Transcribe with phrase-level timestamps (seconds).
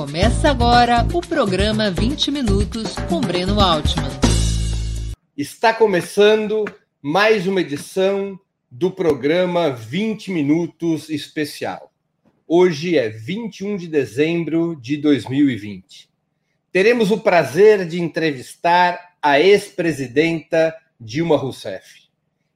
[0.00, 4.08] Começa agora o programa 20 Minutos com Breno Altman.
[5.36, 6.64] Está começando
[7.02, 8.40] mais uma edição
[8.70, 11.92] do programa 20 Minutos Especial.
[12.48, 16.08] Hoje é 21 de dezembro de 2020.
[16.72, 22.08] Teremos o prazer de entrevistar a ex-presidenta Dilma Rousseff.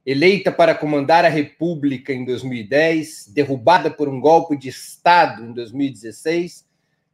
[0.03, 6.65] Eleita para comandar a República em 2010, derrubada por um golpe de Estado em 2016,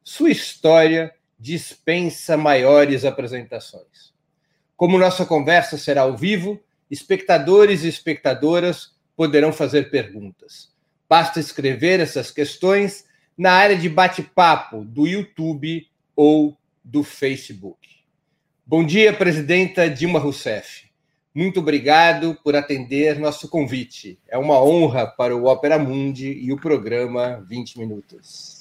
[0.04, 4.14] sua história dispensa maiores apresentações.
[4.76, 10.72] Como nossa conversa será ao vivo, espectadores e espectadoras poderão fazer perguntas.
[11.08, 13.06] Basta escrever essas questões
[13.38, 17.90] na área de bate-papo do YouTube ou do Facebook.
[18.66, 20.90] Bom dia, presidenta Dilma Rousseff.
[21.34, 24.20] Muito obrigado por atender nosso convite.
[24.28, 28.61] É uma honra para o Opera Mundi e o programa 20 Minutos.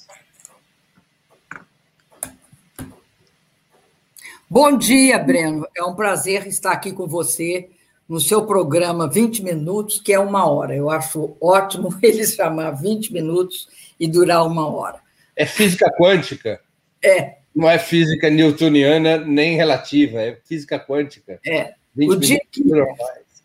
[4.53, 5.65] Bom dia, Breno.
[5.73, 7.69] É um prazer estar aqui com você
[8.05, 10.75] no seu programa 20 Minutos, que é uma hora.
[10.75, 14.99] Eu acho ótimo ele chamar 20 minutos e durar uma hora.
[15.37, 16.59] É física quântica?
[17.01, 17.37] É.
[17.55, 21.39] Não é física newtoniana nem relativa, é física quântica.
[21.47, 21.73] É.
[21.95, 22.61] O dia que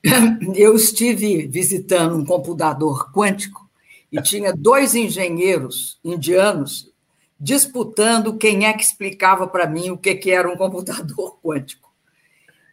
[0.60, 3.70] eu estive visitando um computador quântico
[4.10, 6.92] e tinha dois engenheiros indianos
[7.39, 11.87] disputando quem é que explicava para mim o que, que era um computador quântico.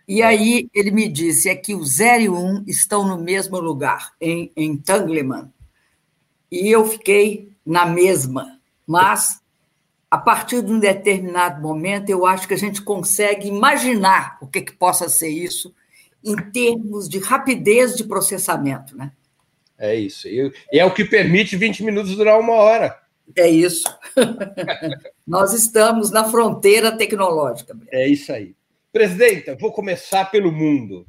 [0.07, 0.25] E é.
[0.25, 4.13] aí ele me disse é que o 0 e 1 um estão no mesmo lugar,
[4.19, 5.51] em, em Tangleman.
[6.51, 9.41] E eu fiquei na mesma, mas
[10.11, 14.61] a partir de um determinado momento eu acho que a gente consegue imaginar o que,
[14.61, 15.73] que possa ser isso
[16.23, 19.11] em termos de rapidez de processamento, né?
[19.77, 20.27] É isso.
[20.27, 22.97] E é o que permite 20 minutos durar uma hora.
[23.35, 23.83] É isso.
[25.25, 27.77] Nós estamos na fronteira tecnológica.
[27.91, 28.55] É isso aí.
[28.91, 31.07] Presidenta, vou começar pelo mundo.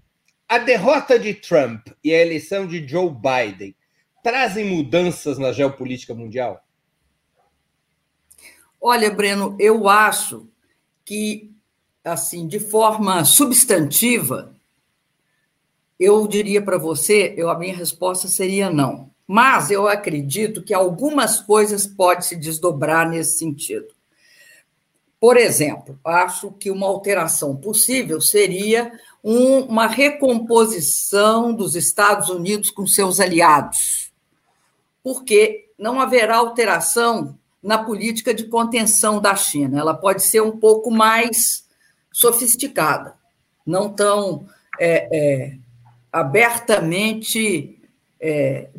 [0.49, 3.75] A derrota de Trump e a eleição de Joe Biden
[4.23, 6.65] trazem mudanças na geopolítica mundial?
[8.81, 10.49] Olha, Breno, eu acho
[11.05, 11.51] que,
[12.03, 14.55] assim, de forma substantiva,
[15.99, 19.14] eu diria para você, eu, a minha resposta seria não.
[19.27, 23.87] Mas eu acredito que algumas coisas podem se desdobrar nesse sentido.
[25.19, 28.93] Por exemplo, acho que uma alteração possível seria
[29.23, 34.13] um, uma recomposição dos Estados Unidos com seus aliados,
[35.03, 39.81] porque não haverá alteração na política de contenção da China.
[39.81, 41.65] Ela pode ser um pouco mais
[42.13, 43.15] sofisticada,
[43.67, 44.47] não tão
[44.79, 45.57] é, é,
[46.13, 47.81] abertamente
[48.27, 48.71] é,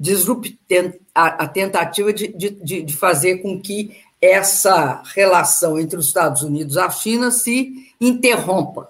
[1.13, 6.79] a, tentativa de, de, de fazer com que essa relação entre os Estados Unidos e
[6.79, 8.89] a China se interrompa.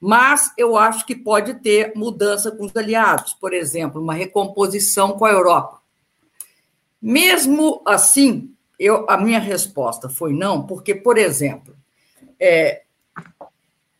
[0.00, 5.24] Mas eu acho que pode ter mudança com os aliados, por exemplo, uma recomposição com
[5.24, 5.80] a Europa.
[7.02, 11.74] Mesmo assim, eu, a minha resposta foi não, porque, por exemplo,
[12.38, 12.82] é,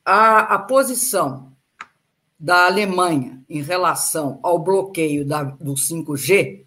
[0.04, 1.52] a, a posição
[2.44, 6.62] da Alemanha em relação ao bloqueio da, do 5G,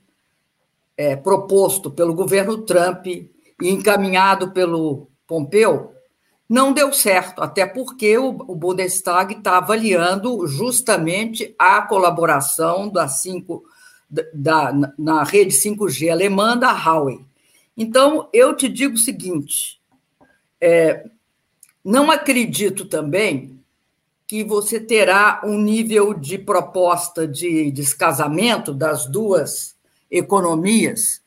[0.98, 3.30] é, proposto pelo governo Trump e
[3.62, 5.94] encaminhado pelo Pompeu,
[6.50, 13.64] não deu certo, até porque o, o Bundestag está avaliando justamente a colaboração da 5,
[14.34, 17.20] da, na rede 5G alemã da Huawei.
[17.78, 19.80] Então, eu te digo o seguinte:
[20.60, 21.06] é,
[21.86, 23.57] não acredito também
[24.28, 29.76] que você terá um nível de proposta de descasamento das duas
[30.12, 31.22] economias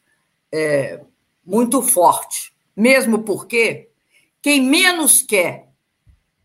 [0.53, 1.01] é,
[1.45, 3.89] muito forte, mesmo porque
[4.43, 5.69] quem menos quer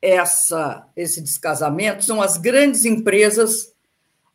[0.02, 3.74] essa, esse descasamento são as grandes empresas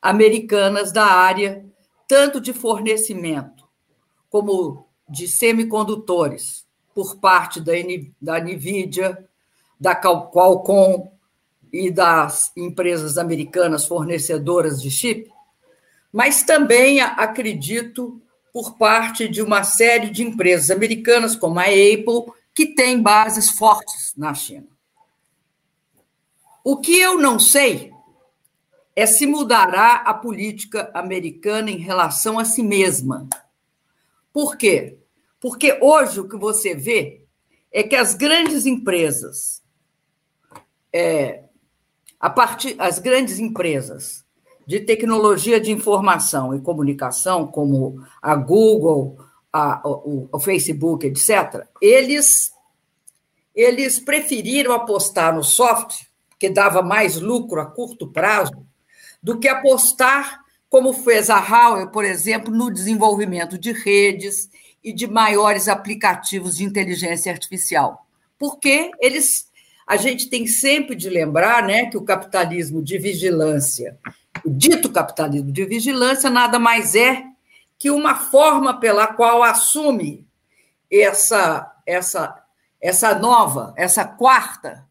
[0.02, 1.64] americanas da área,
[2.06, 3.64] tanto de fornecimento
[4.28, 7.72] como de semicondutores, por parte da,
[8.20, 9.26] da NVIDIA,
[9.78, 11.10] da Qualcomm,
[11.72, 15.30] e das empresas americanas fornecedoras de chip,
[16.12, 18.20] mas também acredito
[18.52, 24.12] por parte de uma série de empresas americanas, como a Apple, que tem bases fortes
[24.16, 24.66] na China.
[26.64, 27.92] O que eu não sei
[28.94, 33.28] é se mudará a política americana em relação a si mesma.
[34.32, 34.98] Por quê?
[35.40, 37.24] Porque hoje o que você vê
[37.72, 39.62] é que as grandes empresas
[40.92, 41.44] é,
[42.28, 44.24] partir as grandes empresas
[44.66, 49.16] de tecnologia de informação e comunicação, como a Google,
[49.52, 52.52] a, o, o Facebook, etc., eles
[53.54, 56.06] eles preferiram apostar no software,
[56.38, 58.66] que dava mais lucro a curto prazo,
[59.22, 64.48] do que apostar, como fez a Huawei, por exemplo, no desenvolvimento de redes
[64.82, 68.06] e de maiores aplicativos de inteligência artificial.
[68.38, 69.49] Porque eles
[69.90, 73.98] a gente tem sempre de lembrar né, que o capitalismo de vigilância,
[74.44, 77.24] o dito capitalismo de vigilância, nada mais é
[77.76, 80.24] que uma forma pela qual assume
[80.88, 82.40] essa, essa,
[82.80, 84.86] essa nova, essa quarta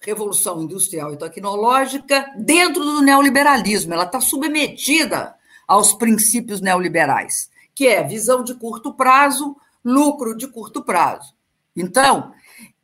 [0.00, 3.92] revolução industrial e tecnológica dentro do neoliberalismo.
[3.92, 5.34] Ela está submetida
[5.66, 11.34] aos princípios neoliberais, que é visão de curto prazo, lucro de curto prazo.
[11.74, 12.32] Então,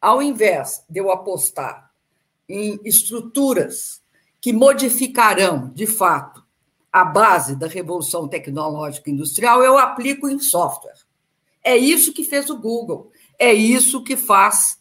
[0.01, 1.91] ao invés de eu apostar
[2.49, 4.01] em estruturas
[4.41, 6.45] que modificarão, de fato,
[6.93, 10.97] a base da revolução tecnológica industrial, eu aplico em software.
[11.63, 14.79] É isso que fez o Google, é isso que faz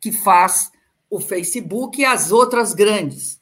[0.00, 0.70] que faz
[1.10, 3.38] o Facebook e as outras grandes.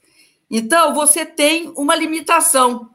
[0.51, 2.91] Então, você tem uma limitação,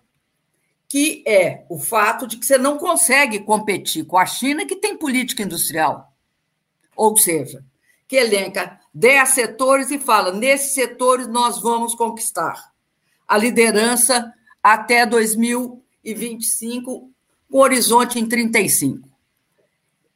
[0.90, 4.98] que é o fato de que você não consegue competir com a China, que tem
[4.98, 6.12] política industrial.
[6.96, 7.64] Ou seja,
[8.08, 12.72] que elenca 10 setores e fala: nesses setores nós vamos conquistar
[13.28, 17.10] a liderança até 2025,
[17.50, 19.10] com horizonte em 35.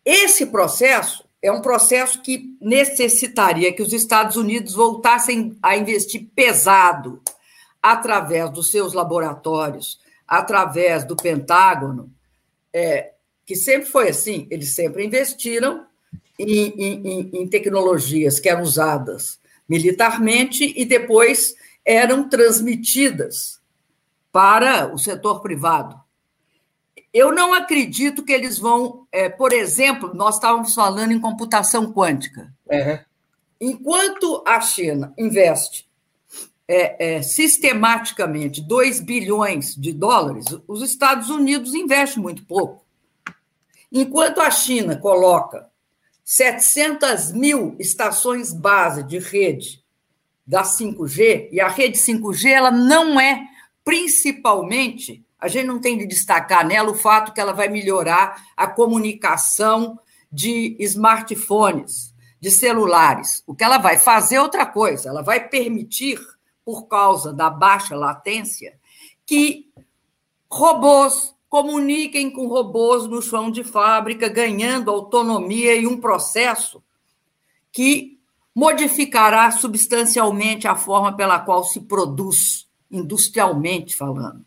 [0.05, 7.21] Esse processo é um processo que necessitaria que os Estados Unidos voltassem a investir pesado
[7.81, 12.11] através dos seus laboratórios, através do Pentágono,
[12.73, 13.13] é,
[13.45, 15.86] que sempre foi assim, eles sempre investiram
[16.37, 23.59] em, em, em tecnologias que eram usadas militarmente e depois eram transmitidas
[24.31, 25.99] para o setor privado.
[27.13, 32.53] Eu não acredito que eles vão, é, por exemplo, nós estávamos falando em computação quântica.
[32.69, 32.99] Uhum.
[33.59, 35.87] Enquanto a China investe
[36.67, 42.85] é, é, sistematicamente 2 bilhões de dólares, os Estados Unidos investem muito pouco.
[43.91, 45.67] Enquanto a China coloca
[46.29, 49.81] 700 mil estações base de rede
[50.45, 53.47] da 5G, e a rede 5G ela não é
[53.81, 58.68] principalmente, a gente não tem de destacar nela o fato que ela vai melhorar a
[58.68, 59.97] comunicação
[60.29, 63.41] de smartphones, de celulares.
[63.47, 66.19] O que ela vai fazer é outra coisa, ela vai permitir,
[66.65, 68.77] por causa da baixa latência,
[69.25, 69.71] que
[70.51, 76.83] robôs, comuniquem com robôs no chão de fábrica, ganhando autonomia e um processo
[77.71, 78.17] que
[78.53, 84.44] modificará substancialmente a forma pela qual se produz, industrialmente falando.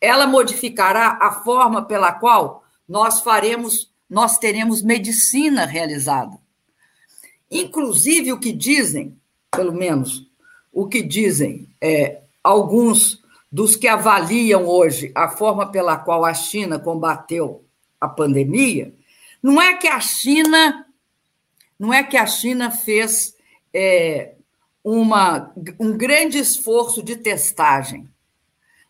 [0.00, 6.38] Ela modificará a forma pela qual nós faremos, nós teremos medicina realizada.
[7.50, 9.18] Inclusive o que dizem,
[9.50, 10.26] pelo menos
[10.72, 13.17] o que dizem é, alguns
[13.50, 17.64] dos que avaliam hoje a forma pela qual a China combateu
[18.00, 18.94] a pandemia,
[19.42, 20.84] não é que a China
[21.78, 23.36] não é que a China fez
[23.72, 24.34] é,
[24.82, 28.08] uma, um grande esforço de testagem.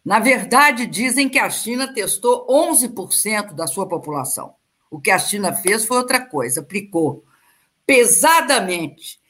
[0.03, 4.55] Na verdade, dizem que a China testou 11% da sua população.
[4.91, 7.25] O que a China fez foi outra coisa, aplicou
[7.85, 9.21] pesadamente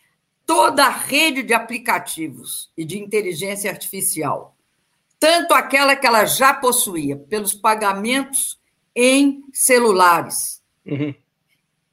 [0.47, 4.57] toda a rede de aplicativos e de inteligência artificial
[5.19, 8.59] tanto aquela que ela já possuía, pelos pagamentos
[8.95, 11.15] em celulares, uhum.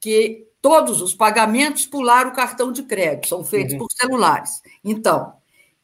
[0.00, 3.78] que todos os pagamentos pularam o cartão de crédito, são feitos uhum.
[3.78, 4.62] por celulares.
[4.84, 5.34] Então.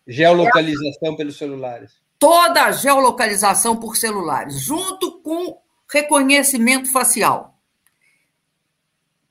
[0.07, 1.93] Geolocalização pelos celulares.
[2.19, 7.59] Toda a geolocalização por celulares, junto com reconhecimento facial.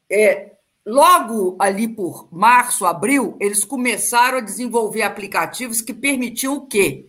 [0.09, 0.51] É,
[0.85, 7.07] logo ali por março, abril, eles começaram a desenvolver aplicativos que permitiam o quê?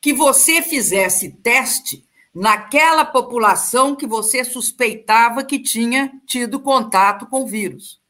[0.00, 7.46] Que você fizesse teste naquela população que você suspeitava que tinha tido contato com o
[7.46, 8.00] vírus.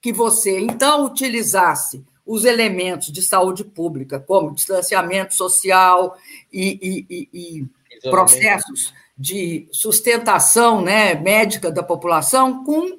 [0.00, 6.16] Que você, então, utilizasse os elementos de saúde pública, como distanciamento social
[6.52, 7.66] e, e, e,
[8.02, 12.98] e processos de sustentação né, médica da população, com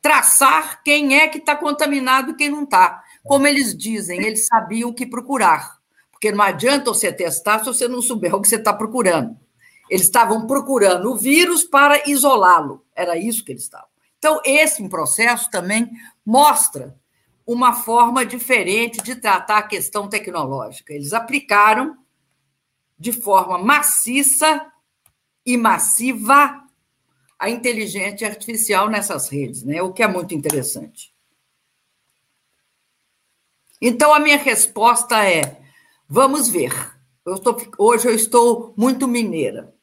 [0.00, 3.02] traçar quem é que está contaminado e quem não está.
[3.24, 5.81] Como eles dizem, eles sabiam o que procurar.
[6.22, 9.36] Porque não adianta você testar se você não souber o que você está procurando.
[9.90, 12.86] Eles estavam procurando o vírus para isolá-lo.
[12.94, 13.88] Era isso que eles estavam.
[14.18, 15.90] Então, esse processo também
[16.24, 16.96] mostra
[17.44, 20.94] uma forma diferente de tratar a questão tecnológica.
[20.94, 21.98] Eles aplicaram
[22.96, 24.64] de forma maciça
[25.44, 26.62] e massiva
[27.36, 29.82] a inteligência artificial nessas redes, né?
[29.82, 31.12] o que é muito interessante.
[33.80, 35.61] Então, a minha resposta é:
[36.12, 36.72] vamos ver.
[37.24, 39.74] Eu tô, hoje eu estou muito mineira.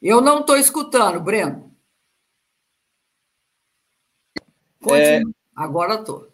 [0.00, 1.76] Eu não estou escutando, Breno.
[4.90, 5.20] É...
[5.54, 6.26] Agora estou.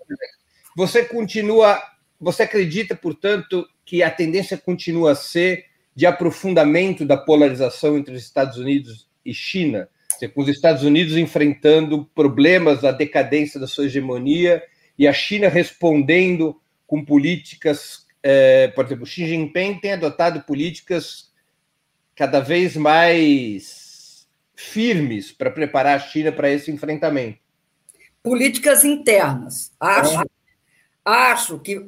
[0.77, 1.83] Você continua,
[2.21, 8.23] você acredita, portanto, que a tendência continua a ser de aprofundamento da polarização entre os
[8.23, 9.91] Estados Unidos e China?
[10.27, 14.63] Com os Estados Unidos enfrentando problemas da decadência da sua hegemonia
[14.99, 21.31] e a China respondendo com políticas, é, por exemplo, Xi Jinping tem adotado políticas
[22.17, 27.39] cada vez mais firmes para preparar a China para esse enfrentamento?
[28.21, 29.71] Políticas internas.
[29.79, 30.25] Acho, é.
[31.05, 31.81] acho que.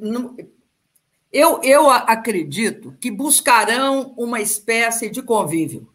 [1.33, 5.91] Eu, eu acredito que buscarão uma espécie de convívio.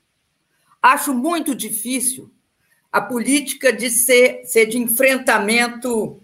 [0.87, 2.33] Acho muito difícil
[2.93, 6.23] a política de ser, ser de enfrentamento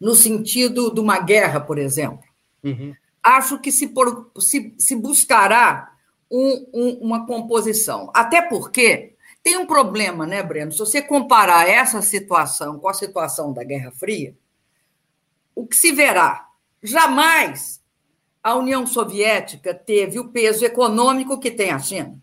[0.00, 2.24] no sentido de uma guerra, por exemplo.
[2.62, 2.94] Uhum.
[3.22, 5.94] Acho que se, por, se, se buscará
[6.30, 8.10] um, um, uma composição.
[8.14, 10.72] Até porque tem um problema, né, Breno?
[10.72, 14.34] Se você comparar essa situação com a situação da Guerra Fria,
[15.54, 16.48] o que se verá?
[16.82, 17.82] Jamais
[18.42, 22.18] a União Soviética teve o peso econômico que tem a China.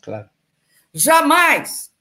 [0.00, 0.30] Claro.
[0.98, 1.92] Jamais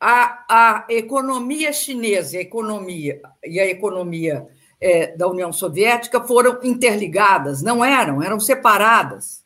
[0.00, 4.48] a, a economia chinesa a economia, e a economia
[4.80, 9.44] é, da União Soviética foram interligadas, não eram, eram separadas.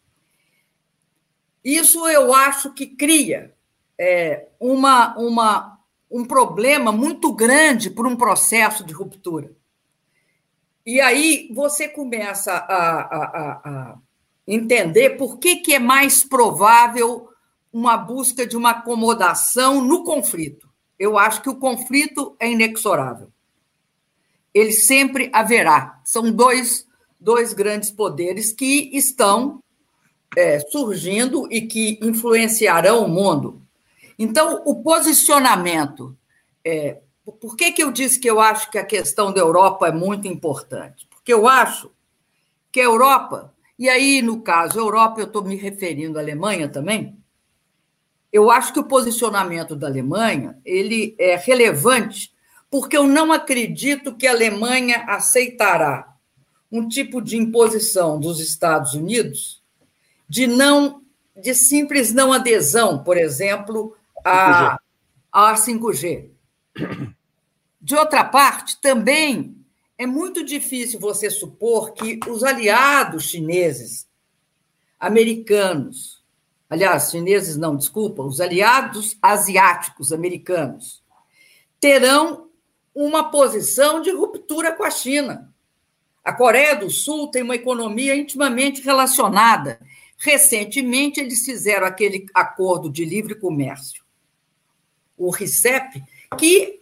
[1.63, 3.55] Isso eu acho que cria
[3.99, 5.79] é, uma, uma,
[6.11, 9.51] um problema muito grande por um processo de ruptura.
[10.87, 13.99] E aí você começa a, a, a
[14.49, 17.29] entender por que, que é mais provável
[17.77, 20.67] uma busca de uma acomodação no conflito.
[20.99, 23.31] Eu acho que o conflito é inexorável.
[24.55, 26.01] Ele sempre haverá.
[26.03, 26.87] São dois,
[27.21, 29.63] dois grandes poderes que estão
[30.35, 33.61] é, surgindo e que influenciarão o mundo.
[34.19, 36.17] Então, o posicionamento.
[36.65, 37.03] É,
[37.39, 40.27] por que, que eu disse que eu acho que a questão da Europa é muito
[40.27, 41.07] importante?
[41.11, 41.91] Porque eu acho
[42.73, 47.15] que a Europa, e aí, no caso, Europa, eu estou me referindo à Alemanha também,
[48.33, 52.35] eu acho que o posicionamento da Alemanha ele é relevante
[52.71, 56.15] porque eu não acredito que a Alemanha aceitará
[56.71, 59.63] um tipo de imposição dos Estados Unidos
[60.29, 61.03] de não
[61.37, 64.79] de simples não adesão, por exemplo, a, 5G.
[65.31, 66.31] a 5G.
[67.81, 69.55] De outra parte, também
[69.99, 74.09] é muito difícil você supor que os aliados chineses,
[74.99, 76.16] americanos,
[76.69, 81.03] aliás, chineses não, desculpa, os aliados asiáticos americanos,
[81.81, 82.49] terão
[82.95, 85.53] uma posição de ruptura com a China.
[86.25, 89.79] A Coreia do Sul tem uma economia intimamente relacionada
[90.19, 94.03] Recentemente, eles fizeram aquele acordo de livre comércio,
[95.17, 96.03] o RICEP,
[96.39, 96.81] que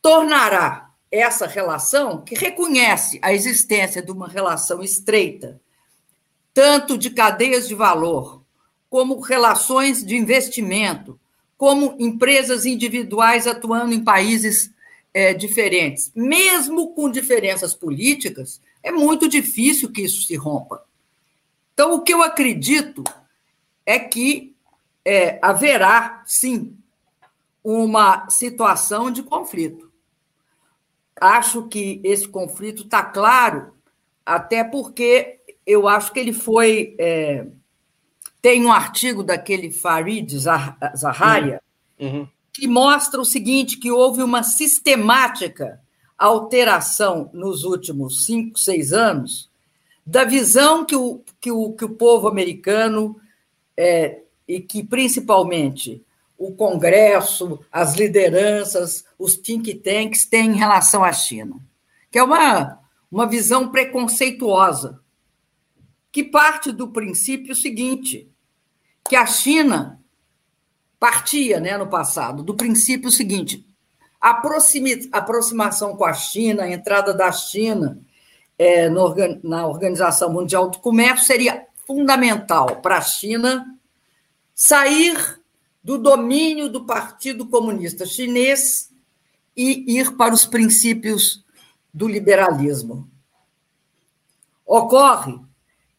[0.00, 5.60] tornará essa relação, que reconhece a existência de uma relação estreita,
[6.52, 8.42] tanto de cadeias de valor,
[8.94, 11.18] como relações de investimento,
[11.58, 14.72] como empresas individuais atuando em países
[15.12, 16.12] é, diferentes.
[16.14, 20.84] Mesmo com diferenças políticas, é muito difícil que isso se rompa.
[21.72, 23.02] Então, o que eu acredito
[23.84, 24.54] é que
[25.04, 26.76] é, haverá, sim,
[27.64, 29.90] uma situação de conflito.
[31.20, 33.74] Acho que esse conflito está claro,
[34.24, 36.94] até porque eu acho que ele foi.
[36.96, 37.44] É,
[38.44, 41.62] tem um artigo daquele Farid Zaharia
[41.98, 42.06] uhum.
[42.06, 42.28] uhum.
[42.52, 45.80] que mostra o seguinte: que houve uma sistemática
[46.18, 49.48] alteração nos últimos cinco, seis anos
[50.04, 53.18] da visão que o, que o, que o povo americano,
[53.74, 56.04] é, e que principalmente
[56.36, 61.56] o Congresso, as lideranças, os think tanks têm em relação à China,
[62.10, 62.78] que é uma,
[63.10, 65.00] uma visão preconceituosa,
[66.12, 68.30] que parte do princípio seguinte,
[69.08, 70.00] que a China
[70.98, 73.66] partia né, no passado, do princípio seguinte,
[74.20, 74.40] a
[75.12, 78.00] aproximação com a China, a entrada da China
[78.58, 83.78] é, no, na Organização Mundial do Comércio seria fundamental para a China
[84.54, 85.42] sair
[85.82, 88.90] do domínio do Partido Comunista Chinês
[89.54, 91.44] e ir para os princípios
[91.92, 93.06] do liberalismo.
[94.64, 95.38] Ocorre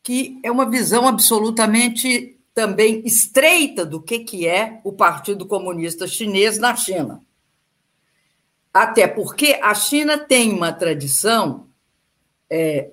[0.02, 6.58] que é uma visão absolutamente também estreita do que, que é o Partido Comunista Chinês
[6.58, 7.22] na China.
[8.74, 11.68] Até porque a China tem uma tradição
[12.50, 12.92] é,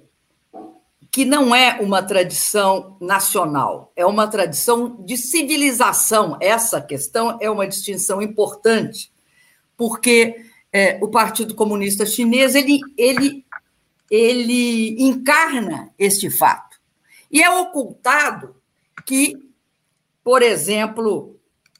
[1.12, 6.36] que não é uma tradição nacional, é uma tradição de civilização.
[6.40, 9.12] Essa questão é uma distinção importante,
[9.76, 13.44] porque é, o Partido Comunista Chinês ele, ele,
[14.10, 16.80] ele encarna este fato.
[17.30, 18.56] E é ocultado
[19.04, 19.51] que,
[20.24, 21.36] por exemplo,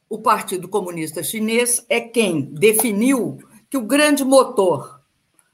[0.09, 3.39] o Partido Comunista Chinês é quem definiu
[3.71, 5.01] que o grande motor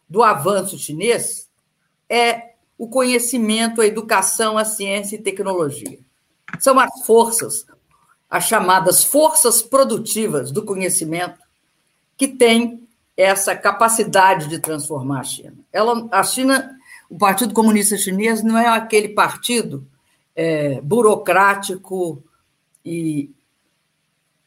[0.08, 1.48] do avanço chinês
[2.08, 5.98] é o conhecimento, a educação, a ciência e tecnologia.
[6.58, 7.66] São as forças,
[8.30, 11.38] as chamadas forças produtivas do conhecimento,
[12.16, 15.56] que têm essa capacidade de transformar a China.
[15.72, 16.76] Ela, a China,
[17.10, 19.86] o Partido Comunista Chinês não é aquele partido
[20.34, 22.22] é, burocrático
[22.88, 23.30] e,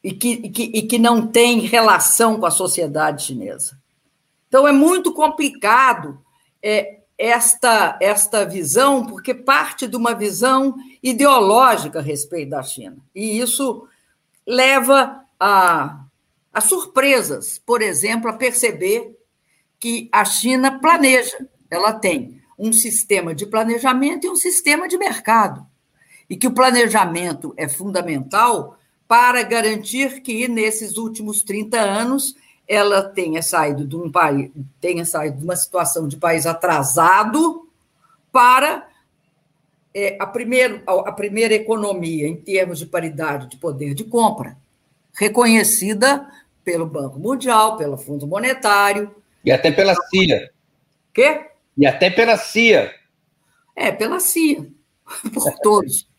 [0.04, 3.80] e, que, e, que, e que não tem relação com a sociedade chinesa.
[4.48, 6.20] Então, é muito complicado
[6.62, 12.98] é, esta, esta visão, porque parte de uma visão ideológica a respeito da China.
[13.14, 13.88] E isso
[14.46, 16.04] leva a,
[16.52, 19.16] a surpresas, por exemplo, a perceber
[19.80, 25.66] que a China planeja, ela tem um sistema de planejamento e um sistema de mercado.
[26.32, 33.44] E que o planejamento é fundamental para garantir que, nesses últimos 30 anos, ela tenha
[33.44, 37.68] saído de um país, tenha saído de uma situação de país atrasado
[38.32, 38.88] para
[39.94, 44.56] é, a, primeira, a primeira economia em termos de paridade de poder de compra,
[45.14, 46.26] reconhecida
[46.64, 49.14] pelo Banco Mundial, pelo Fundo Monetário.
[49.44, 50.50] E até pela CIA.
[51.14, 51.48] Quê?
[51.78, 52.90] E até pela CIA.
[53.76, 54.66] É, pela CIA,
[55.34, 56.10] por todos.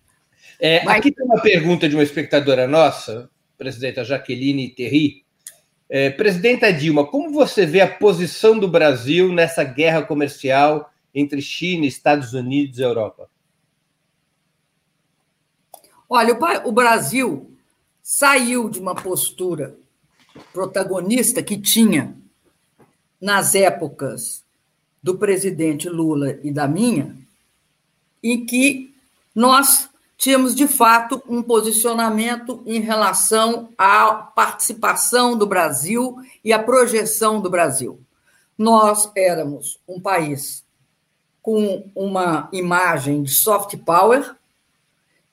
[0.64, 0.88] É.
[0.88, 3.28] Aqui tem uma pergunta de uma espectadora nossa,
[3.58, 5.24] presidenta Jaqueline Terry.
[5.88, 11.84] É, Presidenta Dilma, como você vê a posição do Brasil nessa guerra comercial entre China,
[11.84, 13.28] Estados Unidos e Europa?
[16.08, 17.50] Olha, o Brasil
[18.00, 19.74] saiu de uma postura
[20.52, 22.16] protagonista que tinha
[23.20, 24.44] nas épocas
[25.02, 27.16] do presidente Lula e da minha,
[28.22, 28.94] em que
[29.34, 29.91] nós
[30.22, 37.50] tínhamos, de fato, um posicionamento em relação à participação do Brasil e à projeção do
[37.50, 38.00] Brasil.
[38.56, 40.64] Nós éramos um país
[41.42, 44.36] com uma imagem de soft power,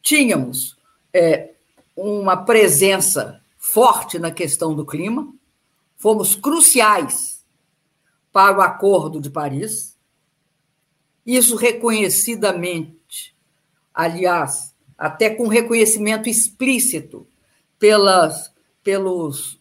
[0.02, 0.76] tínhamos
[1.14, 1.52] é,
[1.96, 5.32] uma presença forte na questão do clima,
[5.98, 7.46] fomos cruciais
[8.34, 9.96] para o Acordo de Paris,
[11.24, 13.36] isso reconhecidamente,
[13.94, 17.26] aliás, até com reconhecimento explícito
[17.80, 19.58] pelas, pelos,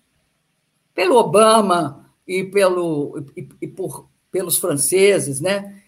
[0.92, 5.80] pelo Obama e, pelo, e, e por, pelos franceses, né?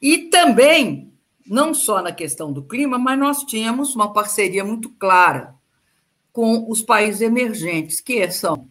[0.00, 1.12] E também,
[1.44, 5.56] não só na questão do clima, mas nós tínhamos uma parceria muito clara
[6.32, 8.68] com os países emergentes, que são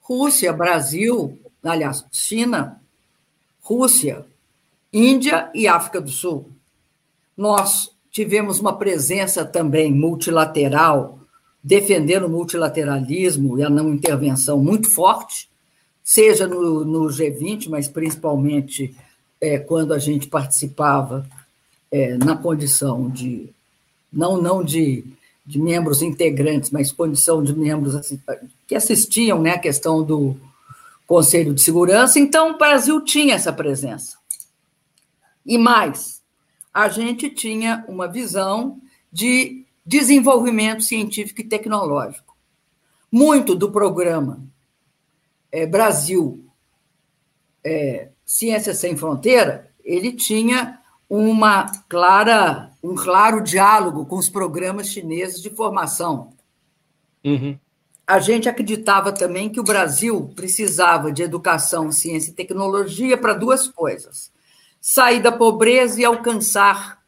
[0.00, 2.80] Rússia, Brasil, aliás, China,
[3.60, 4.24] Rússia,
[4.92, 6.52] Índia e África do Sul.
[7.36, 11.20] Nós tivemos uma presença também multilateral,
[11.62, 15.48] defendendo o multilateralismo e a não intervenção muito forte,
[16.02, 18.92] seja no, no G20, mas principalmente
[19.40, 21.24] é, quando a gente participava
[21.92, 23.50] é, na condição de,
[24.12, 25.04] não, não de,
[25.46, 28.18] de membros integrantes, mas condição de membros
[28.66, 30.34] que assistiam né, a questão do
[31.06, 32.18] Conselho de Segurança.
[32.18, 34.16] Então, o Brasil tinha essa presença.
[35.46, 36.17] E mais,
[36.72, 38.80] a gente tinha uma visão
[39.12, 42.36] de desenvolvimento científico e tecnológico.
[43.10, 44.42] Muito do programa
[45.50, 46.44] é, Brasil
[47.64, 50.78] é, Ciência Sem Fronteira, ele tinha
[51.08, 56.34] uma clara, um claro diálogo com os programas chineses de formação.
[57.24, 57.58] Uhum.
[58.06, 63.68] A gente acreditava também que o Brasil precisava de educação, ciência e tecnologia para duas
[63.68, 64.30] coisas:
[64.80, 67.02] sair da pobreza e alcançar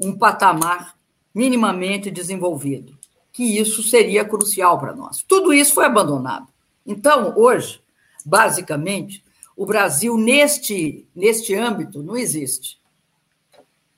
[0.00, 0.94] um patamar
[1.34, 2.96] minimamente desenvolvido,
[3.32, 5.22] que isso seria crucial para nós.
[5.22, 6.46] Tudo isso foi abandonado.
[6.86, 7.80] Então, hoje,
[8.24, 9.24] basicamente,
[9.56, 12.78] o Brasil neste neste âmbito não existe.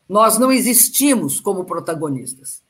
[0.09, 2.63] Nós não existimos como protagonistas.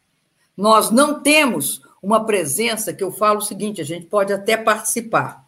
[0.56, 5.44] Nós não temos uma presença que eu falo o seguinte, a gente pode até participar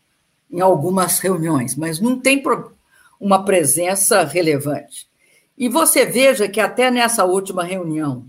[0.50, 2.77] em algumas reuniões, mas não tem problema
[3.20, 5.08] uma presença relevante.
[5.56, 8.26] E você veja que até nessa última reunião,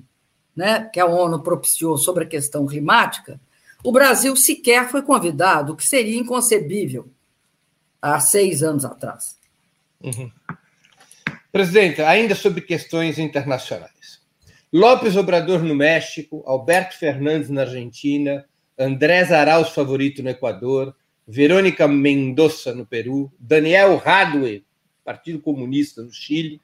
[0.56, 3.40] né, que a ONU propiciou sobre a questão climática,
[3.84, 7.10] o Brasil sequer foi convidado, o que seria inconcebível
[8.02, 9.38] há seis anos atrás.
[10.02, 10.32] Uhum.
[11.52, 14.22] Presidente, ainda sobre questões internacionais.
[14.72, 18.46] López Obrador no México, Alberto Fernandes na Argentina,
[18.78, 20.96] Andrés Arauz favorito no Equador,
[21.28, 24.64] Verônica Mendoza no Peru, Daniel Hadwe,
[25.10, 26.62] Partido Comunista no Chile,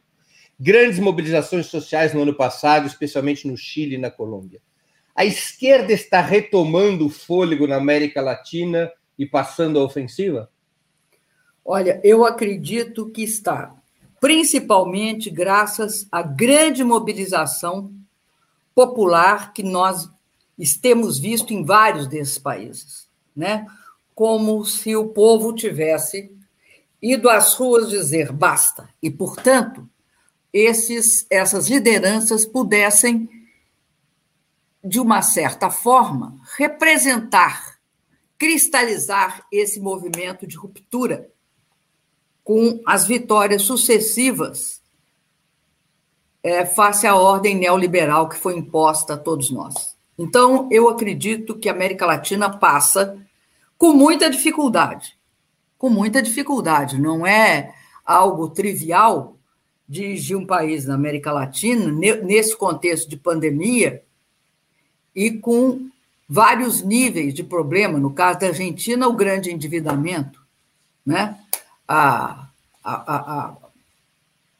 [0.60, 4.62] grandes mobilizações sociais no ano passado, especialmente no Chile e na Colômbia.
[5.16, 10.48] A esquerda está retomando o fôlego na América Latina e passando a ofensiva?
[11.66, 13.76] Olha, eu acredito que está,
[14.22, 17.92] principalmente graças à grande mobilização
[18.76, 20.08] popular que nós
[20.84, 23.66] temos visto em vários desses países, né?
[24.14, 26.35] Como se o povo tivesse
[27.14, 29.88] ido às ruas dizer basta e, portanto,
[30.52, 33.30] esses essas lideranças pudessem
[34.84, 37.78] de uma certa forma representar,
[38.40, 41.30] cristalizar esse movimento de ruptura
[42.44, 44.82] com as vitórias sucessivas
[46.42, 49.96] é, face à ordem neoliberal que foi imposta a todos nós.
[50.18, 53.20] Então, eu acredito que a América Latina passa
[53.78, 55.15] com muita dificuldade,
[55.86, 57.00] com muita dificuldade.
[57.00, 59.38] Não é algo trivial
[59.88, 61.92] dirigir um país na América Latina,
[62.24, 64.02] nesse contexto de pandemia,
[65.16, 65.88] e com
[66.28, 68.00] vários níveis de problema.
[68.00, 70.42] No caso da Argentina, o grande endividamento,
[71.06, 71.38] né?
[71.88, 72.48] a,
[72.84, 73.58] a, a,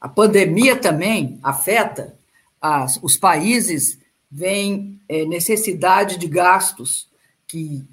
[0.02, 2.16] a pandemia também afeta
[2.62, 3.98] as, os países,
[4.30, 7.08] vem é, necessidade de gastos
[7.48, 7.84] que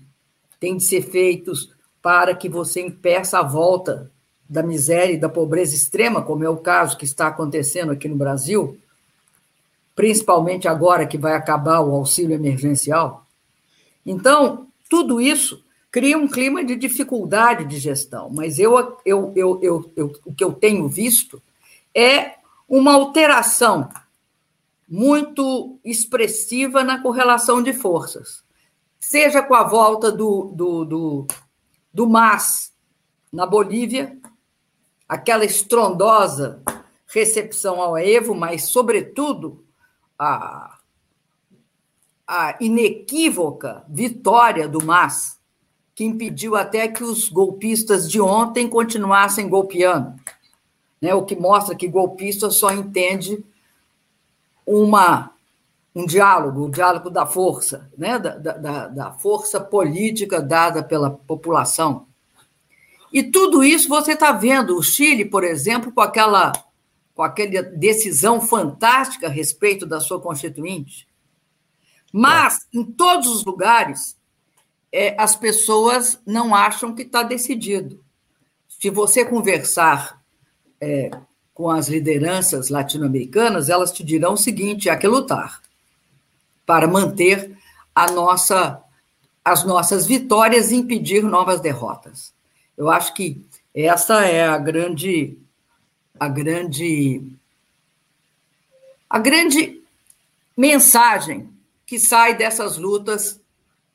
[0.60, 1.71] têm de ser feitos
[2.02, 4.10] para que você impeça a volta
[4.48, 8.16] da miséria e da pobreza extrema, como é o caso que está acontecendo aqui no
[8.16, 8.76] Brasil,
[9.94, 13.24] principalmente agora que vai acabar o auxílio emergencial.
[14.04, 18.28] Então, tudo isso cria um clima de dificuldade de gestão.
[18.30, 21.40] Mas eu, eu, eu, eu, eu o que eu tenho visto
[21.94, 22.34] é
[22.68, 23.88] uma alteração
[24.88, 28.42] muito expressiva na correlação de forças.
[28.98, 31.26] Seja com a volta do, do, do,
[31.92, 32.72] do MAS
[33.32, 34.16] na Bolívia,
[35.08, 36.62] aquela estrondosa
[37.06, 39.64] recepção ao Evo, mas, sobretudo,
[40.18, 40.78] a,
[42.26, 45.38] a inequívoca vitória do MAS
[45.94, 50.14] que impediu até que os golpistas de ontem continuassem golpeando.
[51.00, 51.14] Né?
[51.14, 53.44] O que mostra que golpista só entende
[54.64, 55.31] uma,
[55.94, 58.18] um diálogo, o diálogo da força, né?
[58.18, 62.06] da, da, da força política dada pela população.
[63.12, 64.76] E tudo isso você está vendo.
[64.76, 66.52] O Chile, por exemplo, com aquela,
[67.14, 71.06] com aquela decisão fantástica a respeito da sua constituinte.
[72.10, 74.16] Mas, em todos os lugares,
[74.90, 78.02] é, as pessoas não acham que está decidido.
[78.66, 80.22] Se você conversar
[80.80, 81.10] é,
[81.52, 85.60] com as lideranças latino-americanas, elas te dirão o seguinte: há que lutar
[86.66, 87.56] para manter
[87.94, 88.82] a nossa,
[89.44, 92.32] as nossas vitórias e impedir novas derrotas.
[92.76, 93.44] Eu acho que
[93.74, 95.38] essa é a grande
[96.18, 97.22] a grande
[99.08, 99.82] a grande
[100.56, 101.48] mensagem
[101.86, 103.40] que sai dessas lutas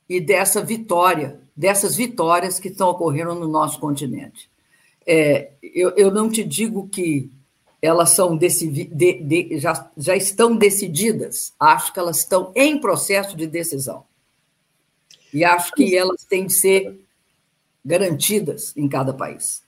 [0.08, 4.50] e dessa vitória, dessas vitórias que estão ocorrendo no nosso continente.
[5.06, 7.32] É, eu, eu não te digo que
[7.82, 13.36] elas são decidi, de, de, já, já estão decididas, acho que elas estão em processo
[13.36, 14.04] de decisão.
[15.34, 17.00] E acho que elas têm de ser
[17.86, 19.62] garantidas em cada país.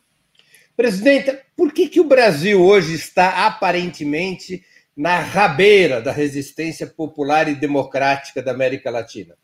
[0.76, 4.63] Presidenta, por que, que o Brasil hoje está aparentemente
[4.95, 9.36] na rabeira da resistência popular e democrática da América Latina?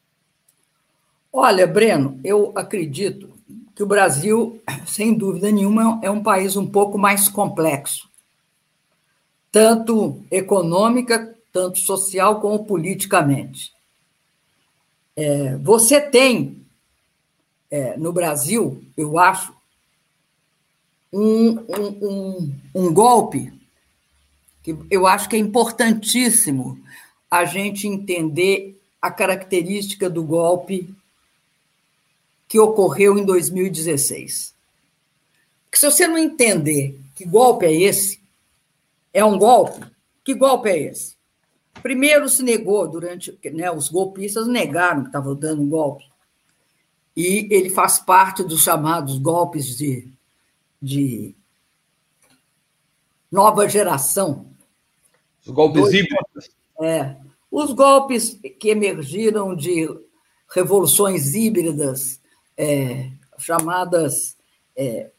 [1.31, 3.33] Olha, Breno, eu acredito
[3.75, 8.09] que o Brasil, sem dúvida nenhuma, é um país um pouco mais complexo,
[9.55, 13.71] tanto econômica, tanto social, como politicamente.
[15.15, 16.61] É, você tem
[17.71, 19.55] é, no Brasil, eu acho,
[21.13, 23.53] um, um, um, um golpe
[24.61, 26.77] que eu acho que é importantíssimo
[27.31, 30.93] a gente entender a característica do golpe
[32.45, 34.53] que ocorreu em 2016.
[35.63, 38.24] Porque se você não entender que golpe é esse,
[39.15, 39.79] é um golpe,
[40.25, 41.15] que golpe é esse?
[41.81, 46.03] Primeiro se negou durante, né, os golpistas negaram que estavam dando um golpe.
[47.15, 50.11] E ele faz parte dos chamados golpes de,
[50.81, 51.33] de
[53.31, 54.47] nova geração.
[55.45, 56.49] Os golpes híbridos.
[56.81, 57.15] É.
[57.49, 59.87] Os golpes que emergiram de
[60.53, 62.19] revoluções híbridas
[62.57, 64.35] é, chamadas
[64.75, 65.09] é,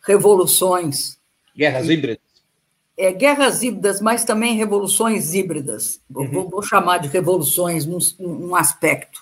[0.00, 1.18] revoluções.
[1.54, 2.23] Guerras híbridas.
[2.96, 6.00] É, guerras híbridas, mas também revoluções híbridas.
[6.14, 6.30] Uhum.
[6.30, 9.20] Vou, vou, chamar de revoluções num, num aspecto.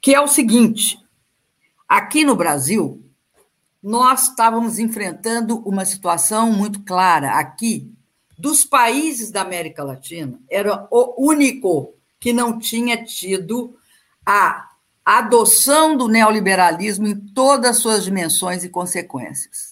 [0.00, 0.98] Que é o seguinte:
[1.88, 3.02] aqui no Brasil,
[3.82, 7.32] nós estávamos enfrentando uma situação muito clara.
[7.32, 7.92] Aqui,
[8.38, 13.76] dos países da América Latina, era o único que não tinha tido
[14.24, 14.70] a
[15.04, 19.69] adoção do neoliberalismo em todas as suas dimensões e consequências.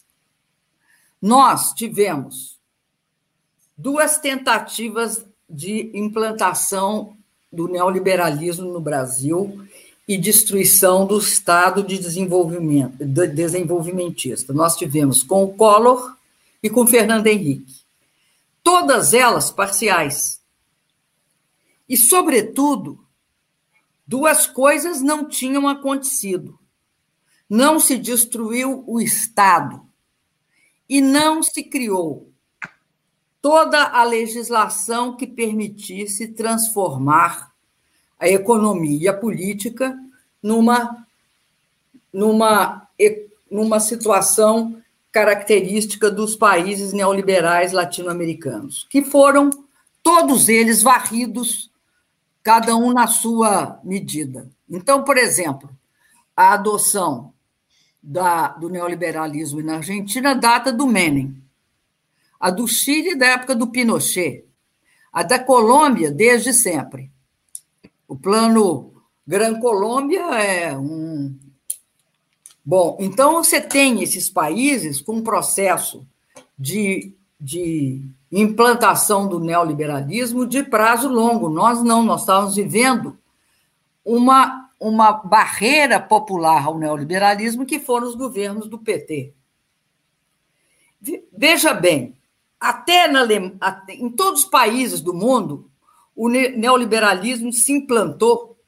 [1.21, 2.59] Nós tivemos
[3.77, 7.17] duas tentativas de implantação
[7.53, 9.67] do neoliberalismo no Brasil
[10.07, 14.53] e destruição do Estado de desenvolvimento, de desenvolvimentista.
[14.53, 16.17] Nós tivemos com o Collor
[16.63, 17.83] e com Fernando Henrique.
[18.63, 20.41] Todas elas parciais.
[21.89, 22.99] E, sobretudo,
[24.07, 26.59] duas coisas não tinham acontecido.
[27.49, 29.88] Não se destruiu o Estado
[30.88, 32.29] e não se criou
[33.42, 37.53] toda a legislação que permitisse transformar
[38.18, 39.96] a economia e a política
[40.42, 41.07] numa,
[42.12, 42.88] numa,
[43.51, 49.51] numa situação característica dos países neoliberais latino-americanos, que foram
[50.03, 51.70] todos eles varridos,
[52.42, 54.48] cada um na sua medida.
[54.68, 55.70] Então, por exemplo,
[56.37, 57.33] a adoção
[58.03, 61.37] da, do neoliberalismo na Argentina data do Menem,
[62.39, 64.45] a do Chile da época do Pinochet,
[65.13, 67.11] a da Colômbia desde sempre.
[68.07, 68.93] O plano
[69.27, 71.37] Gran Colômbia é um.
[72.65, 76.07] Bom, então você tem esses países com um processo
[76.59, 81.49] de, de implantação do neoliberalismo de prazo longo.
[81.49, 83.19] Nós não, nós estávamos vivendo
[84.05, 89.35] uma, uma barreira popular ao neoliberalismo que foram os governos do PT.
[91.37, 92.17] Veja bem,
[92.61, 93.27] até na,
[93.88, 95.71] em todos os países do mundo,
[96.14, 98.59] o neoliberalismo se implantou,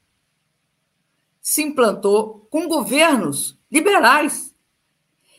[1.41, 4.55] se implantou com governos liberais.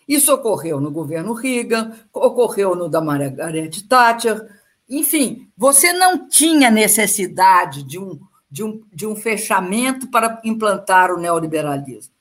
[0.06, 4.46] Isso ocorreu no governo Reagan, ocorreu no da Margaret Thatcher.
[4.88, 8.20] Enfim, você não tinha necessidade de um,
[8.52, 12.12] de um, de um fechamento para implantar o neoliberalismo.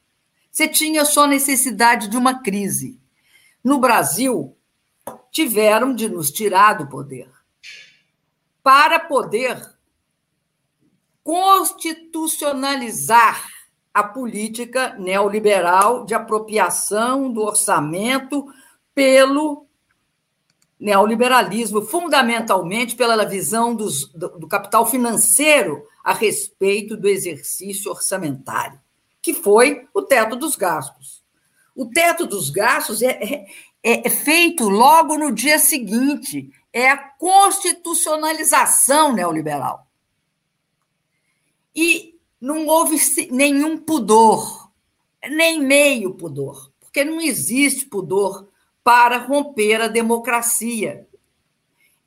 [0.49, 2.97] Você tinha só necessidade de uma crise.
[3.61, 4.55] No Brasil,
[5.29, 7.29] tiveram de nos tirar do poder
[8.63, 9.71] para poder
[11.21, 13.45] constitucionalizar
[13.93, 18.47] a política neoliberal de apropriação do orçamento
[18.95, 19.65] pelo
[20.79, 28.79] neoliberalismo, fundamentalmente pela visão dos, do, do, capital financeiro a respeito do exercício orçamentário,
[29.21, 31.21] que foi o teto dos gastos.
[31.75, 33.45] O teto dos gastos é,
[33.83, 39.87] é, é feito logo no dia seguinte, é a constitucionalização neoliberal.
[41.75, 42.97] E não houve
[43.29, 44.71] nenhum pudor,
[45.29, 48.49] nem meio pudor, porque não existe pudor
[48.83, 51.07] para romper a democracia.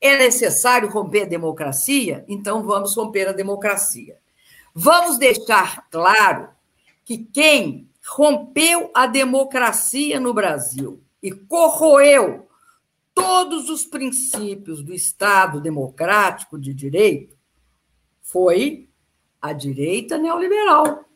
[0.05, 2.27] É necessário romper a democracia?
[2.29, 4.19] Então vamos romper a democracia.
[4.75, 6.51] Vamos deixar claro
[7.07, 12.47] que quem rompeu a democracia no Brasil e corroeu
[13.15, 17.35] todos os princípios do Estado democrático de direito
[18.21, 18.87] foi
[19.41, 21.07] a direita neoliberal.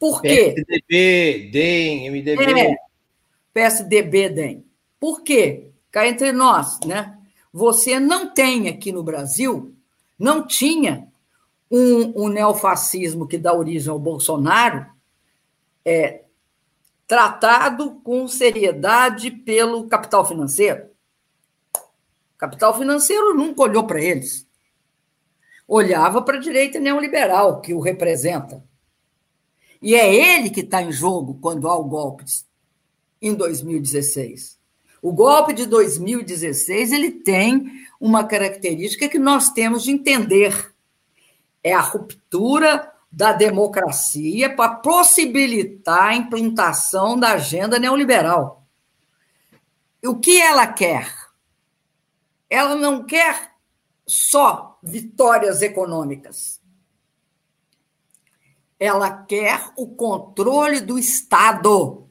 [0.00, 0.52] Por quê?
[0.52, 2.60] PSDB, DEM, MDB.
[2.60, 2.76] É,
[3.52, 4.64] PSDB, DEM.
[4.98, 5.70] Por quê?
[5.94, 7.16] Cá entre nós, né?
[7.52, 9.72] Você não tem aqui no Brasil,
[10.18, 11.06] não tinha
[11.70, 14.84] um, um neofascismo que dá origem ao Bolsonaro
[15.84, 16.24] é,
[17.06, 20.88] tratado com seriedade pelo capital financeiro.
[21.76, 24.44] O capital financeiro nunca olhou para eles
[25.66, 28.62] olhava para a direita neoliberal, que o representa.
[29.80, 32.24] E é ele que está em jogo quando há o golpe
[33.20, 34.53] em 2016.
[35.04, 40.74] O golpe de 2016 ele tem uma característica que nós temos de entender.
[41.62, 48.66] É a ruptura da democracia para possibilitar a implantação da agenda neoliberal.
[50.02, 51.14] O que ela quer?
[52.48, 53.52] Ela não quer
[54.06, 56.62] só vitórias econômicas.
[58.80, 62.08] Ela quer o controle do Estado.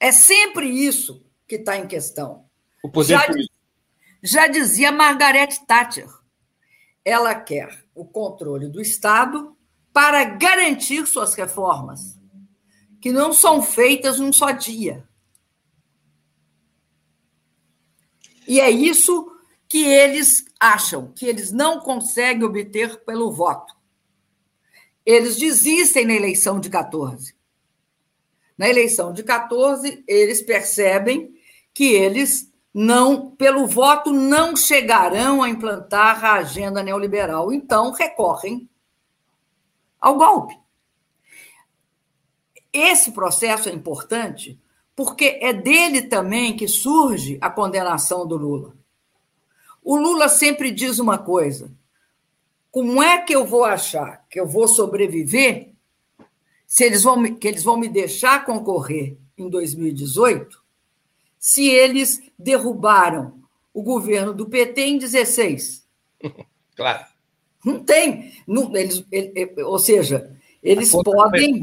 [0.00, 2.46] É sempre isso que está em questão.
[2.82, 3.26] O poder já,
[4.22, 6.08] já dizia Margaret Thatcher.
[7.04, 9.54] Ela quer o controle do Estado
[9.92, 12.18] para garantir suas reformas,
[13.02, 15.06] que não são feitas num só dia.
[18.48, 19.30] E é isso
[19.68, 23.76] que eles acham, que eles não conseguem obter pelo voto.
[25.04, 27.34] Eles desistem na eleição de 14.
[28.56, 31.41] Na eleição de 14, eles percebem
[31.74, 37.52] que eles não, pelo voto, não chegarão a implantar a agenda neoliberal.
[37.52, 38.68] Então, recorrem
[40.00, 40.58] ao golpe.
[42.72, 44.58] Esse processo é importante
[44.96, 48.74] porque é dele também que surge a condenação do Lula.
[49.82, 51.70] O Lula sempre diz uma coisa:
[52.70, 55.72] como é que eu vou achar que eu vou sobreviver
[56.66, 60.61] se eles vão que eles vão me deixar concorrer em 2018
[61.42, 63.42] se eles derrubaram
[63.74, 65.84] o governo do PT em 16?
[66.74, 67.04] Claro.
[67.62, 68.32] Não tem.
[68.46, 71.60] Não, eles, ele, ou seja, eles podem,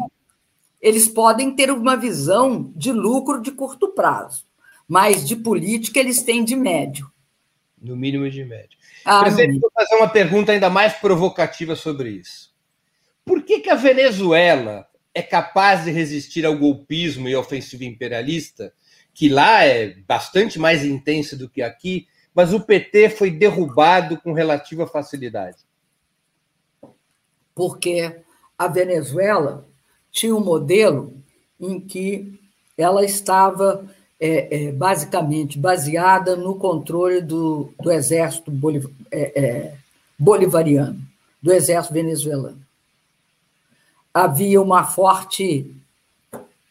[0.79, 4.45] eles podem ter uma visão de lucro de curto prazo,
[4.87, 7.11] mas de política eles têm de médio.
[7.81, 8.77] No mínimo de médio.
[9.03, 12.53] Ah, Presidente, vou fazer uma pergunta ainda mais provocativa sobre isso.
[13.25, 18.71] Por que, que a Venezuela é capaz de resistir ao golpismo e ofensiva imperialista,
[19.13, 24.33] que lá é bastante mais intensa do que aqui, mas o PT foi derrubado com
[24.33, 25.57] relativa facilidade?
[27.53, 28.15] Porque
[28.57, 29.67] a Venezuela
[30.11, 31.13] tinha um modelo
[31.59, 32.39] em que
[32.77, 33.85] ela estava
[34.19, 39.75] é, é, basicamente baseada no controle do, do exército boliv é, é,
[40.17, 40.99] bolivariano,
[41.41, 42.61] do exército venezuelano.
[44.13, 45.73] Havia uma forte,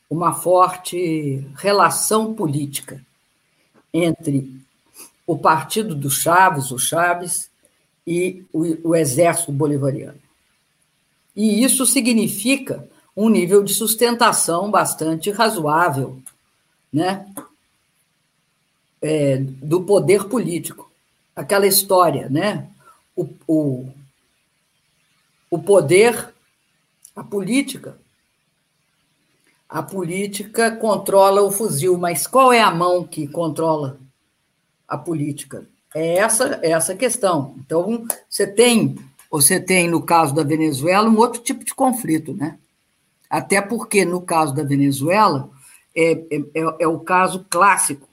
[0.09, 3.05] uma forte relação política
[3.93, 4.61] entre
[5.27, 7.51] o partido do Chaves, o Chaves,
[8.07, 10.19] e o, o exército bolivariano.
[11.37, 16.19] E isso significa um nível de sustentação bastante razoável
[16.91, 17.31] né,
[19.03, 20.91] é, do poder político.
[21.37, 22.67] Aquela história, né?
[23.15, 23.89] O, o,
[25.51, 26.33] o poder,
[27.15, 27.99] a política.
[29.69, 33.99] A política controla o fuzil, mas qual é a mão que controla
[34.87, 35.69] a política?
[35.95, 37.55] É essa, é essa questão.
[37.59, 38.97] Então, você tem,
[39.31, 42.59] você tem, no caso da Venezuela, um outro tipo de conflito, né?
[43.29, 45.51] Até porque, no caso da Venezuela,
[45.95, 48.09] é, é, é o caso clássico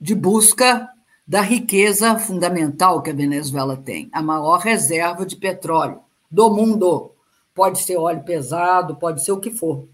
[0.00, 0.88] de busca
[1.26, 7.12] da riqueza fundamental que a Venezuela tem, a maior reserva de petróleo do mundo.
[7.54, 9.88] Pode ser óleo pesado, pode ser o que for,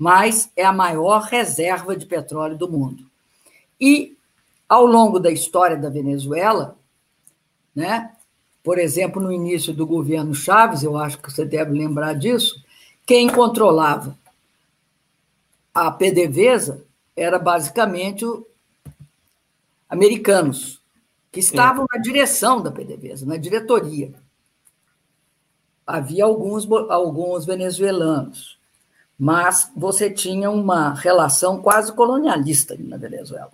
[0.00, 3.04] mas é a maior reserva de petróleo do mundo.
[3.78, 4.16] E,
[4.66, 6.74] ao longo da história da Venezuela,
[7.76, 8.10] né,
[8.64, 12.64] por exemplo, no início do governo Chaves, eu acho que você deve lembrar disso,
[13.04, 14.16] quem controlava
[15.74, 16.82] a PDVSA
[17.14, 18.24] era basicamente
[19.86, 20.80] americanos,
[21.30, 21.96] que estavam é.
[21.98, 24.14] na direção da PDVSA, na diretoria.
[25.86, 28.58] Havia alguns, alguns venezuelanos,
[29.20, 33.50] mas você tinha uma relação quase colonialista na Venezuela.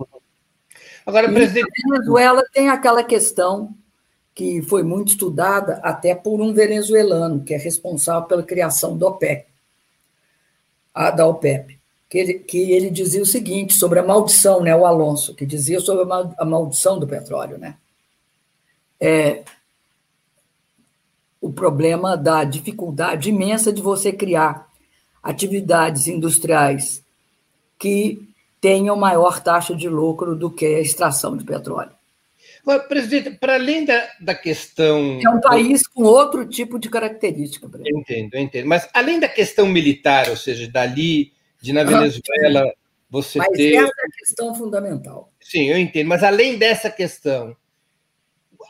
[1.04, 1.66] Agora, presidente...
[1.66, 3.74] A Venezuela tem aquela questão
[4.32, 9.46] que foi muito estudada até por um venezuelano, que é responsável pela criação da OPEC,
[10.94, 11.76] da OPEP
[12.08, 15.80] que ele, que ele dizia o seguinte sobre a maldição, né, o Alonso, que dizia
[15.80, 16.04] sobre
[16.38, 17.76] a maldição do petróleo, né?
[19.00, 19.42] É,
[21.40, 24.65] o problema da dificuldade imensa de você criar
[25.30, 27.02] atividades industriais
[27.78, 28.26] que
[28.60, 31.92] tenham maior taxa de lucro do que a extração de petróleo.
[32.88, 35.20] Presidente, para além da, da questão.
[35.24, 37.68] É um país com outro tipo de característica.
[37.84, 38.66] Eu entendo, eu entendo.
[38.66, 42.72] Mas além da questão militar, ou seja, dali de na Venezuela
[43.08, 43.74] você mas ter.
[43.76, 45.30] Mas essa é a questão fundamental.
[45.40, 46.08] Sim, eu entendo.
[46.08, 47.56] Mas além dessa questão,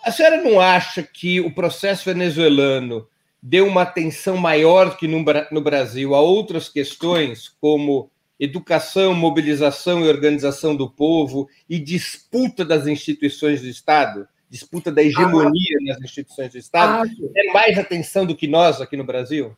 [0.04, 3.08] a senhora não acha que o processo venezuelano
[3.48, 10.08] deu uma atenção maior que no, no Brasil a outras questões, como educação, mobilização e
[10.08, 14.26] organização do povo e disputa das instituições do Estado?
[14.50, 17.02] Disputa da hegemonia nas instituições do Estado?
[17.02, 17.30] Acho.
[17.36, 19.56] É mais atenção do que nós aqui no Brasil?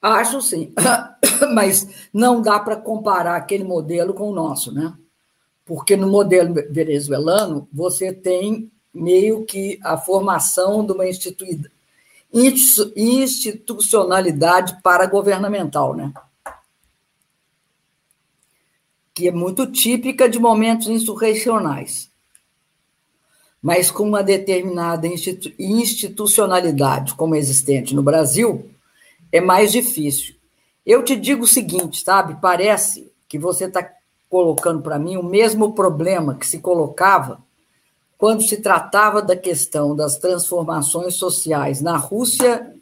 [0.00, 0.72] Acho sim,
[1.52, 4.94] mas não dá para comparar aquele modelo com o nosso, né?
[5.66, 11.08] Porque no modelo venezuelano você tem meio que a formação de uma
[12.32, 16.12] institucionalidade paragovernamental, né?
[19.14, 22.10] Que é muito típica de momentos insurrecionais,
[23.60, 25.08] mas com uma determinada
[25.58, 28.70] institucionalidade como existente no Brasil
[29.32, 30.36] é mais difícil.
[30.86, 32.40] Eu te digo o seguinte, sabe?
[32.40, 33.90] Parece que você está
[34.28, 37.42] colocando para mim o mesmo problema que se colocava
[38.18, 42.74] quando se tratava da questão das transformações sociais na Rússia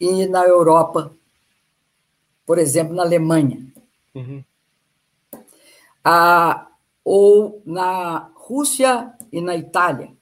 [0.00, 1.14] e na Europa,
[2.46, 3.70] por exemplo, na Alemanha.
[4.14, 4.42] Uhum.
[6.02, 6.66] Ah,
[7.04, 10.16] ou na Rússia e na Itália.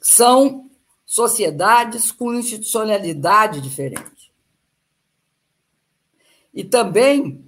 [0.00, 0.68] São
[1.06, 4.32] sociedades com institucionalidade diferente.
[6.52, 7.44] E também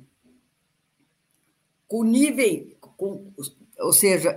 [1.88, 3.32] com nível, com,
[3.78, 4.36] ou seja,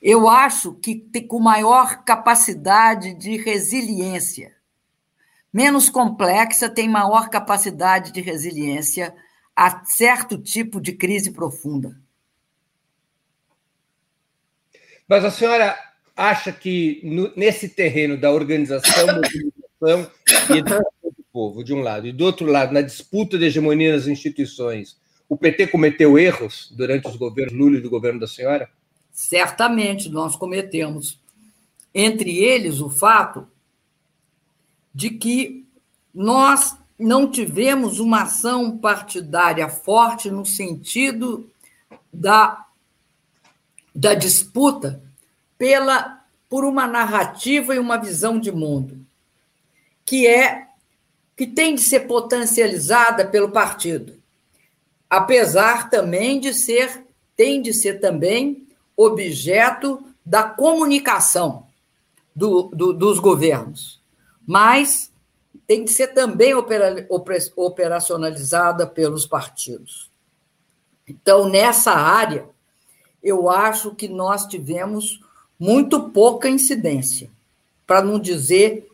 [0.00, 0.94] eu acho que
[1.26, 4.54] com maior capacidade de resiliência.
[5.52, 9.14] Menos complexa, tem maior capacidade de resiliência
[9.54, 11.98] a certo tipo de crise profunda.
[15.08, 15.78] Mas a senhora
[16.14, 20.10] acha que no, nesse terreno da organização, mobilização
[20.54, 20.84] e do
[21.32, 24.96] povo, de um lado, e do outro lado, na disputa de hegemonia nas instituições,
[25.28, 28.70] o PT cometeu erros durante os governos Lula e do governo da senhora?
[29.12, 31.18] Certamente nós cometemos.
[31.94, 33.48] Entre eles, o fato
[34.94, 35.66] de que
[36.14, 41.50] nós não tivemos uma ação partidária forte no sentido
[42.12, 42.66] da,
[43.94, 45.02] da disputa
[45.58, 49.04] pela por uma narrativa e uma visão de mundo
[50.04, 50.68] que é
[51.36, 54.15] que tem de ser potencializada pelo partido
[55.08, 61.66] apesar também de ser, tem de ser também objeto da comunicação
[62.34, 64.00] do, do, dos governos,
[64.46, 65.12] mas
[65.66, 67.06] tem de ser também opera,
[67.56, 70.10] operacionalizada pelos partidos.
[71.08, 72.48] Então, nessa área,
[73.22, 75.20] eu acho que nós tivemos
[75.58, 77.30] muito pouca incidência,
[77.86, 78.88] para não dizer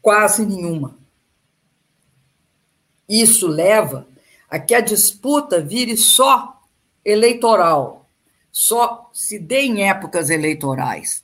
[0.00, 0.96] quase nenhuma.
[3.08, 4.06] Isso leva
[4.50, 6.62] a que a disputa vire só
[7.04, 8.08] eleitoral,
[8.50, 11.22] só se dê em épocas eleitorais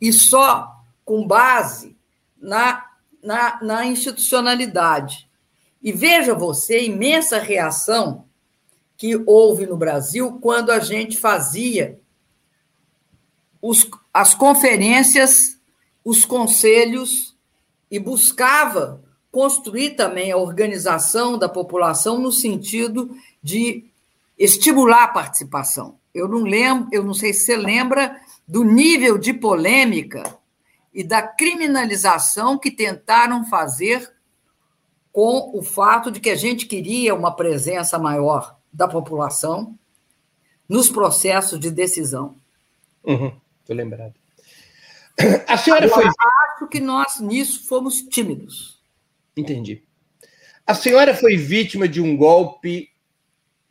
[0.00, 1.96] e só com base
[2.36, 2.86] na,
[3.22, 5.28] na, na institucionalidade.
[5.82, 8.24] E veja você a imensa reação
[8.96, 12.00] que houve no Brasil quando a gente fazia
[13.60, 15.58] os, as conferências,
[16.04, 17.36] os conselhos
[17.90, 19.02] e buscava
[19.36, 23.84] construir também a organização da população no sentido de
[24.38, 25.98] estimular a participação.
[26.14, 28.18] Eu não lembro, eu não sei se você lembra
[28.48, 30.38] do nível de polêmica
[30.90, 34.10] e da criminalização que tentaram fazer
[35.12, 39.78] com o fato de que a gente queria uma presença maior da população
[40.66, 42.36] nos processos de decisão.
[43.04, 43.32] Estou uhum,
[43.68, 44.14] lembrado.
[45.46, 46.26] A senhora Agora, foi.
[46.54, 48.75] Acho que nós nisso fomos tímidos.
[49.36, 49.82] Entendi.
[50.66, 52.90] A senhora foi vítima de um golpe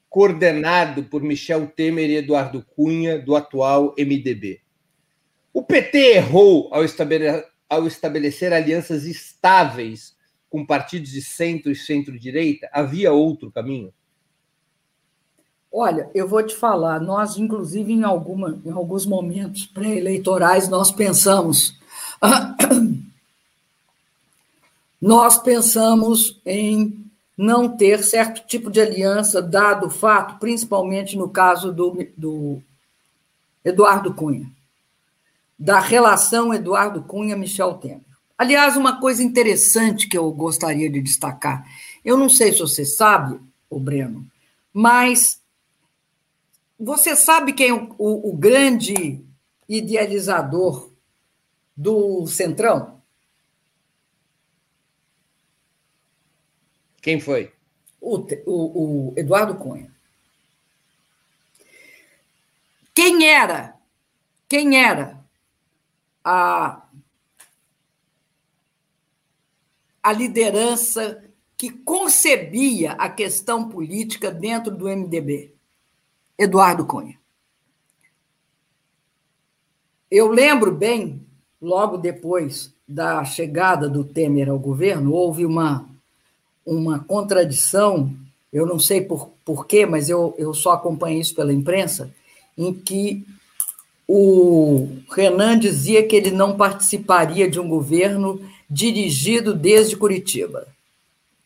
[0.09, 4.61] coordenado por Michel Temer e Eduardo Cunha, do atual MDB.
[5.53, 10.16] O PT errou ao estabelecer, ao estabelecer alianças estáveis
[10.49, 12.70] com partidos de centro e centro-direita?
[12.72, 13.93] Havia outro caminho?
[15.70, 21.78] Olha, eu vou te falar, nós, inclusive, em, alguma, em alguns momentos pré-eleitorais, nós pensamos
[25.06, 27.06] nós pensamos em
[27.38, 32.60] não ter certo tipo de aliança, dado o fato, principalmente no caso do, do
[33.64, 34.49] Eduardo Cunha,
[35.60, 38.01] da relação Eduardo Cunha-Michel Temer.
[38.36, 41.64] Aliás, uma coisa interessante que eu gostaria de destacar,
[42.03, 43.39] eu não sei se você sabe,
[43.70, 44.26] o Breno,
[44.74, 45.39] mas
[46.80, 49.24] você sabe quem é o, o, o grande
[49.70, 50.89] idealizador
[51.78, 52.95] do Centrão?
[57.06, 57.53] Quem foi?
[58.01, 59.93] O, o, o Eduardo Cunha.
[62.95, 63.76] Quem era?
[64.49, 65.24] Quem era
[66.24, 66.84] a,
[70.01, 71.24] a liderança
[71.56, 75.53] que concebia a questão política dentro do MDB?
[76.36, 77.20] Eduardo Cunha.
[80.10, 81.24] Eu lembro bem,
[81.62, 85.95] logo depois da chegada do Temer ao governo, houve uma
[86.66, 88.11] uma contradição,
[88.51, 92.11] eu não sei por, por quê, mas eu, eu só acompanhei isso pela imprensa,
[92.57, 93.26] em que
[94.07, 100.68] o Renan dizia que ele não participaria de um governo dirigido desde Curitiba,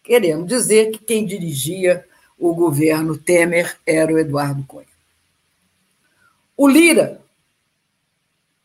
[0.03, 2.05] querendo dizer que quem dirigia
[2.37, 4.87] o governo Temer era o Eduardo Cunha.
[6.55, 7.21] O Lira,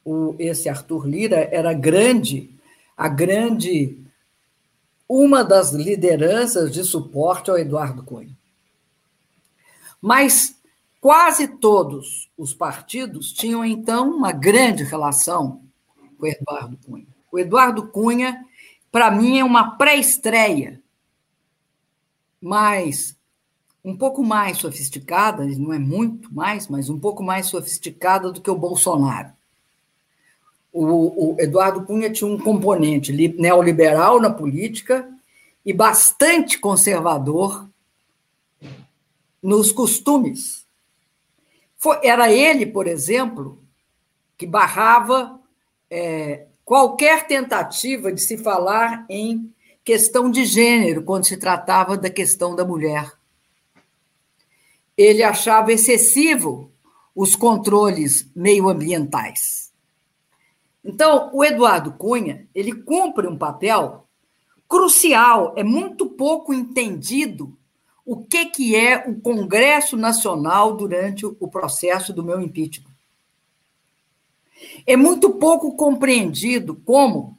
[0.04, 2.50] o, esse Arthur Lira, era grande,
[2.96, 3.98] a grande
[5.08, 8.36] uma das lideranças de suporte ao Eduardo Cunha.
[10.00, 10.54] Mas
[11.04, 15.60] Quase todos os partidos tinham, então, uma grande relação
[16.16, 17.06] com o Eduardo Cunha.
[17.30, 18.42] O Eduardo Cunha,
[18.90, 20.80] para mim, é uma pré-estreia,
[22.40, 23.14] mas
[23.84, 28.50] um pouco mais sofisticada, não é muito mais, mas um pouco mais sofisticada do que
[28.50, 29.30] o Bolsonaro.
[30.74, 35.08] O, o Eduardo Cunha tinha um componente neoliberal na política
[35.64, 37.66] e bastante conservador
[39.40, 40.64] nos costumes
[41.84, 43.62] foi, era ele, por exemplo,
[44.38, 45.38] que barrava
[45.90, 49.52] é, qualquer tentativa de se falar em
[49.84, 53.12] questão de gênero quando se tratava da questão da mulher.
[54.96, 56.72] Ele achava excessivo
[57.14, 59.63] os controles meioambientais.
[60.84, 64.06] Então, o Eduardo Cunha, ele cumpre um papel
[64.68, 67.56] crucial, é muito pouco entendido
[68.04, 72.92] o que, que é o Congresso Nacional durante o processo do meu impeachment.
[74.86, 77.38] É muito pouco compreendido como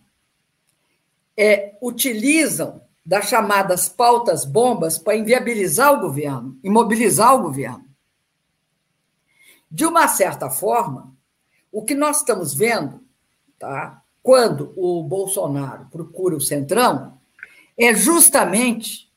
[1.37, 7.85] é, utilizam das chamadas pautas bombas para inviabilizar o governo, imobilizar o governo.
[9.69, 11.13] De uma certa forma,
[11.71, 13.04] o que nós estamos vendo,
[13.65, 17.17] tá, quando o Bolsonaro procura o Centrão,
[17.75, 19.11] é justamente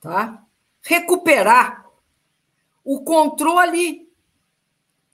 [0.00, 0.44] tá,
[0.80, 1.84] recuperar
[2.84, 4.08] o controle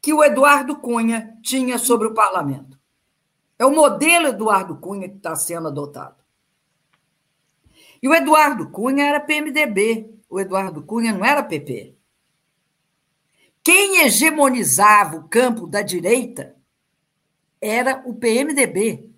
[0.03, 2.79] que o Eduardo Cunha tinha sobre o parlamento.
[3.59, 6.17] É o modelo Eduardo Cunha que está sendo adotado.
[8.03, 11.97] E o Eduardo Cunha era PMDB, o Eduardo Cunha não era PP.
[13.65, 16.58] Quem hegemonizava o campo da direita
[17.61, 19.11] era o PMDB.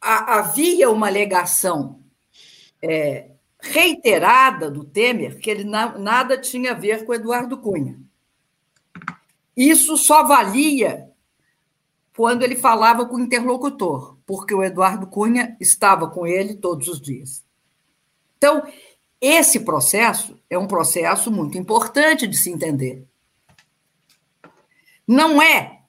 [0.00, 2.00] havia uma alegação
[2.82, 7.98] é, reiterada do Temer que ele nada tinha a ver com Eduardo Cunha.
[9.56, 11.10] Isso só valia
[12.14, 17.00] quando ele falava com o interlocutor, porque o Eduardo Cunha estava com ele todos os
[17.00, 17.44] dias.
[18.36, 18.62] Então,
[19.20, 23.07] esse processo é um processo muito importante de se entender.
[25.08, 25.80] Não é,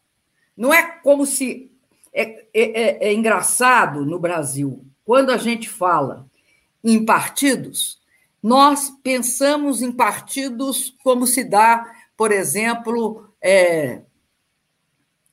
[0.57, 1.69] não é como se
[2.13, 6.29] é, é, é, é engraçado no Brasil quando a gente fala
[6.83, 7.99] em partidos,
[8.43, 11.83] nós pensamos em partidos como se dá,
[12.15, 14.03] por exemplo, é,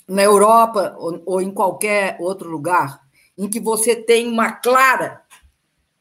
[0.08, 3.06] na Europa ou, ou em qualquer outro lugar,
[3.36, 5.22] em que você tem uma clara,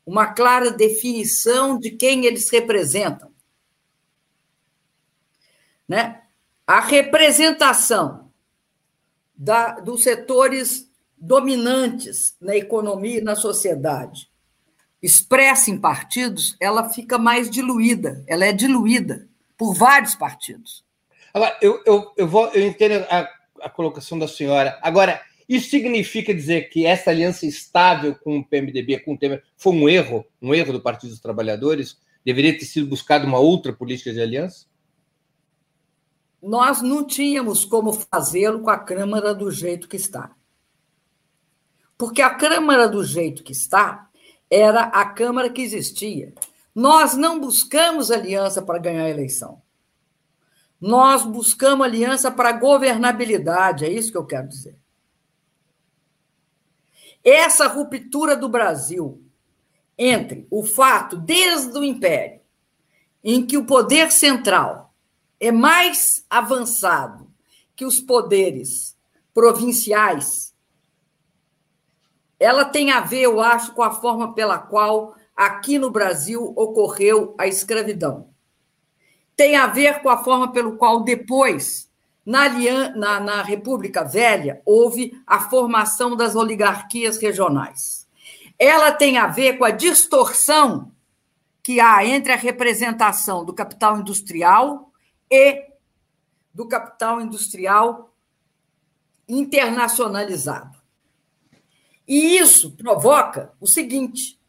[0.05, 3.29] uma clara definição de quem eles representam.
[5.85, 6.21] Né?
[6.67, 8.31] A representação
[9.35, 14.29] da, dos setores dominantes na economia e na sociedade
[15.01, 20.83] expressa em partidos, ela fica mais diluída, ela é diluída por vários partidos.
[21.31, 23.29] Agora, eu, eu, eu, vou, eu entendo a,
[23.61, 24.79] a colocação da senhora.
[24.81, 29.73] Agora, isso significa dizer que essa aliança estável com o PMDB, com o Temer, foi
[29.73, 31.97] um erro, um erro do Partido dos Trabalhadores?
[32.25, 34.65] Deveria ter sido buscada uma outra política de aliança?
[36.45, 40.29] Nós não tínhamos como fazê-lo com a Câmara do jeito que está.
[41.97, 44.07] Porque a Câmara do jeito que está,
[44.47, 46.35] era a Câmara que existia.
[46.73, 49.59] Nós não buscamos aliança para ganhar a eleição.
[50.79, 54.77] Nós buscamos aliança para governabilidade, é isso que eu quero dizer.
[57.23, 59.19] Essa ruptura do Brasil
[59.97, 62.39] entre o fato, desde o Império,
[63.23, 64.84] em que o poder central
[65.39, 67.31] é mais avançado
[67.75, 68.97] que os poderes
[69.33, 70.55] provinciais
[72.39, 77.33] ela tem a ver, eu acho, com a forma pela qual aqui no Brasil ocorreu
[77.37, 78.29] a escravidão.
[79.35, 81.89] Tem a ver com a forma pelo qual depois,
[82.25, 82.47] na,
[82.95, 88.07] na, na República Velha, houve a formação das oligarquias regionais.
[88.57, 90.91] Ela tem a ver com a distorção
[91.61, 94.84] que há entre a representação do capital industrial
[95.29, 95.65] e
[96.53, 98.13] do capital industrial
[99.27, 100.77] internacionalizado.
[102.07, 104.39] E isso provoca o seguinte: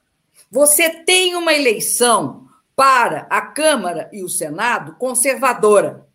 [0.50, 6.06] você tem uma eleição para a Câmara e o Senado conservadora,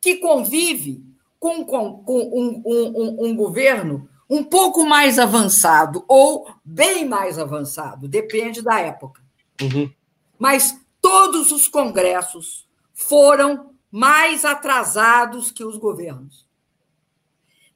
[0.00, 1.04] que convive
[1.38, 8.08] com, com, com um, um, um governo um pouco mais avançado ou bem mais avançado,
[8.08, 9.22] depende da época.
[9.60, 9.92] Uhum.
[10.38, 12.66] Mas todos os congressos
[13.08, 16.46] foram mais atrasados que os governos.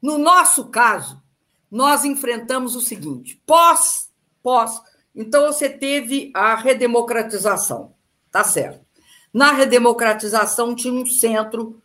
[0.00, 1.22] No nosso caso,
[1.70, 4.10] nós enfrentamos o seguinte: pós,
[4.42, 4.80] pós,
[5.14, 7.94] então você teve a redemocratização,
[8.30, 8.84] tá certo?
[9.32, 11.82] Na redemocratização tinha um centro,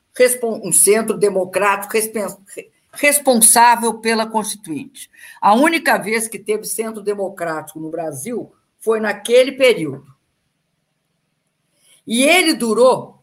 [0.63, 1.93] um centro democrático
[2.93, 5.09] responsável pela Constituinte.
[5.41, 10.11] A única vez que teve centro democrático no Brasil foi naquele período.
[12.05, 13.20] E ele durou,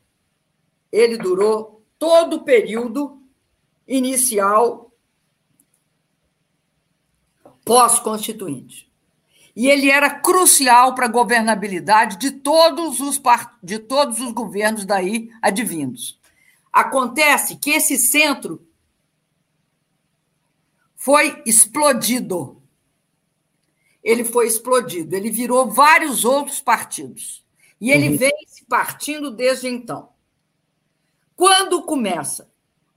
[0.91, 3.21] ele durou todo o período
[3.87, 4.93] inicial
[7.65, 8.89] pós-constituinte.
[9.55, 13.21] E ele era crucial para a governabilidade de todos os
[13.63, 16.19] de todos os governos daí advindos.
[16.73, 18.65] Acontece que esse centro
[20.95, 22.63] foi explodido.
[24.03, 27.45] Ele foi explodido, ele virou vários outros partidos.
[27.81, 28.17] E ele uhum.
[28.17, 30.09] vem se partindo desde então.
[31.69, 32.51] Quando começa?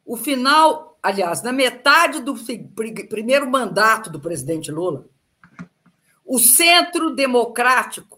[0.06, 2.34] O final, aliás, na metade do
[3.10, 5.10] primeiro mandato do presidente Lula,
[6.26, 8.18] o centro democrático,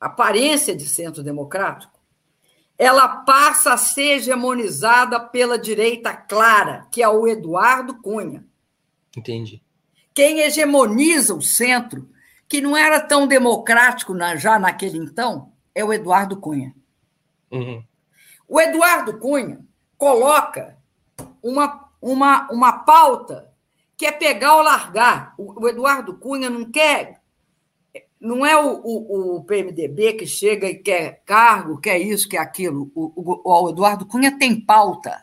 [0.00, 2.00] aparência de centro democrático,
[2.76, 8.44] ela passa a ser hegemonizada pela direita clara, que é o Eduardo Cunha.
[9.16, 9.62] Entendi.
[10.12, 12.10] Quem hegemoniza o centro,
[12.48, 16.74] que não era tão democrático na, já naquele então, é o Eduardo Cunha.
[17.52, 17.84] Uhum.
[18.50, 19.60] O Eduardo Cunha
[19.96, 20.76] coloca
[21.40, 23.54] uma, uma, uma pauta
[23.96, 25.34] que é pegar ou largar.
[25.38, 27.20] O, o Eduardo Cunha não quer.
[28.20, 32.90] Não é o, o, o, PMDB que chega e quer cargo, quer isso, quer aquilo.
[32.92, 35.22] O, o, Eduardo Cunha tem pauta.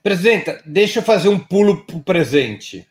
[0.00, 2.86] Presidenta, deixa eu fazer um pulo para o presente.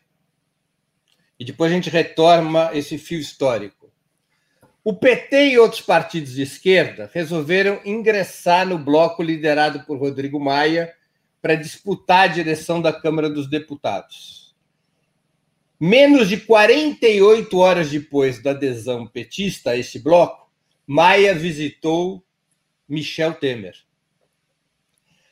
[1.40, 3.81] E depois a gente retorna esse fio histórico.
[4.84, 10.92] O PT e outros partidos de esquerda resolveram ingressar no bloco liderado por Rodrigo Maia
[11.40, 14.56] para disputar a direção da Câmara dos Deputados.
[15.78, 20.50] Menos de 48 horas depois da adesão petista a esse bloco,
[20.84, 22.24] Maia visitou
[22.88, 23.76] Michel Temer.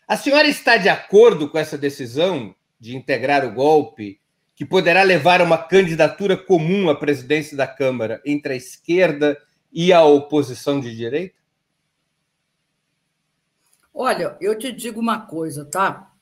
[0.07, 4.20] A senhora está de acordo com essa decisão de integrar o golpe,
[4.61, 9.43] que poderá levar a uma candidatura comum à presidência da Câmara entre a esquerda
[9.73, 11.35] e a oposição de direita?
[13.95, 16.13] Olha, eu te digo uma coisa, tá?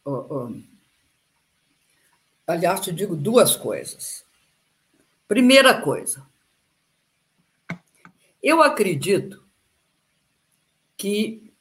[2.46, 4.24] Aliás, te digo duas coisas.
[5.26, 6.24] Primeira coisa,
[8.40, 9.44] eu acredito
[10.96, 11.52] que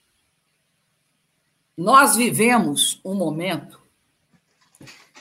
[1.75, 3.81] nós vivemos um momento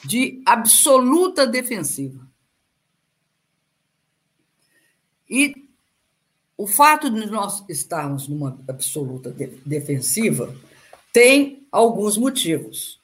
[0.07, 2.27] de absoluta defensiva.
[5.29, 5.69] E
[6.57, 10.55] o fato de nós estarmos numa absoluta de defensiva
[11.13, 13.01] tem alguns motivos.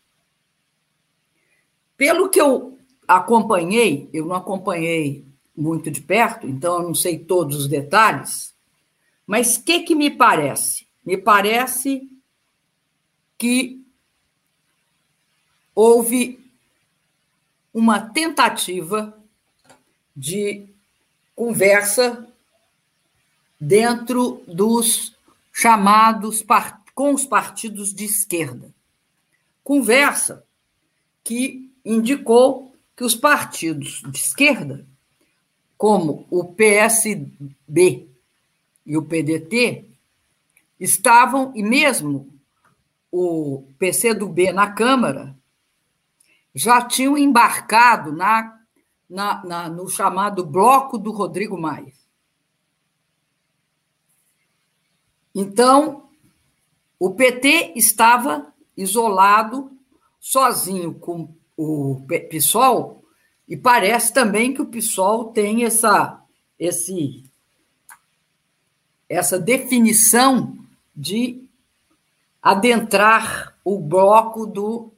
[1.96, 7.56] Pelo que eu acompanhei, eu não acompanhei muito de perto, então eu não sei todos
[7.56, 8.54] os detalhes,
[9.26, 10.86] mas o que, que me parece?
[11.04, 12.08] Me parece
[13.36, 13.84] que
[15.74, 16.41] houve
[17.72, 19.16] uma tentativa
[20.14, 20.68] de
[21.34, 22.28] conversa
[23.58, 25.16] dentro dos
[25.52, 26.44] chamados
[26.94, 28.72] com os partidos de esquerda.
[29.64, 30.44] Conversa
[31.24, 34.84] que indicou que os partidos de esquerda,
[35.78, 38.08] como o PSB
[38.84, 39.86] e o PDT,
[40.78, 42.28] estavam, e mesmo
[43.10, 45.36] o PCdoB na Câmara
[46.54, 48.60] já tinham embarcado na,
[49.08, 51.92] na, na, no chamado bloco do Rodrigo Maia.
[55.34, 56.10] Então,
[56.98, 59.72] o PT estava isolado,
[60.20, 63.02] sozinho com o PSOL,
[63.48, 66.22] e parece também que o PSOL tem essa,
[66.58, 67.24] esse,
[69.08, 70.56] essa definição
[70.94, 71.46] de
[72.42, 74.92] adentrar o bloco do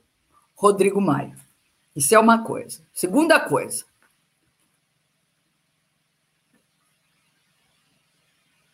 [0.54, 1.43] Rodrigo Maia.
[1.94, 2.80] Isso é uma coisa.
[2.92, 3.84] Segunda coisa.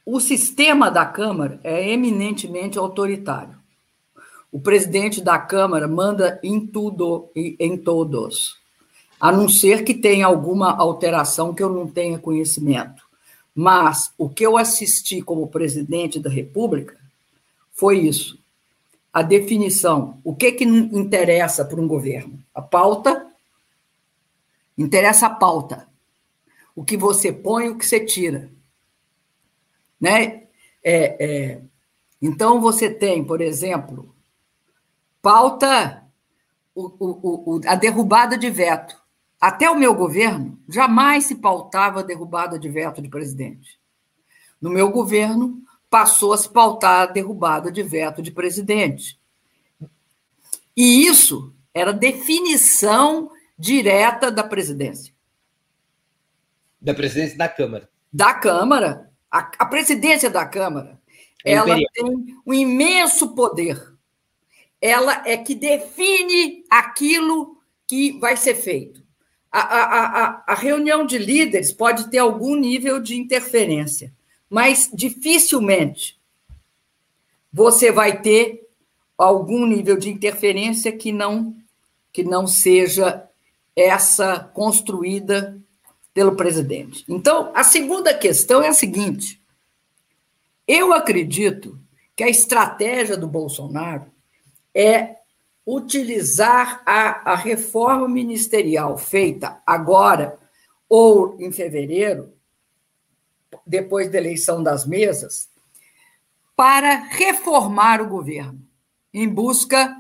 [0.05, 3.57] O sistema da Câmara é eminentemente autoritário.
[4.51, 8.59] O presidente da Câmara manda em tudo e em todos,
[9.21, 13.05] a não ser que tenha alguma alteração que eu não tenha conhecimento.
[13.55, 16.97] Mas o que eu assisti como presidente da República
[17.73, 18.41] foi isso
[19.13, 20.19] a definição.
[20.25, 22.40] O que, que interessa para um governo?
[22.55, 23.27] A pauta.
[24.77, 25.89] Interessa a pauta.
[26.75, 28.51] O que você põe, o que você tira.
[30.01, 30.49] Né?
[30.83, 31.63] É, é,
[32.23, 34.15] então, você tem, por exemplo,
[35.21, 36.05] pauta,
[36.75, 39.01] o, o, o, a derrubada de veto.
[39.41, 43.81] Até o meu governo, jamais se pautava a derrubada de veto de presidente.
[44.61, 49.19] No meu governo, passou a se pautar a derrubada de veto de presidente.
[50.77, 55.15] E isso era definição direta da presidência.
[56.81, 57.89] Da presidência da Câmara.
[58.13, 59.11] Da Câmara.
[59.31, 61.01] A, a presidência da Câmara,
[61.45, 63.95] é ela tem um imenso poder.
[64.81, 69.05] Ela é que define aquilo que vai ser feito.
[69.53, 74.13] A, a, a, a reunião de líderes pode ter algum nível de interferência,
[74.49, 76.19] mas dificilmente
[77.53, 78.69] você vai ter
[79.19, 81.60] algum nível de interferência que não
[82.13, 83.29] que não seja
[83.75, 85.59] essa construída
[86.13, 87.05] pelo presidente.
[87.09, 89.41] Então, a segunda questão é a seguinte:
[90.67, 91.79] eu acredito
[92.15, 94.07] que a estratégia do Bolsonaro
[94.75, 95.17] é
[95.67, 100.39] utilizar a, a reforma ministerial feita agora
[100.89, 102.35] ou em fevereiro,
[103.65, 105.49] depois da eleição das mesas,
[106.57, 108.61] para reformar o governo,
[109.15, 109.97] em busca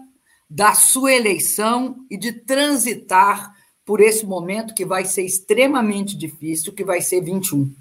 [0.51, 6.85] da sua eleição e de transitar por esse momento que vai ser extremamente difícil, que
[6.85, 7.73] vai ser 21.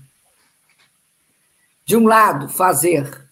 [1.83, 3.27] De um lado, fazer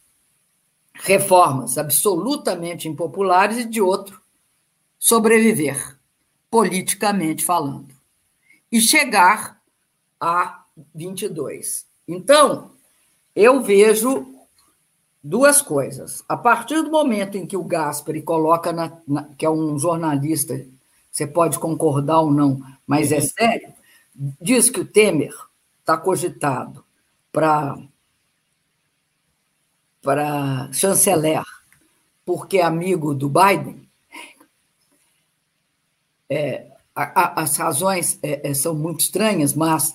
[0.96, 4.20] reformas absolutamente impopulares e de outro,
[4.98, 5.96] sobreviver,
[6.50, 7.94] politicamente falando,
[8.72, 9.62] e chegar
[10.20, 10.64] a
[10.96, 11.86] 22.
[12.08, 12.72] Então,
[13.36, 14.37] eu vejo
[15.28, 16.24] duas coisas.
[16.28, 20.66] A partir do momento em que o Gaspari coloca, na, na, que é um jornalista,
[21.12, 23.74] você pode concordar ou não, mas é sério,
[24.16, 25.34] diz que o Temer
[25.80, 26.84] está cogitado
[27.32, 27.78] para
[30.02, 31.44] para chanceler,
[32.26, 33.86] porque é amigo do Biden,
[36.30, 39.94] é, a, a, as razões é, é, são muito estranhas, mas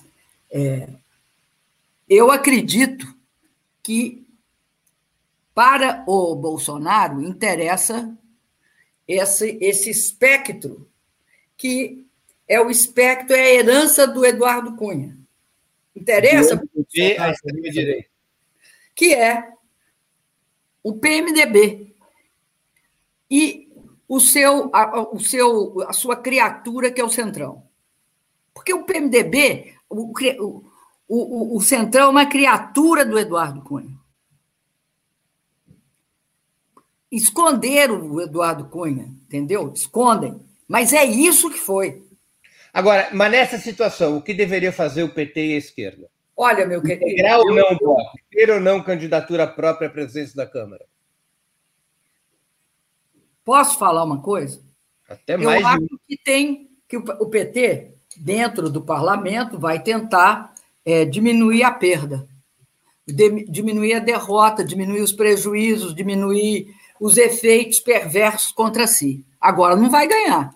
[0.51, 0.87] é,
[2.07, 3.11] eu acredito
[3.81, 4.22] que
[5.53, 8.17] para o Bolsonaro, interessa
[9.07, 10.89] esse, esse espectro,
[11.55, 12.05] que
[12.47, 15.17] é o espectro, é a herança do Eduardo Cunha.
[15.95, 16.61] Interessa?
[18.95, 19.53] Que é
[20.81, 21.95] o PMDB.
[23.29, 23.71] E
[24.07, 27.63] o seu, a, o seu, a sua criatura, que é o Centrão.
[28.53, 30.63] Porque o PMDB, o, o,
[31.07, 34.02] o, o Centrão é uma criatura do Eduardo Cunha.
[37.17, 39.71] Esconderam o Eduardo Cunha, entendeu?
[39.73, 40.39] Escondem.
[40.67, 42.03] Mas é isso que foi.
[42.73, 46.09] Agora, mas nessa situação, o que deveria fazer o PT e a esquerda?
[46.35, 47.05] Olha, meu querido.
[47.05, 48.17] Integrar ou não bloco?
[48.31, 50.83] Ter ou não candidatura própria à presidência da Câmara?
[53.45, 54.61] Posso falar uma coisa?
[55.07, 55.61] Até mais.
[55.61, 60.53] Eu acho que tem que o PT, dentro do parlamento, vai tentar
[60.85, 62.27] é, diminuir a perda,
[63.07, 66.73] diminuir a derrota, diminuir os prejuízos, diminuir
[67.03, 69.25] os efeitos perversos contra si.
[69.39, 70.55] Agora, não vai ganhar.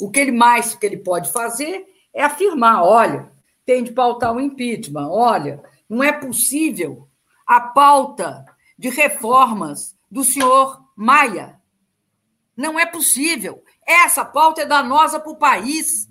[0.00, 3.30] O que ele mais que ele pode fazer é afirmar: olha,
[3.66, 7.06] tem de pautar o impeachment, olha, não é possível
[7.46, 8.42] a pauta
[8.78, 11.60] de reformas do senhor Maia.
[12.56, 13.62] Não é possível.
[13.86, 16.08] Essa pauta é danosa para o país.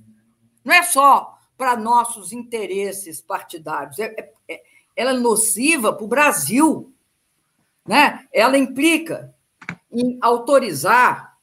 [0.63, 3.97] Não é só para nossos interesses partidários.
[3.97, 4.63] É, é, é
[4.95, 6.93] ela é nociva para o Brasil
[7.89, 8.27] né?
[8.31, 9.33] ela implica
[9.91, 11.35] em autorizar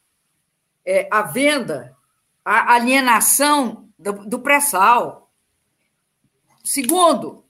[0.84, 1.97] é, a venda,
[2.44, 5.28] a alienação do, do pré-sal.
[6.62, 7.44] Segundo,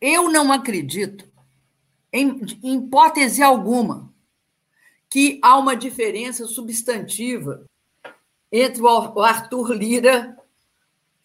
[0.00, 1.30] eu não acredito,
[2.12, 4.12] em, em hipótese alguma,
[5.08, 7.64] que há uma diferença substantiva
[8.50, 10.36] entre o Arthur Lira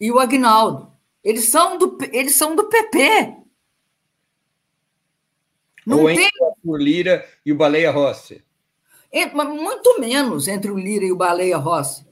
[0.00, 0.92] e o Agnaldo.
[1.24, 3.43] Eles são do, eles são do PP.
[5.86, 6.28] Não Ou tem...
[6.64, 8.42] o Lira e o Baleia Rossi?
[9.12, 12.06] É, muito menos entre o Lira e o Baleia Rossi.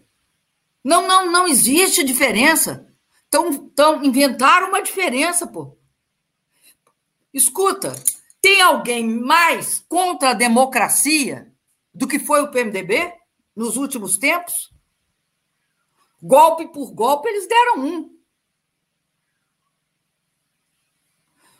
[0.85, 2.87] Não, não, não existe diferença.
[3.29, 5.77] Então, então inventaram uma diferença, pô.
[7.33, 7.93] Escuta,
[8.41, 11.51] tem alguém mais contra a democracia
[11.95, 13.13] do que foi o PMDB
[13.57, 14.73] nos últimos tempos?
[16.23, 18.17] Golpe por golpe, eles deram um.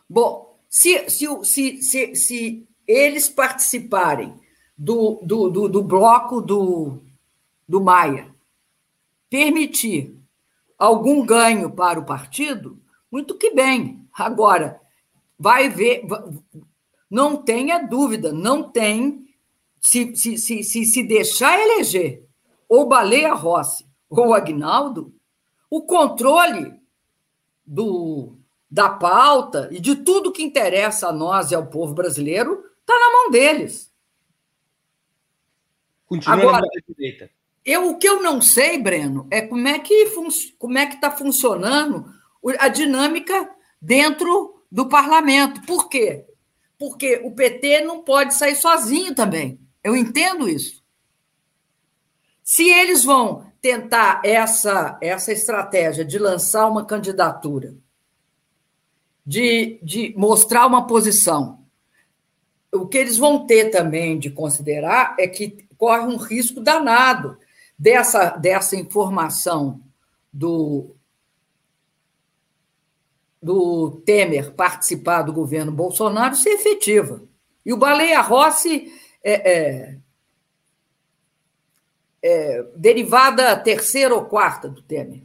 [0.09, 4.41] Bom, se, se, se, se, se eles participarem
[4.77, 7.03] do, do, do, do bloco do,
[7.69, 8.35] do Maia,
[9.29, 10.19] permitir
[10.79, 14.09] algum ganho para o partido, muito que bem.
[14.15, 14.81] Agora,
[15.39, 16.07] vai ver,
[17.11, 19.27] não tenha dúvida, não tem.
[19.79, 22.27] Se, se, se, se, se deixar eleger
[22.67, 25.15] ou Baleia Rossi ou Agnaldo,
[25.69, 26.81] o controle
[27.67, 28.39] do,
[28.73, 33.13] da pauta e de tudo que interessa a nós e ao povo brasileiro está na
[33.13, 33.93] mão deles.
[36.07, 37.31] Continua Agora, direita.
[37.63, 40.11] Eu, o que eu não sei, Breno, é como é que
[40.59, 42.11] como é que está funcionando
[42.59, 43.51] a dinâmica
[43.81, 45.61] dentro do parlamento.
[45.67, 46.25] Por quê?
[46.79, 49.61] Porque o PT não pode sair sozinho também.
[49.85, 50.83] Eu entendo isso.
[52.43, 57.77] Se eles vão tentar essa, essa estratégia de lançar uma candidatura,
[59.25, 61.63] de, de mostrar uma posição,
[62.73, 67.37] o que eles vão ter também de considerar é que corre um risco danado
[67.79, 69.81] dessa, dessa informação
[70.33, 70.97] do,
[73.43, 77.23] do Temer participar do governo Bolsonaro ser efetiva.
[77.65, 78.91] E o Baleia Rossi
[79.23, 79.99] é, é,
[82.23, 85.23] é, derivada terceira ou quarta do Temer.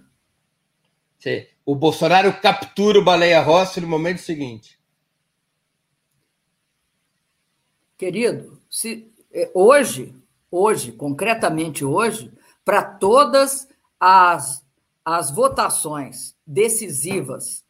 [1.19, 1.45] Sim.
[1.67, 4.79] O Bolsonaro captura o Baleia Rossi no momento seguinte.
[7.97, 10.15] Querido, se, é, hoje,
[10.49, 12.31] hoje, concretamente hoje,
[12.63, 13.67] para todas
[13.99, 14.65] as,
[15.03, 17.65] as votações decisivas,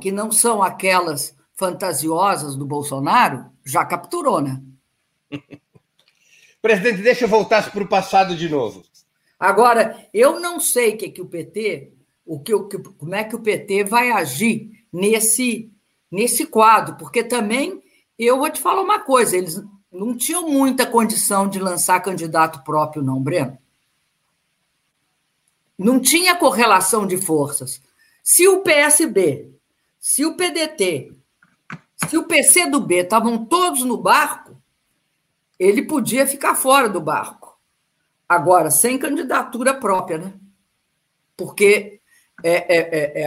[0.00, 4.60] que não são aquelas fantasiosas do Bolsonaro, já capturou, né?
[6.60, 8.82] Presidente, deixa eu voltar para o passado de novo.
[9.38, 11.92] Agora, eu não sei o que, que o PT,
[12.26, 15.70] o que, o que, como é que o PT vai agir nesse,
[16.10, 17.80] nesse quadro, porque também
[18.18, 19.62] eu vou te falar uma coisa, eles
[19.92, 23.56] não tinham muita condição de lançar candidato próprio, não, Breno.
[25.78, 27.80] Não tinha correlação de forças.
[28.22, 29.54] Se o PSB,
[30.00, 31.12] se o PDT,
[32.08, 34.56] se o PCdoB estavam todos no barco,
[35.58, 37.58] ele podia ficar fora do barco.
[38.28, 40.34] Agora, sem candidatura própria, né?
[41.36, 42.00] Porque
[42.42, 43.26] é, é, é, é,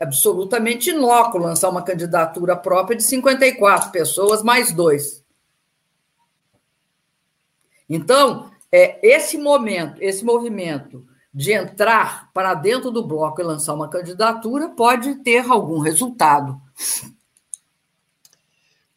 [0.00, 5.24] absolutamente inócuo lançar uma candidatura própria de 54 pessoas mais dois.
[7.88, 13.88] Então, é, esse momento, esse movimento de entrar para dentro do bloco e lançar uma
[13.88, 16.60] candidatura pode ter algum resultado.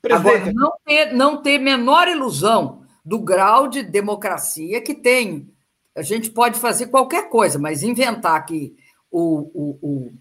[0.01, 0.35] Presidente.
[0.35, 5.49] Agora, não ter, não ter menor ilusão do grau de democracia que tem.
[5.95, 8.75] A gente pode fazer qualquer coisa, mas inventar que
[9.11, 10.13] o, o, o,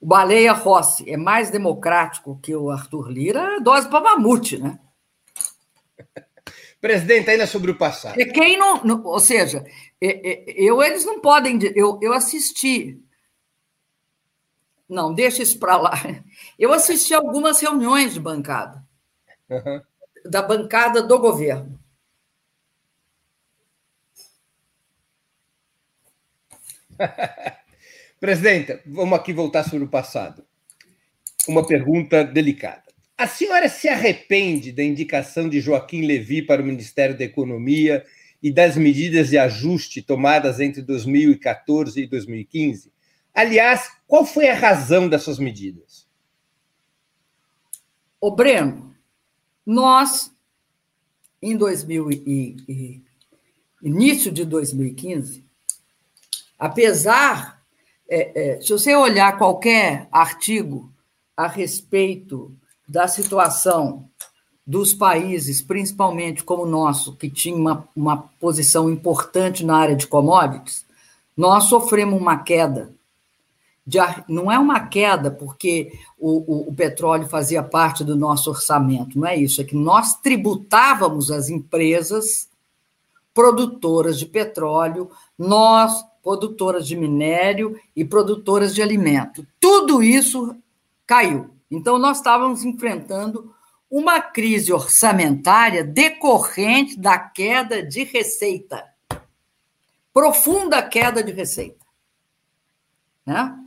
[0.00, 4.78] o Baleia Rossi é mais democrático que o Arthur Lira é dose para mamute, né?
[6.80, 8.20] Presidente, ainda sobre o passado.
[8.20, 9.64] E quem não, não ou seja,
[9.98, 11.58] eu eles não podem.
[11.74, 13.02] Eu, eu assisti.
[14.86, 15.92] Não, deixa isso para lá.
[16.58, 18.84] Eu assisti algumas reuniões de bancada,
[19.48, 19.80] uhum.
[20.26, 21.80] da bancada do governo.
[28.24, 30.42] Presidenta, vamos aqui voltar sobre o passado.
[31.46, 32.82] Uma pergunta delicada.
[33.18, 38.02] A senhora se arrepende da indicação de Joaquim Levi para o Ministério da Economia
[38.42, 42.90] e das medidas de ajuste tomadas entre 2014 e 2015?
[43.34, 46.08] Aliás, qual foi a razão dessas medidas?
[48.18, 48.96] O Breno,
[49.66, 50.34] nós,
[51.42, 53.02] em 2000 e, e,
[53.82, 55.44] início de 2015,
[56.58, 57.53] apesar,
[58.08, 60.90] é, é, se você olhar qualquer artigo
[61.36, 62.52] a respeito
[62.86, 64.08] da situação
[64.66, 70.06] dos países, principalmente como o nosso, que tinha uma, uma posição importante na área de
[70.06, 70.84] commodities,
[71.36, 72.94] nós sofremos uma queda.
[73.86, 73.98] De,
[74.28, 79.28] não é uma queda porque o, o, o, petróleo fazia parte do nosso orçamento, não
[79.28, 82.48] é isso, é que nós tributávamos as empresas
[83.34, 89.46] produtoras de petróleo, nós, produtoras de minério e produtoras de alimento.
[89.60, 90.56] Tudo isso
[91.06, 91.50] caiu.
[91.70, 93.54] Então, nós estávamos enfrentando
[93.90, 98.84] uma crise orçamentária decorrente da queda de receita.
[100.12, 101.84] Profunda queda de receita.
[103.26, 103.58] Né?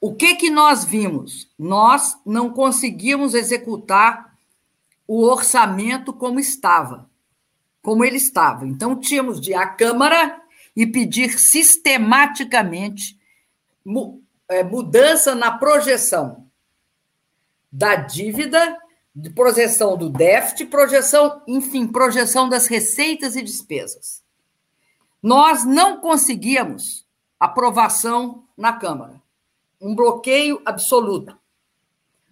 [0.00, 1.50] O que, que nós vimos?
[1.58, 4.38] Nós não conseguimos executar
[5.08, 7.10] o orçamento como estava,
[7.82, 8.66] como ele estava.
[8.66, 10.40] Então, tínhamos de à Câmara
[10.78, 13.18] e pedir sistematicamente
[14.48, 16.46] é, mudança na projeção
[17.70, 18.78] da dívida,
[19.34, 24.22] projeção do déficit, projeção, enfim, projeção das receitas e despesas.
[25.20, 27.04] Nós não conseguíamos
[27.40, 29.20] aprovação na Câmara.
[29.80, 31.36] Um bloqueio absoluto.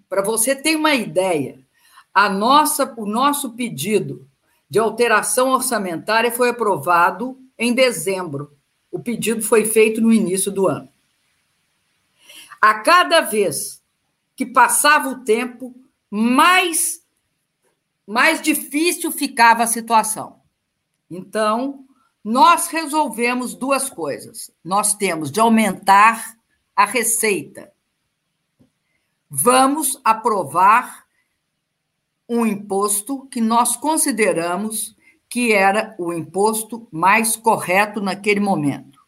[0.08, 1.58] Para você ter uma ideia,
[2.14, 4.24] a nossa, o nosso pedido
[4.70, 8.56] de alteração orçamentária foi aprovado em dezembro.
[8.90, 10.88] O pedido foi feito no início do ano.
[12.60, 13.82] a cada vez
[14.34, 15.74] que passava o tempo,
[16.10, 17.00] mais,
[18.06, 20.40] mais difícil ficava a situação.
[21.10, 21.86] Então,
[22.24, 24.50] nós resolvemos duas coisas.
[24.64, 26.36] Nós temos de aumentar
[26.74, 27.72] a receita.
[29.30, 31.06] Vamos aprovar
[32.28, 34.95] um imposto que nós consideramos
[35.28, 39.00] que era o imposto mais correto naquele momento,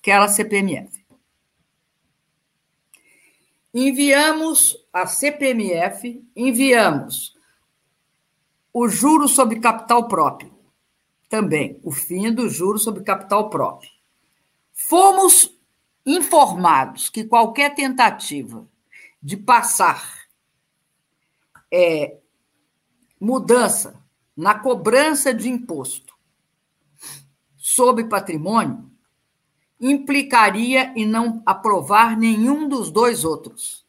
[0.00, 1.04] que era a CPMF.
[3.72, 7.36] Enviamos a CPMF, enviamos
[8.72, 10.54] o juro sobre capital próprio,
[11.28, 13.90] também o fim do juro sobre capital próprio.
[14.72, 15.52] Fomos
[16.06, 18.68] informados que qualquer tentativa
[19.20, 20.28] de passar
[21.72, 22.18] é,
[23.18, 24.03] mudança
[24.36, 26.14] na cobrança de imposto
[27.56, 28.90] sobre patrimônio
[29.80, 33.84] implicaria em não aprovar nenhum dos dois outros.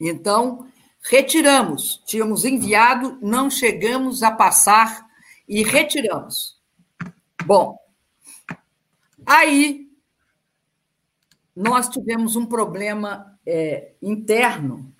[0.00, 0.66] Então,
[1.00, 5.06] retiramos, tínhamos enviado, não chegamos a passar
[5.48, 6.60] e retiramos.
[7.44, 7.78] Bom,
[9.26, 9.88] aí
[11.54, 14.91] nós tivemos um problema é, interno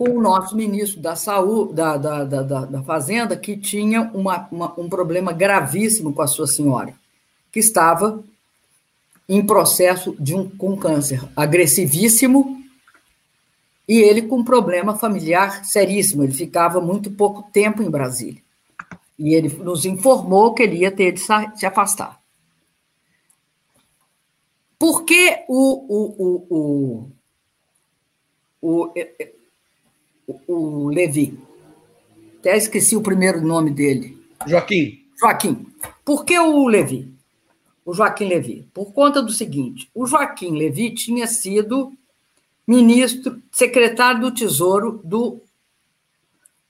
[0.00, 4.80] com o nosso ministro da Saúde, da, da, da, da Fazenda, que tinha uma, uma,
[4.80, 6.94] um problema gravíssimo com a sua senhora,
[7.52, 8.24] que estava
[9.28, 12.64] em processo de um, com câncer agressivíssimo
[13.86, 16.24] e ele com um problema familiar seríssimo.
[16.24, 18.40] Ele ficava muito pouco tempo em Brasília.
[19.18, 22.18] E ele nos informou que ele ia ter de se afastar.
[24.78, 27.10] Por que o, o, o,
[28.62, 28.92] o, o,
[30.46, 31.38] o Levi?
[32.38, 34.18] Até esqueci o primeiro nome dele.
[34.46, 35.04] Joaquim.
[35.18, 35.66] Joaquim.
[36.04, 37.12] Por que o Levi?
[37.84, 38.68] O Joaquim Levi?
[38.72, 41.92] Por conta do seguinte: o Joaquim Levi tinha sido
[42.66, 45.40] ministro, secretário do Tesouro do,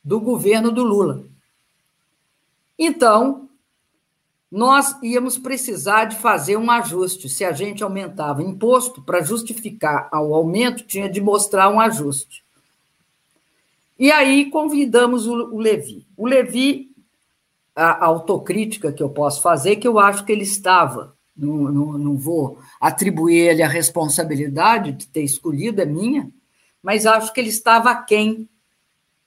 [0.02, 1.24] do governo do Lula.
[2.78, 3.48] Então,
[4.50, 7.28] nós íamos precisar de fazer um ajuste.
[7.28, 12.42] Se a gente aumentava imposto, para justificar o aumento, tinha de mostrar um ajuste.
[14.01, 16.07] E aí convidamos o, Levi.
[16.16, 16.90] O Levi,
[17.76, 22.16] a, autocrítica que eu posso fazer, que eu acho que ele estava, não, não, não
[22.16, 26.30] vou atribuir ele a responsabilidade de ter escolhido, é minha,
[26.82, 28.48] mas acho que ele estava aquém,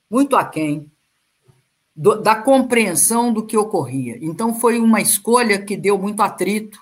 [0.09, 0.91] muito aquém
[1.95, 4.17] do, da compreensão do que ocorria.
[4.21, 6.80] Então, foi uma escolha que deu muito atrito,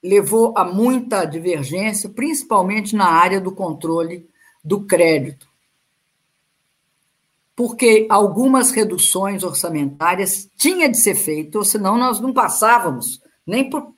[0.00, 4.24] levou a muita divergência, principalmente na área do controle
[4.62, 5.48] do crédito.
[7.56, 13.94] Porque algumas reduções orçamentárias tinha de ser feito, senão nós não passávamos nem por,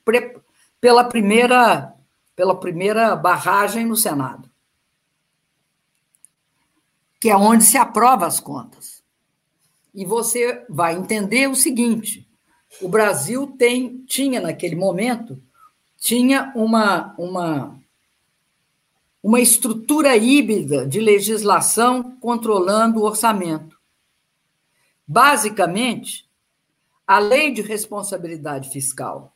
[0.81, 1.93] pela primeira
[2.39, 4.49] pela primeira barragem no Senado,
[7.21, 9.03] que é onde se aprova as contas.
[9.93, 12.29] E você vai entender o seguinte:
[12.81, 15.43] o Brasil tem, tinha naquele momento,
[15.99, 17.77] tinha uma, uma,
[19.23, 23.79] uma estrutura híbrida de legislação controlando o orçamento.
[25.07, 26.29] Basicamente,
[27.07, 29.35] a lei de responsabilidade fiscal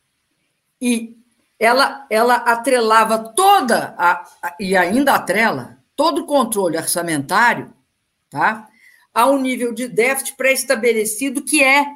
[0.81, 1.17] e
[1.59, 7.73] ela, ela atrelava toda a, e ainda atrela todo o controle orçamentário,
[8.29, 8.69] tá?
[9.15, 11.87] a um nível de déficit pré-estabelecido que é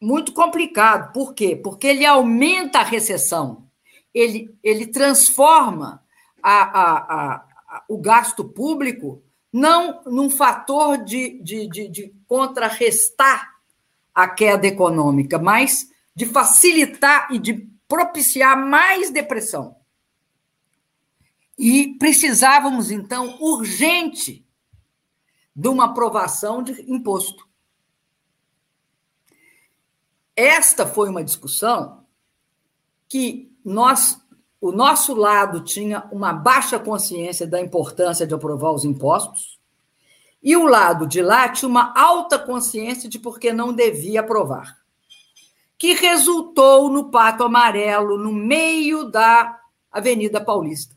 [0.00, 1.12] muito complicado.
[1.12, 1.56] Por quê?
[1.56, 3.66] Porque ele aumenta a recessão,
[4.12, 6.03] ele, ele transforma
[6.44, 13.54] a, a, a, o gasto público não num fator de, de, de, de contrarrestar
[14.14, 17.54] a queda econômica, mas de facilitar e de
[17.88, 19.76] propiciar mais depressão.
[21.58, 24.44] E precisávamos, então, urgente
[25.54, 27.48] de uma aprovação de imposto.
[30.36, 32.04] Esta foi uma discussão
[33.08, 34.20] que nós,
[34.64, 39.60] o nosso lado tinha uma baixa consciência da importância de aprovar os impostos,
[40.42, 44.78] e o lado de lá tinha uma alta consciência de por que não devia aprovar,
[45.76, 49.60] que resultou no pato amarelo no meio da
[49.92, 50.96] Avenida Paulista.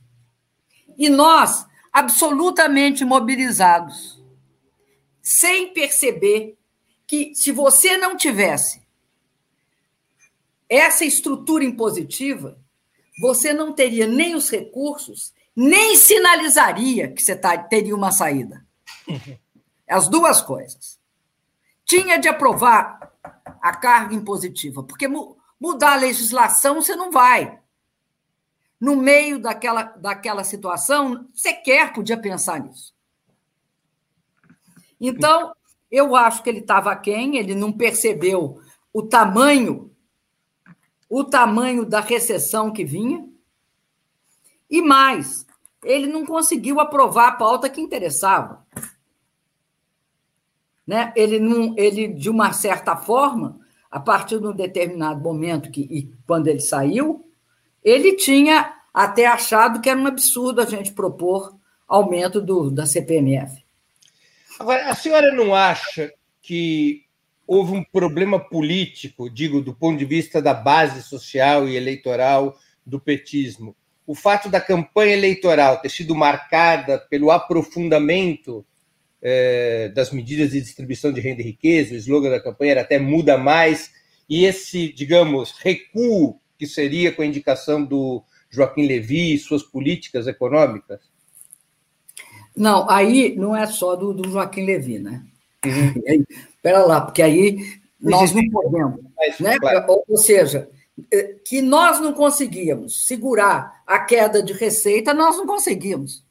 [0.97, 4.24] E nós, absolutamente mobilizados,
[5.22, 6.57] sem perceber
[7.05, 8.82] que se você não tivesse
[10.70, 12.57] essa estrutura impositiva,
[13.20, 18.65] você não teria nem os recursos, nem sinalizaria que você tá, teria uma saída.
[19.89, 20.99] As duas coisas.
[21.86, 23.11] Tinha de aprovar
[23.61, 25.07] a carga impositiva, porque
[25.59, 27.59] mudar a legislação você não vai.
[28.80, 32.93] no meio daquela, daquela situação, sequer podia pensar nisso.
[34.99, 35.55] Então,
[35.91, 38.61] eu acho que ele estava quem, ele não percebeu
[38.93, 39.91] o tamanho,
[41.10, 43.28] o tamanho da recessão que vinha,
[44.70, 45.45] e mais,
[45.84, 48.66] ele não conseguiu aprovar a pauta que interessava.
[50.86, 51.14] Né?
[51.16, 56.12] Ele, não, ele, de uma certa forma, a partir de um determinado momento, que, e
[56.26, 57.26] quando ele saiu,
[57.84, 61.55] ele tinha até achado que era um absurdo a gente propor
[61.88, 63.66] aumento do, da CPMF.
[64.60, 67.07] Agora, a senhora não acha que
[67.48, 73.00] houve um problema político, digo, do ponto de vista da base social e eleitoral do
[73.00, 73.74] petismo?
[74.06, 78.66] O fato da campanha eleitoral ter sido marcada pelo aprofundamento
[79.22, 83.00] é, das medidas de distribuição de renda e riqueza, o slogan da campanha era até
[83.00, 83.91] muda mais,
[84.30, 90.28] e esse, digamos, recuo que seria com a indicação do Joaquim Levy e suas políticas
[90.28, 91.00] econômicas?
[92.56, 95.24] Não, aí não é só do, do Joaquim Levy, né?
[95.70, 96.26] Uhum.
[96.30, 99.01] Espera lá, porque aí nós não podemos.
[99.39, 99.57] Né?
[99.88, 100.70] Ou seja,
[101.11, 106.24] eh, que nós não conseguíamos segurar a queda de receita, nós não conseguimos.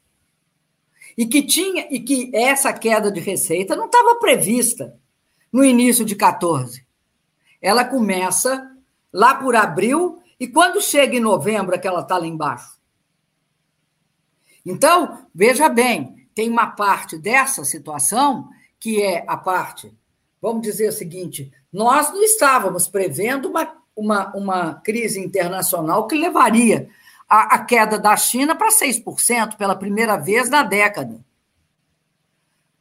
[1.17, 4.95] E que tinha e que essa queda de receita não estava prevista
[5.51, 6.85] no início de 14.
[7.61, 8.71] Ela começa
[9.11, 12.77] lá por abril e quando chega em novembro é que ela está lá embaixo.
[14.65, 18.49] Então, veja bem, tem uma parte dessa situação
[18.79, 19.93] que é a parte,
[20.41, 26.89] vamos dizer o seguinte, nós não estávamos prevendo uma, uma, uma crise internacional que levaria
[27.27, 31.19] a, a queda da China para 6% pela primeira vez na década.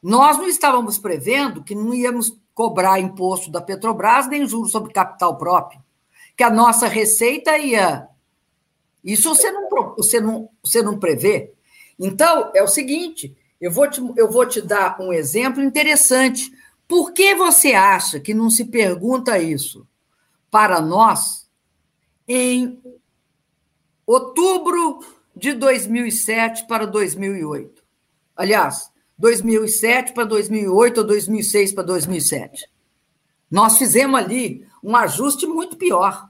[0.03, 5.37] Nós não estávamos prevendo que não íamos cobrar imposto da Petrobras nem juros sobre capital
[5.37, 5.83] próprio,
[6.37, 8.09] que a nossa receita ia.
[9.03, 11.53] Isso você não, você não, você não prevê.
[11.99, 16.53] Então, é o seguinte: eu vou, te, eu vou te dar um exemplo interessante.
[16.87, 19.87] Por que você acha que não se pergunta isso
[20.51, 21.49] para nós
[22.29, 22.81] em
[24.07, 25.01] outubro
[25.35, 27.83] de 2007 para 2008?
[28.37, 32.69] Aliás, 2007 para 2008 ou 2006 para 2007.
[33.51, 36.29] Nós fizemos ali um ajuste muito pior.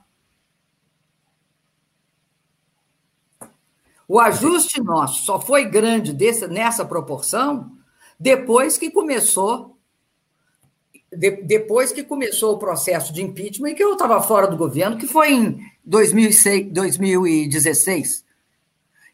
[4.07, 7.71] O ajuste nosso só foi grande desse, nessa proporção
[8.19, 9.77] depois que começou
[11.11, 14.97] de, depois que começou o processo de impeachment e que eu estava fora do governo,
[14.97, 18.25] que foi em 2006, 2016.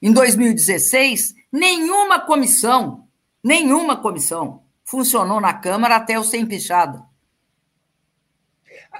[0.01, 3.07] Em 2016, nenhuma comissão,
[3.43, 7.03] nenhuma comissão funcionou na Câmara até eu ser empichada.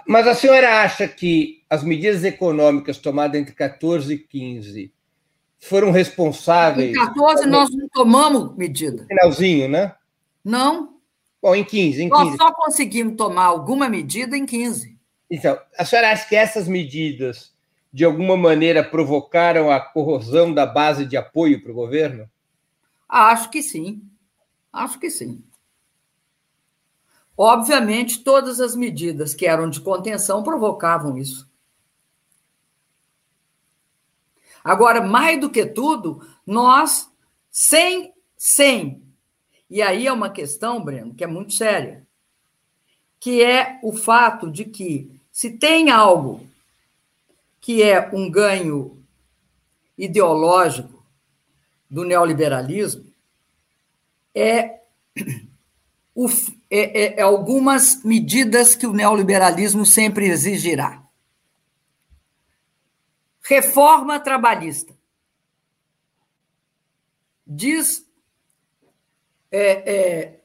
[0.08, 4.93] Mas a senhora acha que as medidas econômicas tomadas entre 14 e 15
[5.64, 6.92] foram responsáveis.
[6.92, 9.06] Em 14 nós não tomamos medida.
[9.08, 9.96] Finalzinho, né?
[10.44, 10.98] Não.
[11.42, 12.24] Bom, em 15, em 15.
[12.24, 14.98] Nós só conseguimos tomar alguma medida em 15.
[15.30, 17.54] Então, a senhora acha que essas medidas,
[17.92, 22.30] de alguma maneira, provocaram a corrosão da base de apoio para o governo?
[23.08, 24.02] Acho que sim.
[24.72, 25.44] Acho que sim.
[27.38, 31.50] Obviamente, todas as medidas que eram de contenção provocavam isso.
[34.64, 37.10] Agora, mais do que tudo, nós,
[37.52, 39.04] sem, sem,
[39.74, 42.06] e aí é uma questão, Breno, que é muito séria,
[43.20, 46.46] que é o fato de que, se tem algo
[47.60, 49.04] que é um ganho
[49.98, 51.04] ideológico
[51.90, 53.04] do neoliberalismo,
[54.36, 54.80] é,
[56.14, 56.28] o,
[56.70, 61.03] é, é, é algumas medidas que o neoliberalismo sempre exigirá.
[63.44, 64.96] Reforma trabalhista.
[67.46, 68.08] Diz,
[69.52, 70.40] é, é,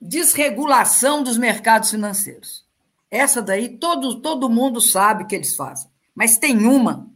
[0.00, 2.66] desregulação dos mercados financeiros.
[3.08, 5.88] Essa daí todo, todo mundo sabe que eles fazem.
[6.14, 7.08] Mas tem uma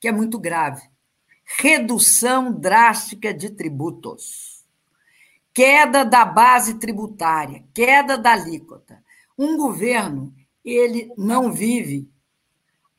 [0.00, 0.82] que é muito grave:
[1.44, 4.64] redução drástica de tributos.
[5.52, 9.04] Queda da base tributária, queda da alíquota.
[9.36, 10.34] Um governo,
[10.64, 12.10] ele não vive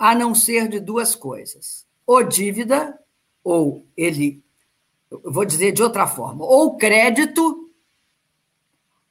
[0.04, 3.00] a não ser de duas coisas: ou dívida,
[3.42, 4.44] ou ele,
[5.24, 7.72] vou dizer de outra forma, ou crédito,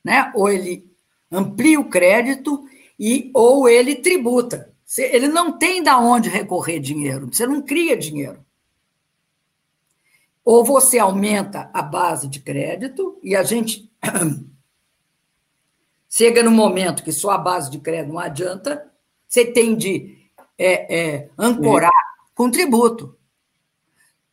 [0.04, 0.30] né?
[0.34, 0.86] ou ele
[1.30, 2.62] amplia o crédito,
[3.00, 4.70] e ou ele tributa.
[4.98, 8.44] Ele não tem da onde recorrer dinheiro, você não cria dinheiro.
[10.44, 13.90] Ou você aumenta a base de crédito, e a gente
[16.06, 18.92] chega no momento que só a base de crédito não adianta,
[19.26, 20.21] você tem de
[20.64, 21.90] é, é, ancorar
[22.34, 23.16] com tributo.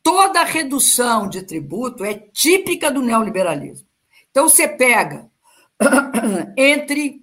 [0.02, 3.86] Toda redução de tributo é típica do neoliberalismo.
[4.30, 5.30] Então, você pega
[6.56, 7.22] entre,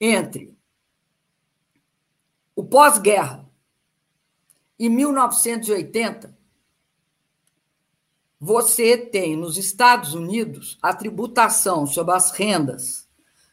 [0.00, 0.56] entre
[2.54, 3.44] o pós-guerra
[4.78, 6.36] e 1980,
[8.38, 13.08] você tem nos Estados Unidos a tributação sobre as rendas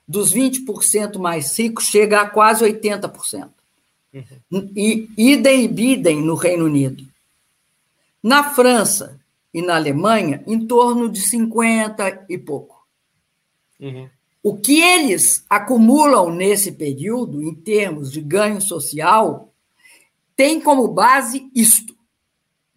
[0.07, 3.49] dos 20% mais ricos chega a quase 80%.
[4.13, 4.71] Uhum.
[4.75, 7.07] E idem e bidem no Reino Unido.
[8.21, 9.19] Na França
[9.53, 12.85] e na Alemanha, em torno de 50 e pouco.
[13.79, 14.09] Uhum.
[14.43, 19.53] O que eles acumulam nesse período, em termos de ganho social,
[20.35, 21.95] tem como base isto.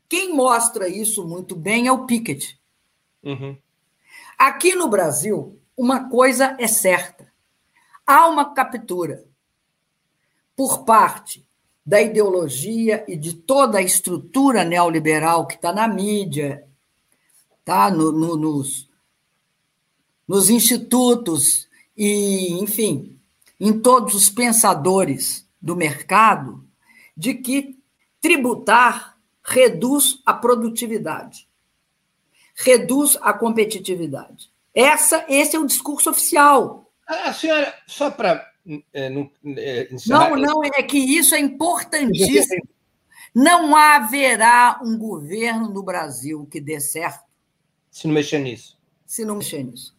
[0.09, 2.59] Quem mostra isso muito bem é o Piketty.
[3.23, 3.57] Uhum.
[4.39, 7.27] Aqui no Brasil, uma coisa é certa:
[8.07, 9.25] há uma captura
[10.57, 11.45] por parte
[11.85, 16.67] da ideologia e de toda a estrutura neoliberal que está na mídia,
[17.65, 17.91] tá?
[17.91, 18.89] No, no, nos,
[20.27, 23.19] nos institutos e, enfim,
[23.61, 26.65] em todos os pensadores do mercado,
[27.17, 27.79] de que
[28.21, 31.47] tributar reduz a produtividade,
[32.55, 34.51] reduz a competitividade.
[34.75, 36.91] Essa, esse é o discurso oficial.
[37.07, 38.83] A senhora, só para não,
[39.57, 42.67] é, não, não, é que isso é importantíssimo.
[43.35, 47.25] Não haverá um governo no Brasil que dê certo.
[47.91, 48.79] Se não mexer nisso.
[49.05, 49.97] Se não mexer nisso.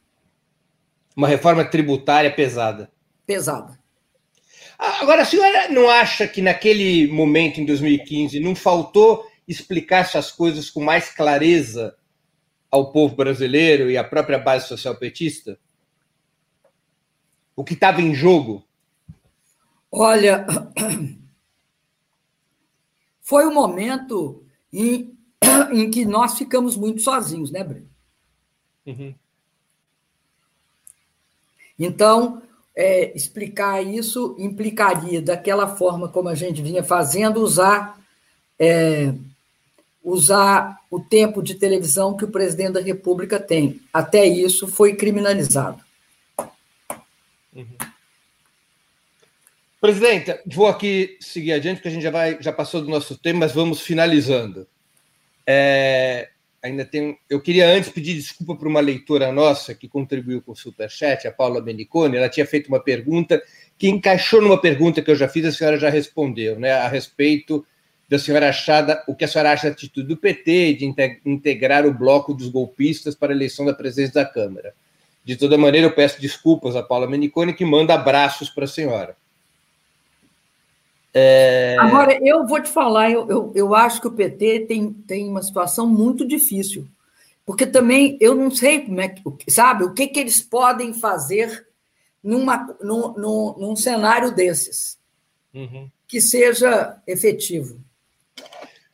[1.16, 2.92] Uma reforma tributária pesada.
[3.26, 3.78] Pesada.
[4.78, 10.70] Agora, a senhora não acha que naquele momento, em 2015, não faltou explicar essas coisas
[10.70, 11.96] com mais clareza
[12.70, 15.58] ao povo brasileiro e à própria base social petista?
[17.56, 18.64] O que estava em jogo?
[19.92, 20.46] Olha,
[23.22, 25.18] foi um momento em,
[25.72, 27.90] em que nós ficamos muito sozinhos, né, Breno?
[28.86, 29.16] Uhum.
[31.80, 32.42] Então,
[32.76, 38.00] é, explicar isso implicaria, daquela forma como a gente vinha fazendo, usar,
[38.60, 39.14] é,
[40.04, 43.82] usar o tempo de televisão que o presidente da República tem.
[43.94, 45.85] Até isso foi criminalizado.
[47.56, 47.78] Uhum.
[49.80, 53.40] Presidenta, vou aqui seguir adiante, porque a gente já, vai, já passou do nosso tempo,
[53.40, 54.68] mas vamos finalizando.
[55.46, 56.30] É,
[56.62, 60.56] ainda tem, eu queria antes pedir desculpa para uma leitora nossa que contribuiu com o
[60.56, 62.18] Superchat, a Paula Benicone.
[62.18, 63.42] Ela tinha feito uma pergunta
[63.78, 67.66] que encaixou numa pergunta que eu já fiz, a senhora já respondeu, né, a respeito
[68.10, 70.94] da senhora achada, o que a senhora acha da atitude do PT de
[71.26, 74.74] integrar o bloco dos golpistas para a eleição da presidência da Câmara.
[75.26, 79.18] De toda maneira, eu peço desculpas a Paula Menicone, que manda abraços para a senhora.
[81.12, 81.76] É...
[81.80, 85.42] Agora, eu vou te falar, eu, eu, eu, acho que o PT tem, tem uma
[85.42, 86.86] situação muito difícil,
[87.46, 91.66] porque também eu não sei como é que, sabe, o que, que eles podem fazer
[92.22, 94.98] numa, num, num, num cenário desses,
[95.54, 95.90] uhum.
[96.08, 97.80] que seja efetivo.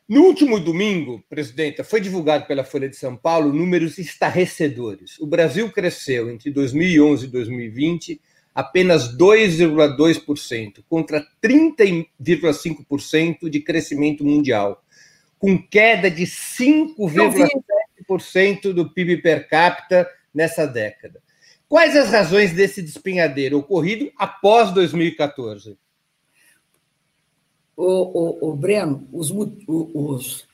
[0.08, 5.18] No último domingo, presidenta, foi divulgado pela Folha de São Paulo números estarrecedores.
[5.20, 8.20] O Brasil cresceu entre 2011 e 2020
[8.54, 14.84] apenas 2,2%, contra 30,5% de crescimento mundial,
[15.38, 21.22] com queda de 5,7% do PIB per capita nessa década.
[21.68, 25.78] Quais as razões desse despenhadeiro ocorrido após 2014?
[27.84, 29.32] O, o, o Breno, os,
[29.66, 30.46] os,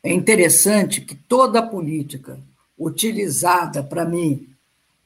[0.00, 2.38] é interessante que toda a política
[2.78, 4.48] utilizada para me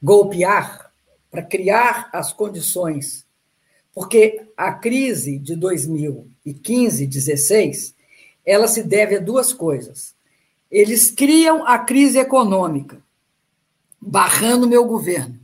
[0.01, 0.91] golpear,
[1.31, 3.25] para criar as condições,
[3.91, 7.95] porque a crise de 2015, 16,
[8.45, 10.15] ela se deve a duas coisas.
[10.69, 13.01] Eles criam a crise econômica,
[13.99, 15.39] barrando meu governo.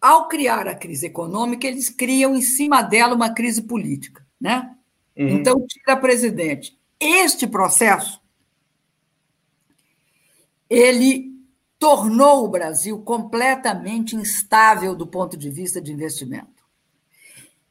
[0.00, 4.76] Ao criar a crise econômica, eles criam em cima dela uma crise política né?
[5.16, 5.28] Uhum.
[5.28, 6.78] Então, tira presidente.
[7.00, 8.20] Este processo,
[10.68, 11.34] ele
[11.78, 16.64] tornou o Brasil completamente instável do ponto de vista de investimento.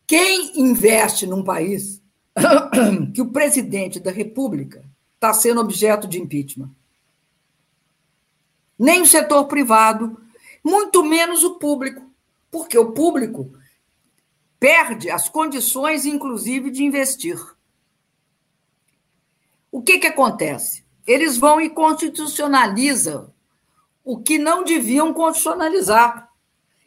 [0.08, 2.02] Quem investe num país
[3.14, 4.84] que o presidente da República
[5.16, 6.70] está sendo objeto de impeachment?
[8.78, 10.20] Nem o setor privado,
[10.64, 12.02] muito menos o público,
[12.52, 13.52] porque o público
[14.60, 17.40] perde as condições, inclusive, de investir.
[19.72, 20.86] O que, que acontece?
[21.06, 23.34] Eles vão e constitucionalizam
[24.04, 26.30] o que não deviam constitucionalizar,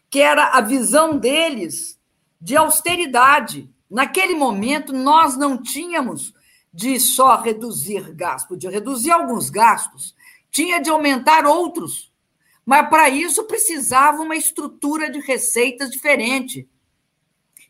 [0.09, 1.99] que era a visão deles
[2.41, 3.71] de austeridade.
[3.91, 6.33] Naquele momento, nós não tínhamos
[6.73, 10.15] de só reduzir gasto, de reduzir alguns gastos,
[10.51, 12.13] tinha de aumentar outros.
[12.65, 16.69] Mas para isso precisava uma estrutura de receitas diferente.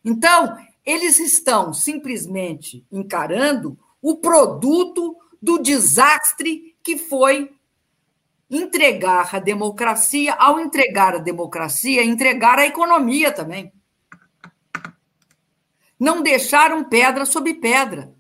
[0.05, 7.55] Então, eles estão simplesmente encarando o produto do desastre que foi
[8.51, 13.73] entregar a democracia, ao entregar a democracia, entregar a economia também.
[15.99, 18.15] Não deixaram pedra sobre pedra.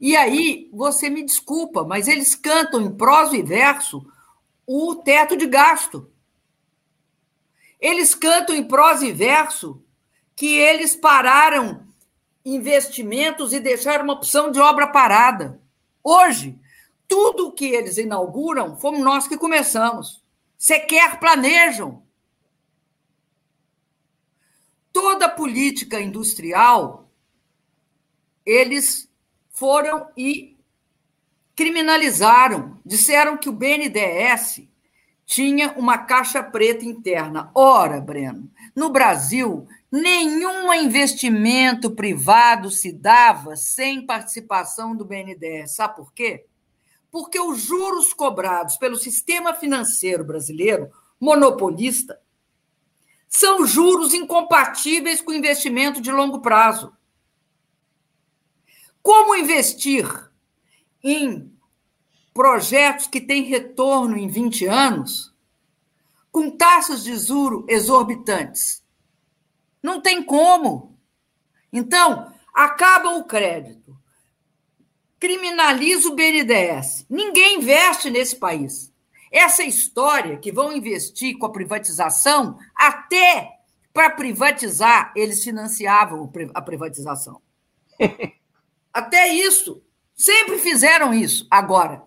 [0.00, 4.04] E aí, você me desculpa, mas eles cantam em prosa e verso
[4.66, 6.10] o teto de gasto.
[7.78, 9.84] Eles cantam em prosa e verso
[10.40, 11.82] que eles pararam
[12.42, 15.60] investimentos e deixaram uma opção de obra parada.
[16.02, 16.58] Hoje,
[17.06, 20.24] tudo o que eles inauguram fomos nós que começamos.
[20.56, 22.02] Sequer planejam.
[24.90, 27.06] Toda política industrial,
[28.46, 29.10] eles
[29.50, 30.56] foram e
[31.54, 32.80] criminalizaram.
[32.82, 34.62] Disseram que o BNDES
[35.26, 37.50] tinha uma caixa preta interna.
[37.54, 45.74] Ora, Breno, no Brasil, nenhum investimento privado se dava sem participação do BNDES.
[45.74, 46.46] Sabe por quê?
[47.10, 52.20] porque os juros cobrados pelo sistema financeiro brasileiro, monopolista,
[53.28, 56.92] são juros incompatíveis com investimento de longo prazo.
[59.02, 60.06] Como investir
[61.02, 61.52] em
[62.32, 65.34] projetos que têm retorno em 20 anos
[66.30, 68.79] com taxas de juro exorbitantes?
[69.82, 70.98] Não tem como.
[71.72, 73.96] Então, acaba o crédito,
[75.18, 77.06] criminaliza o BNDES.
[77.08, 78.92] Ninguém investe nesse país.
[79.30, 83.60] Essa história que vão investir com a privatização, até
[83.92, 87.40] para privatizar, eles financiavam a privatização.
[88.92, 89.82] até isso.
[90.14, 91.46] Sempre fizeram isso.
[91.50, 92.02] Agora,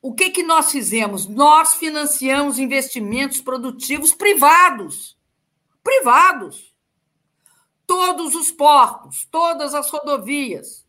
[0.00, 1.26] o que, que nós fizemos?
[1.26, 5.17] Nós financiamos investimentos produtivos privados.
[5.82, 6.74] Privados.
[7.86, 10.86] Todos os portos, todas as rodovias,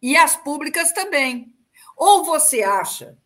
[0.00, 1.52] e as públicas também.
[1.96, 3.18] Ou você acha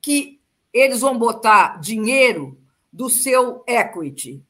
[0.00, 0.40] que
[0.72, 2.58] eles vão botar dinheiro
[2.92, 4.42] do seu equity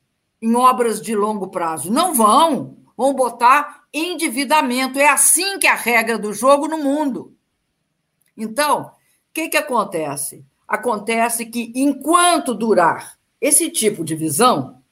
[0.42, 1.92] em obras de longo prazo?
[1.92, 2.78] Não vão.
[2.96, 4.98] Vão botar endividamento.
[4.98, 7.36] É assim que é a regra do jogo no mundo.
[8.36, 8.90] Então, o
[9.32, 10.44] que, que acontece?
[10.66, 14.82] Acontece que, enquanto durar esse tipo de visão,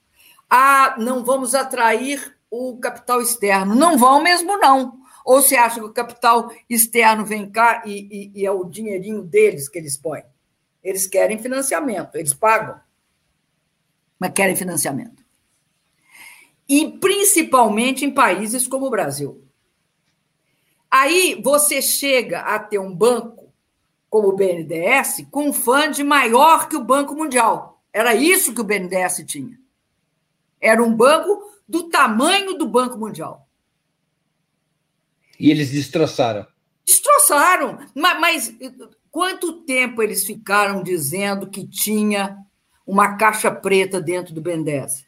[0.54, 3.74] ah, não vamos atrair o capital externo.
[3.74, 5.00] Não vão mesmo, não.
[5.24, 9.22] Ou você acha que o capital externo vem cá e, e, e é o dinheirinho
[9.22, 10.22] deles que eles põem?
[10.84, 12.78] Eles querem financiamento, eles pagam,
[14.18, 15.24] mas querem financiamento.
[16.68, 19.42] E principalmente em países como o Brasil.
[20.90, 23.50] Aí você chega a ter um banco
[24.10, 27.82] como o BNDES com um fund maior que o Banco Mundial.
[27.90, 29.61] Era isso que o BNDES tinha.
[30.62, 33.48] Era um banco do tamanho do Banco Mundial.
[35.38, 36.46] E eles destroçaram.
[36.86, 37.78] Destroçaram.
[37.94, 38.54] Mas, mas
[39.10, 42.38] quanto tempo eles ficaram dizendo que tinha
[42.86, 45.04] uma caixa preta dentro do BNDES?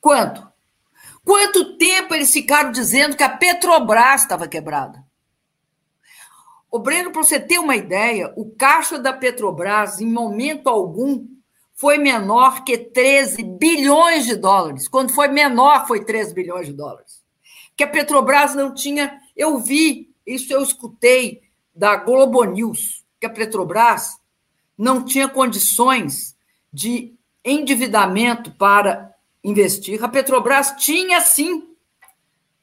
[0.00, 0.46] Quanto?
[1.24, 5.04] Quanto tempo eles ficaram dizendo que a Petrobras estava quebrada?
[6.70, 11.26] O Breno, para você ter uma ideia, o caixa da Petrobras, em momento algum,
[11.78, 14.88] foi menor que 13 bilhões de dólares.
[14.88, 17.18] Quando foi menor, foi 13 bilhões de dólares
[17.78, 19.20] que a Petrobras não tinha.
[19.36, 21.40] Eu vi, isso eu escutei
[21.72, 24.18] da Globo News, que a Petrobras
[24.76, 26.36] não tinha condições
[26.72, 27.14] de
[27.44, 29.14] endividamento para
[29.44, 30.02] investir.
[30.02, 31.68] A Petrobras tinha sim.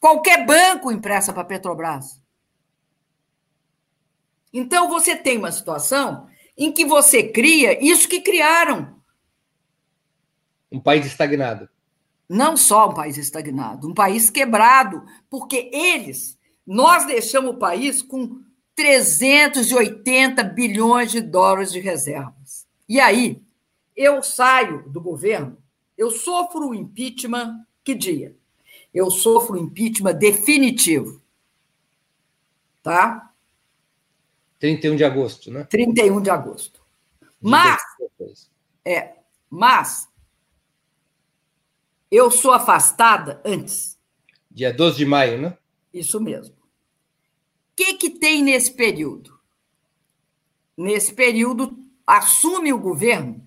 [0.02, 2.22] Qualquer banco empresta para a Petrobras.
[4.52, 6.28] Então você tem uma situação
[6.58, 8.95] em que você cria isso que criaram.
[10.76, 11.70] Um país estagnado
[12.28, 18.42] não só um país estagnado, um país quebrado, porque eles, nós deixamos o país com
[18.76, 22.68] 380 bilhões de dólares de reservas.
[22.90, 23.42] E aí,
[23.96, 25.58] eu saio do governo,
[25.98, 28.36] eu sofro o impeachment, que dia?
[28.94, 31.22] Eu sofro o impeachment definitivo.
[32.82, 33.32] Tá?
[34.60, 35.64] 31 de agosto, né?
[35.66, 36.82] 31 de agosto.
[37.42, 37.82] Mas,
[38.84, 39.16] é,
[39.50, 40.08] mas
[42.16, 43.98] eu sou afastada antes.
[44.50, 45.58] Dia 12 de maio, né?
[45.94, 46.56] Isso mesmo.
[46.56, 49.38] O que, que tem nesse período?
[50.78, 53.46] Nesse período, assume o governo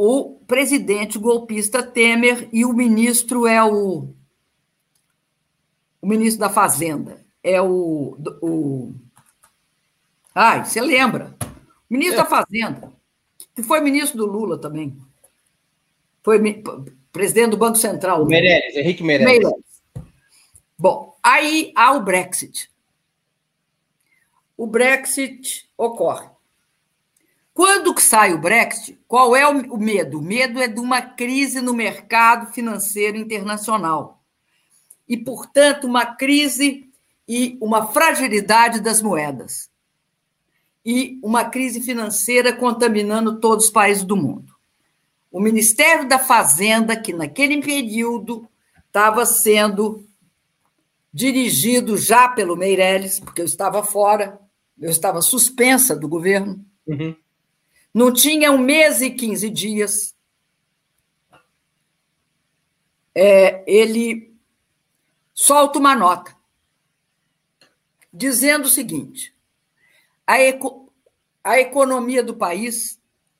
[0.00, 4.14] o presidente golpista Temer e o ministro é o
[6.00, 7.26] ministro da Fazenda.
[7.42, 8.16] É o.
[8.40, 8.94] o...
[10.32, 11.36] Ai, você lembra?
[11.90, 12.22] O ministro é.
[12.22, 12.92] da Fazenda,
[13.56, 14.96] que foi ministro do Lula também.
[16.28, 16.62] Foi
[17.10, 18.26] presidente do Banco Central.
[18.26, 19.32] Meirelles, Henrique Meirelles.
[19.32, 19.64] Meirelles.
[20.78, 22.70] Bom, aí há o Brexit.
[24.54, 26.28] O Brexit ocorre.
[27.54, 30.18] Quando que sai o Brexit, qual é o medo?
[30.18, 34.22] O medo é de uma crise no mercado financeiro internacional.
[35.08, 36.90] E, portanto, uma crise
[37.26, 39.70] e uma fragilidade das moedas.
[40.84, 44.47] E uma crise financeira contaminando todos os países do mundo.
[45.38, 48.48] O Ministério da Fazenda, que naquele período
[48.88, 50.04] estava sendo
[51.14, 54.40] dirigido já pelo Meirelles, porque eu estava fora,
[54.80, 56.66] eu estava suspensa do governo.
[56.84, 57.14] Uhum.
[57.94, 60.12] Não tinha um mês e 15 dias.
[63.14, 64.36] É, ele
[65.32, 66.36] solta uma nota
[68.12, 69.32] dizendo o seguinte:
[70.26, 70.92] a, eco,
[71.44, 72.97] a economia do país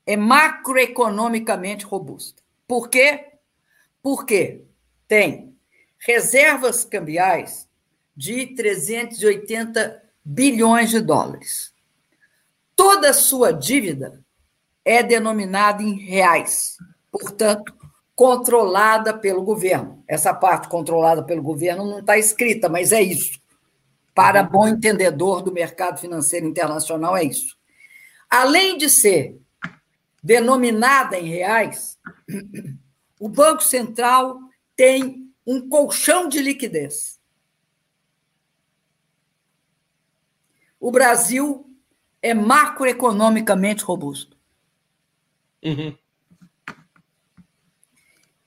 [0.08, 2.42] é macroeconomicamente robusta.
[2.66, 3.26] Por quê?
[4.02, 4.64] Porque
[5.06, 5.54] tem
[5.98, 7.68] reservas cambiais
[8.16, 11.74] de 380 bilhões de dólares.
[12.74, 14.24] Toda a sua dívida
[14.82, 16.78] é denominada em reais,
[17.12, 17.76] portanto,
[18.16, 20.02] controlada pelo governo.
[20.08, 23.38] Essa parte controlada pelo governo não está escrita, mas é isso.
[24.14, 27.58] Para bom entendedor do mercado financeiro internacional, é isso.
[28.30, 29.38] Além de ser
[30.28, 31.98] denominada em reais,
[33.18, 34.38] o Banco Central
[34.76, 37.18] tem um colchão de liquidez.
[40.78, 41.74] O Brasil
[42.20, 44.36] é macroeconomicamente robusto.
[45.64, 45.96] Uhum.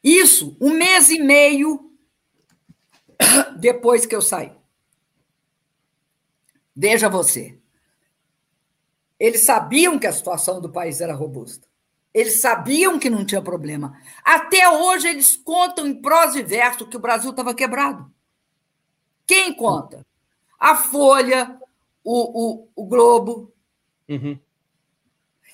[0.04, 1.92] Isso, um mês e meio
[3.58, 4.56] depois que eu saí.
[6.76, 7.60] Veja você.
[9.20, 11.71] Eles sabiam que a situação do país era robusta.
[12.14, 13.98] Eles sabiam que não tinha problema.
[14.24, 18.12] Até hoje eles contam em prosa e verso que o Brasil estava quebrado.
[19.26, 20.06] Quem conta?
[20.60, 21.58] A Folha,
[22.04, 23.54] o, o, o Globo.
[24.10, 24.38] Uhum.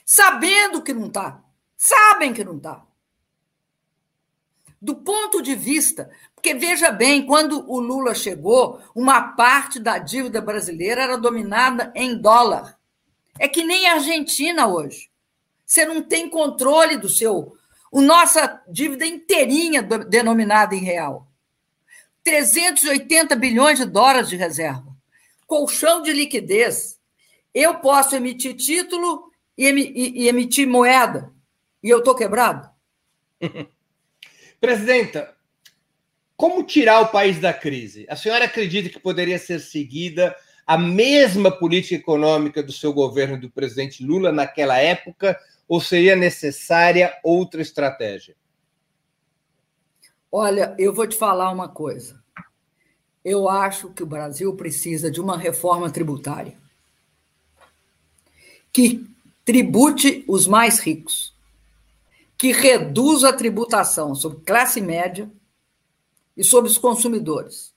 [0.04, 1.44] Sabendo que não está.
[1.76, 2.84] Sabem que não está.
[4.82, 10.40] Do ponto de vista, porque veja bem, quando o Lula chegou, uma parte da dívida
[10.40, 12.80] brasileira era dominada em dólar.
[13.40, 15.10] É que nem a Argentina hoje.
[15.68, 17.58] Você não tem controle do seu.
[17.92, 21.30] O nossa dívida inteirinha denominada em real.
[22.24, 24.96] 380 bilhões de dólares de reserva.
[25.46, 26.98] Colchão de liquidez.
[27.54, 31.34] Eu posso emitir título e, emitir moeda
[31.84, 32.70] e eu estou quebrado?
[34.62, 35.36] Presidenta,
[36.36, 38.06] como tirar o país da crise?
[38.10, 40.36] A senhora acredita que poderia ser seguida
[40.66, 45.38] a mesma política econômica do seu governo do presidente Lula naquela época
[45.68, 48.36] ou seria necessária outra estratégia?
[50.32, 52.22] Olha, eu vou te falar uma coisa.
[53.24, 56.58] Eu acho que o Brasil precisa de uma reforma tributária
[58.72, 59.06] que
[59.44, 61.36] tribute os mais ricos
[62.38, 65.30] que reduz a tributação sobre classe média
[66.36, 67.74] e sobre os consumidores.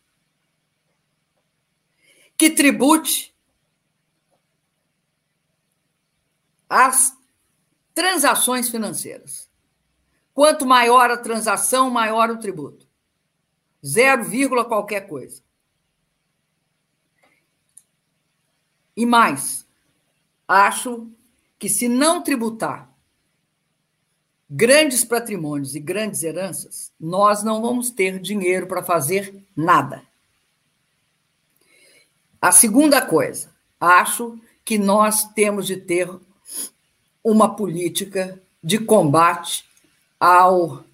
[2.36, 3.34] Que tribute
[6.68, 7.16] as
[7.94, 9.48] transações financeiras.
[10.32, 12.86] Quanto maior a transação, maior o tributo.
[13.84, 15.42] Zero vírgula qualquer coisa.
[18.96, 19.66] E mais,
[20.46, 21.10] acho
[21.58, 22.90] que se não tributar
[24.48, 30.02] grandes patrimônios e grandes heranças, nós não vamos ter dinheiro para fazer nada.
[32.42, 36.08] A segunda coisa, acho que nós temos de ter
[37.22, 39.64] uma política de combate
[40.18, 40.84] ao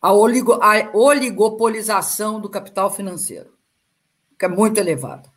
[0.00, 3.56] a, oligo, a oligopolização do capital financeiro,
[4.38, 5.30] que é muito elevada,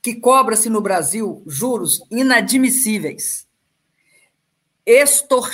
[0.00, 3.48] que cobra-se no Brasil juros inadmissíveis
[4.86, 5.50] estor,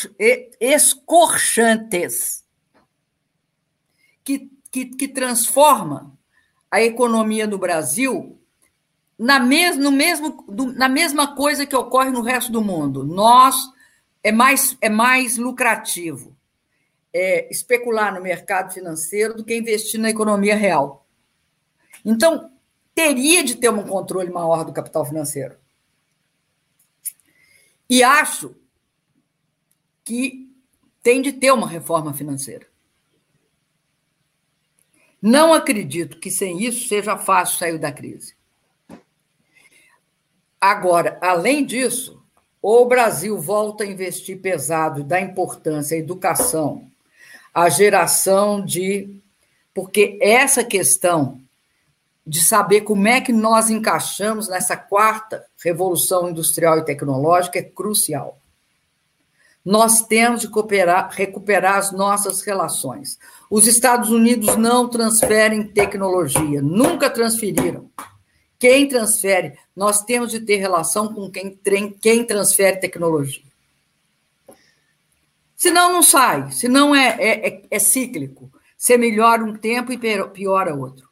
[0.61, 2.45] escorchantes,
[4.25, 6.17] que, que, que transforma
[6.71, 8.41] a economia do Brasil
[9.19, 10.45] na, mes, no mesmo,
[10.75, 13.05] na mesma coisa que ocorre no resto do mundo.
[13.05, 13.57] Nós
[14.23, 16.37] é mais, é mais lucrativo
[17.13, 21.07] é, especular no mercado financeiro do que investir na economia real.
[22.05, 22.53] Então,
[22.95, 25.57] teria de ter um controle maior do capital financeiro.
[27.89, 28.55] E acho
[30.05, 30.47] que
[31.03, 32.67] tem de ter uma reforma financeira.
[35.23, 38.36] Não acredito que sem isso seja fácil sair da crise.
[40.67, 42.21] Agora, além disso,
[42.61, 46.91] o Brasil volta a investir pesado da importância à educação,
[47.55, 49.23] à geração de.
[49.73, 51.41] Porque essa questão
[52.27, 58.41] de saber como é que nós encaixamos nessa quarta revolução industrial e tecnológica é crucial.
[59.65, 63.21] Nós temos de cooperar, recuperar as nossas relações.
[63.49, 67.89] Os Estados Unidos não transferem tecnologia, nunca transferiram.
[68.59, 71.59] Quem transfere, nós temos de ter relação com quem,
[72.01, 73.43] quem transfere tecnologia.
[75.55, 78.51] Senão não sai, senão é, é, é, é cíclico.
[78.77, 81.07] Você melhora um tempo e piora outro.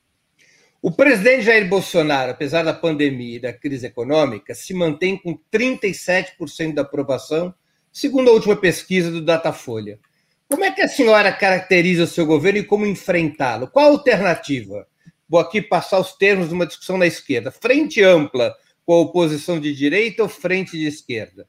[0.82, 6.74] O presidente Jair Bolsonaro, apesar da pandemia e da crise econômica, se mantém com 37%
[6.74, 7.54] da aprovação,
[7.90, 9.98] segundo a última pesquisa do Datafolha.
[10.46, 13.66] Como é que a senhora caracteriza o seu governo e como enfrentá-lo?
[13.66, 14.86] Qual a alternativa?
[15.28, 17.50] Vou aqui passar os termos de uma discussão na esquerda.
[17.50, 21.48] Frente ampla com a oposição de direita ou frente de esquerda?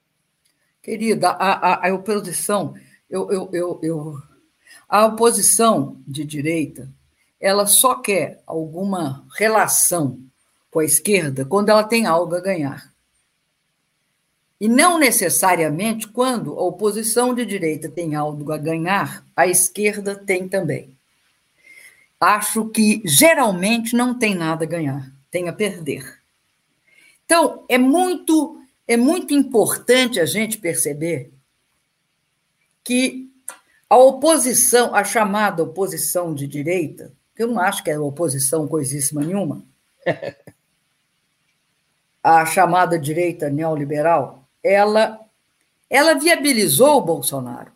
[0.82, 2.76] Querida, a, a, a oposição,
[3.10, 4.22] eu, eu, eu, eu,
[4.88, 6.90] a oposição de direita,
[7.40, 10.20] ela só quer alguma relação
[10.72, 12.94] com a esquerda quando ela tem algo a ganhar.
[14.62, 20.48] E não necessariamente quando a oposição de direita tem algo a ganhar, a esquerda tem
[20.48, 20.95] também
[22.20, 26.20] acho que geralmente não tem nada a ganhar, tem a perder.
[27.26, 31.32] Então, é muito é muito importante a gente perceber
[32.84, 33.32] que
[33.90, 39.22] a oposição, a chamada oposição de direita, que eu não acho que é oposição coisíssima
[39.22, 39.64] nenhuma,
[42.24, 45.20] a chamada direita neoliberal, ela
[45.90, 47.72] ela viabilizou o Bolsonaro.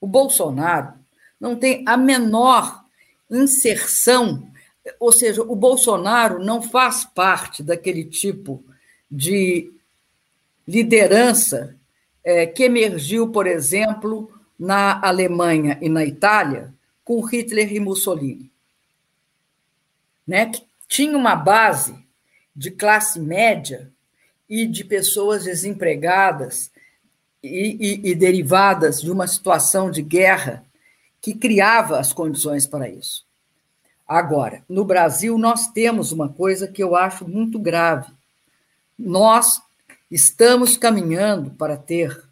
[0.00, 0.94] O Bolsonaro
[1.40, 2.81] não tem a menor
[3.32, 4.50] inserção,
[5.00, 8.62] ou seja, o Bolsonaro não faz parte daquele tipo
[9.10, 9.72] de
[10.66, 11.76] liderança
[12.22, 16.72] é, que emergiu, por exemplo, na Alemanha e na Itália,
[17.04, 18.50] com Hitler e Mussolini.
[20.26, 20.46] Né?
[20.46, 21.96] Que tinha uma base
[22.54, 23.90] de classe média
[24.48, 26.70] e de pessoas desempregadas
[27.42, 30.64] e, e, e derivadas de uma situação de guerra
[31.22, 33.24] que criava as condições para isso.
[34.06, 38.12] Agora, no Brasil, nós temos uma coisa que eu acho muito grave.
[38.98, 39.62] Nós
[40.10, 42.28] estamos caminhando para ter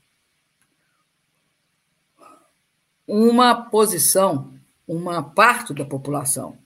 [3.06, 4.52] uma posição,
[4.86, 6.58] uma parte da população,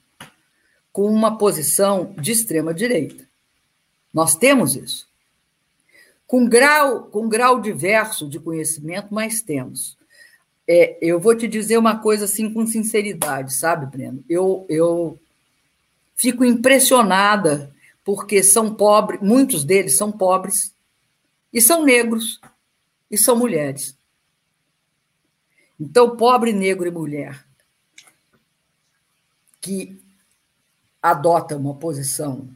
[0.91, 3.29] com uma posição de extrema-direita.
[4.13, 5.07] Nós temos isso.
[6.27, 9.97] Com grau, com grau diverso de conhecimento, mas temos.
[10.67, 14.25] É, eu vou te dizer uma coisa assim com sinceridade, sabe, Breno?
[14.29, 15.19] Eu, eu
[16.17, 20.75] fico impressionada porque são pobres, muitos deles são pobres
[21.53, 22.41] e são negros
[23.11, 23.97] e são mulheres.
[25.79, 27.45] Então, pobre, negro e mulher
[29.61, 29.99] que
[31.03, 32.49] adota uma posição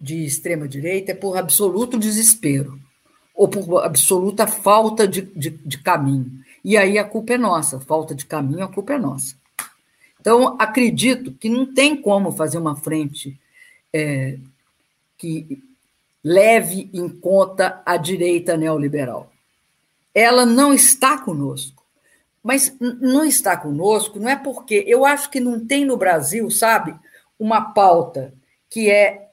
[0.00, 2.85] de extrema direita é por absoluto desespero
[3.36, 6.32] ou por absoluta falta de, de, de caminho.
[6.64, 9.36] E aí a culpa é nossa, falta de caminho, a culpa é nossa.
[10.18, 13.38] Então, acredito que não tem como fazer uma frente
[13.92, 14.38] é,
[15.16, 15.62] que
[16.24, 19.30] leve em conta a direita neoliberal.
[20.12, 21.84] Ela não está conosco.
[22.42, 26.94] Mas não está conosco não é porque eu acho que não tem no Brasil, sabe,
[27.38, 28.32] uma pauta
[28.70, 29.30] que é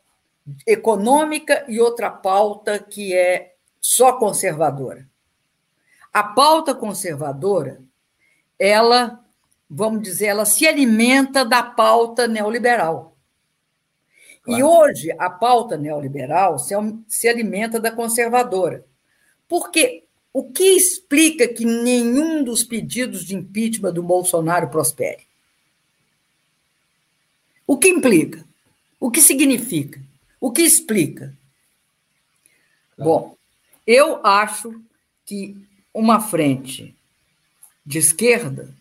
[0.65, 3.52] econômica e outra pauta que é
[3.83, 5.05] só conservadora.
[6.11, 7.81] A pauta conservadora,
[8.57, 9.19] ela,
[9.69, 13.17] vamos dizer, ela se alimenta da pauta neoliberal.
[14.41, 14.59] Claro.
[14.59, 16.73] E hoje a pauta neoliberal se,
[17.07, 18.85] se alimenta da conservadora.
[19.49, 25.27] Porque o que explica que nenhum dos pedidos de impeachment do Bolsonaro prospere?
[27.67, 28.45] O que implica?
[28.99, 30.01] O que significa?
[30.39, 31.33] O que explica?
[32.95, 33.09] Claro.
[33.09, 33.37] Bom,
[33.85, 34.81] eu acho
[35.25, 35.57] que
[35.93, 36.95] uma frente
[37.85, 38.73] de esquerda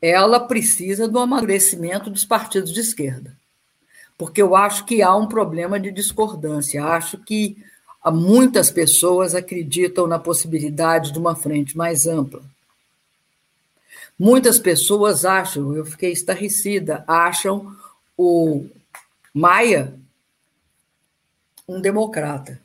[0.00, 3.36] ela precisa do amadurecimento dos partidos de esquerda,
[4.16, 6.84] porque eu acho que há um problema de discordância.
[6.84, 7.56] Acho que
[8.06, 12.42] muitas pessoas acreditam na possibilidade de uma frente mais ampla.
[14.18, 17.76] Muitas pessoas acham, eu fiquei estarrecida, acham
[18.16, 18.66] o
[19.32, 19.94] Maia
[21.68, 22.60] um democrata.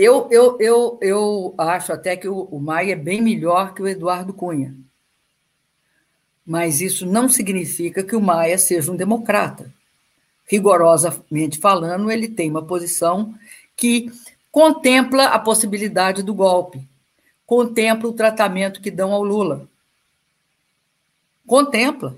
[0.00, 3.88] Eu, eu, eu, eu acho até que o, o Maia é bem melhor que o
[3.88, 4.72] Eduardo Cunha.
[6.46, 9.74] Mas isso não significa que o Maia seja um democrata.
[10.46, 13.34] Rigorosamente falando, ele tem uma posição
[13.76, 14.08] que
[14.52, 16.86] contempla a possibilidade do golpe,
[17.44, 19.68] contempla o tratamento que dão ao Lula.
[21.44, 22.16] Contempla.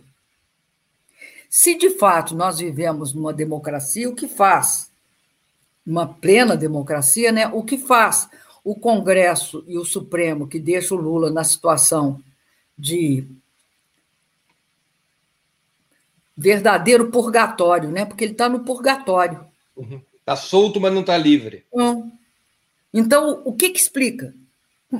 [1.48, 4.89] Se de fato nós vivemos numa democracia, o que faz?
[5.86, 7.46] Uma plena democracia, né?
[7.48, 8.28] O que faz
[8.62, 12.22] o Congresso e o Supremo, que deixa o Lula na situação
[12.78, 13.26] de
[16.36, 18.04] verdadeiro purgatório, né?
[18.04, 19.44] Porque ele está no purgatório.
[19.76, 20.02] Está uhum.
[20.24, 21.66] Tá solto, mas não está livre.
[21.72, 22.10] Hum.
[22.92, 24.34] Então, o que, que explica?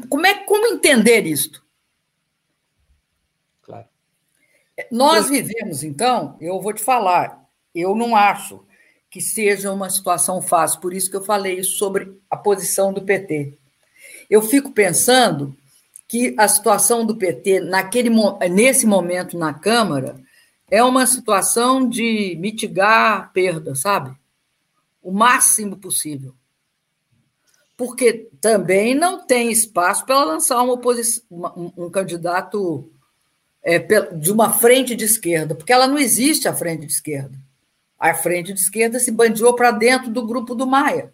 [0.09, 1.65] Como é como entender isto?
[4.90, 7.44] Nós vivemos, então, eu vou te falar,
[7.74, 8.65] eu não acho
[9.11, 13.59] que seja uma situação fácil, por isso que eu falei sobre a posição do PT.
[14.31, 15.57] Eu fico pensando
[16.07, 18.11] que a situação do PT naquele,
[18.51, 20.20] nesse momento na Câmara
[20.70, 24.16] é uma situação de mitigar a perda, sabe?
[25.03, 26.32] O máximo possível.
[27.77, 30.74] Porque também não tem espaço para lançar uma
[31.31, 32.89] um, um candidato
[33.62, 33.78] é,
[34.12, 37.37] de uma frente de esquerda, porque ela não existe a frente de esquerda.
[38.01, 41.12] A frente de esquerda se bandiou para dentro do grupo do Maia.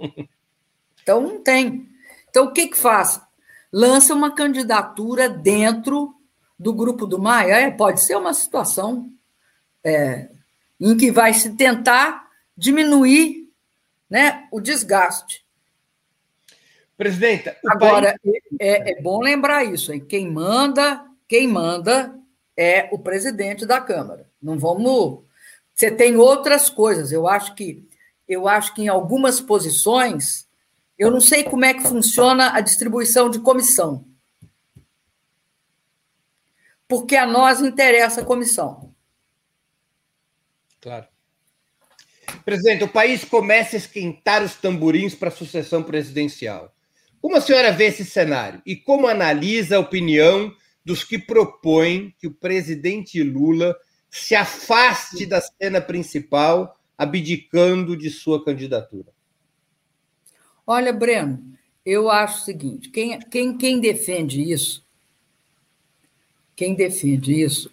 [1.00, 1.88] Então não tem.
[2.28, 3.18] Então o que que faz?
[3.72, 6.14] Lança uma candidatura dentro
[6.58, 7.54] do grupo do Maia.
[7.54, 9.10] É, pode ser uma situação
[9.82, 10.28] é,
[10.78, 13.50] em que vai se tentar diminuir
[14.10, 15.46] né, o desgaste.
[16.96, 18.42] Presidenta, agora país...
[18.60, 20.00] é, é, bom lembrar isso, hein?
[20.00, 22.18] Quem manda, quem manda
[22.56, 24.28] é o presidente da Câmara.
[24.42, 25.22] Não vamos.
[25.78, 27.12] Você tem outras coisas.
[27.12, 27.88] Eu acho que
[28.26, 30.48] eu acho que em algumas posições
[30.98, 34.04] eu não sei como é que funciona a distribuição de comissão.
[36.88, 38.92] Porque a nós interessa a comissão.
[40.80, 41.06] Claro.
[42.44, 46.74] Presidente, o país começa a esquentar os tamborins para a sucessão presidencial.
[47.20, 50.52] Como a senhora vê esse cenário e como analisa a opinião
[50.84, 53.76] dos que propõem que o presidente Lula
[54.10, 59.12] se afaste da cena principal, abdicando de sua candidatura?
[60.66, 61.42] Olha, Breno,
[61.84, 64.84] eu acho o seguinte: quem, quem, quem defende isso,
[66.54, 67.70] quem defende isso,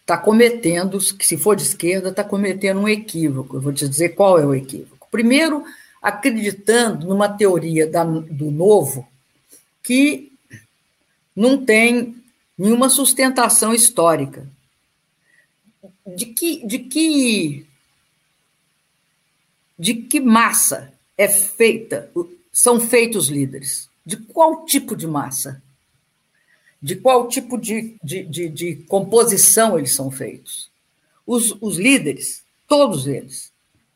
[0.00, 3.56] está é, cometendo, se for de esquerda, está cometendo um equívoco.
[3.56, 5.08] Eu vou te dizer qual é o equívoco.
[5.10, 5.64] Primeiro,
[6.02, 9.08] acreditando numa teoria da, do novo
[9.82, 10.32] que
[11.34, 12.21] não tem
[12.62, 14.48] nenhuma sustentação histórica.
[16.06, 17.66] De que, de que,
[19.76, 22.08] de que massa é feita,
[22.52, 23.88] são feitos líderes?
[24.06, 25.60] De qual tipo de massa?
[26.80, 30.70] De qual tipo de, de, de, de composição eles são feitos?
[31.26, 33.50] Os, os líderes, todos eles,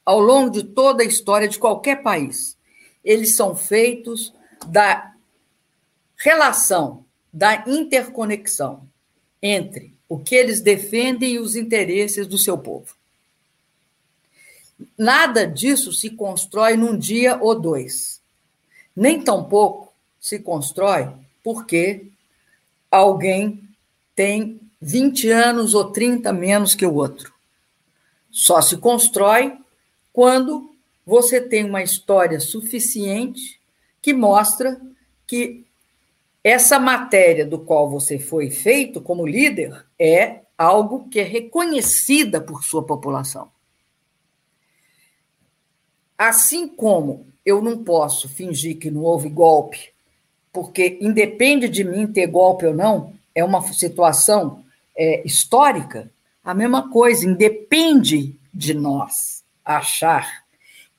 [0.05, 2.57] ao longo de toda a história de qualquer país.
[3.05, 4.33] Eles são feitos
[4.67, 5.15] da
[6.17, 7.06] relação,
[7.37, 8.89] da interconexão
[9.43, 12.97] entre o que eles defendem e os interesses do seu povo.
[14.97, 18.23] Nada disso se constrói num dia ou dois.
[18.97, 21.11] Nem tampouco se constrói
[21.45, 22.07] porque
[22.91, 23.63] alguém
[24.15, 27.35] tem 20 anos ou 30 menos que o outro.
[28.31, 29.59] Só se constrói
[30.11, 33.61] quando você tem uma história suficiente
[34.01, 34.81] que mostra
[35.27, 35.66] que
[36.49, 42.63] essa matéria do qual você foi feito como líder é algo que é reconhecida por
[42.63, 43.51] sua população.
[46.17, 49.93] Assim como eu não posso fingir que não houve golpe,
[50.53, 54.65] porque independe de mim ter golpe ou não, é uma situação
[54.97, 56.09] é, histórica,
[56.45, 60.45] a mesma coisa, independe de nós achar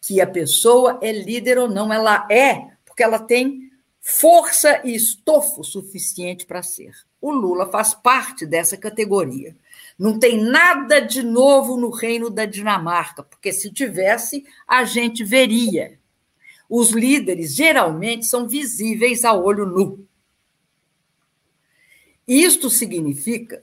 [0.02, 3.67] que a pessoa é líder ou não, ela é, porque ela tem
[4.10, 6.94] força e estofo suficiente para ser.
[7.20, 9.54] O Lula faz parte dessa categoria.
[10.00, 16.00] Não tem nada de novo no reino da Dinamarca, porque se tivesse, a gente veria.
[16.70, 20.08] Os líderes geralmente são visíveis a olho nu.
[22.26, 23.62] Isto significa,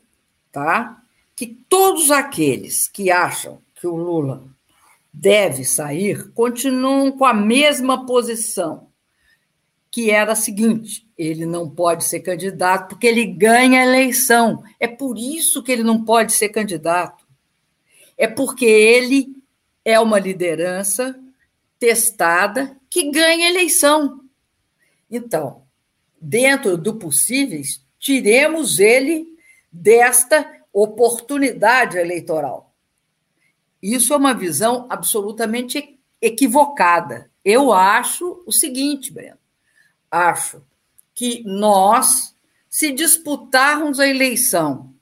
[0.52, 1.02] tá,
[1.34, 4.44] que todos aqueles que acham que o Lula
[5.10, 8.92] deve sair continuam com a mesma posição,
[9.94, 14.64] que era a seguinte: ele não pode ser candidato porque ele ganha a eleição.
[14.80, 17.24] É por isso que ele não pode ser candidato.
[18.18, 19.40] É porque ele
[19.84, 21.16] é uma liderança
[21.78, 24.20] testada que ganha a eleição.
[25.08, 25.62] Então,
[26.20, 29.28] dentro do possíveis, tiremos ele
[29.70, 32.74] desta oportunidade eleitoral.
[33.80, 37.30] Isso é uma visão absolutamente equivocada.
[37.44, 39.43] Eu acho o seguinte, Breno.
[40.14, 40.62] Acho
[41.12, 42.36] que nós,
[42.70, 44.94] se disputarmos a eleição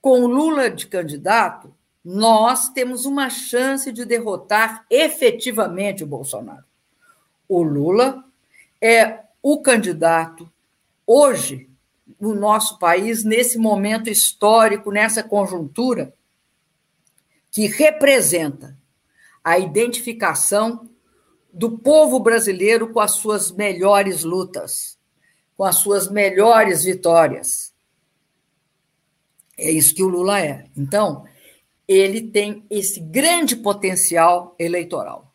[0.00, 6.64] com Lula de candidato, nós temos uma chance de derrotar efetivamente o Bolsonaro.
[7.46, 8.24] O Lula
[8.80, 10.50] é o candidato
[11.06, 11.68] hoje
[12.18, 16.14] no nosso país, nesse momento histórico, nessa conjuntura,
[17.50, 18.74] que representa
[19.44, 20.88] a identificação
[21.56, 24.98] do povo brasileiro com as suas melhores lutas,
[25.56, 27.72] com as suas melhores vitórias.
[29.56, 30.66] É isso que o Lula é.
[30.76, 31.24] Então,
[31.88, 35.34] ele tem esse grande potencial eleitoral,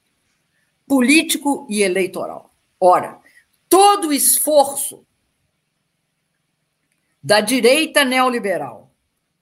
[0.87, 2.53] político e eleitoral.
[2.79, 3.19] Ora,
[3.67, 5.03] todo o esforço
[7.23, 8.91] da direita neoliberal,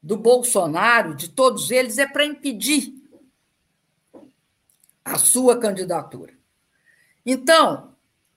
[0.01, 2.93] do Bolsonaro, de todos eles, é para impedir
[5.03, 6.38] a sua candidatura.
[7.31, 7.91] Então,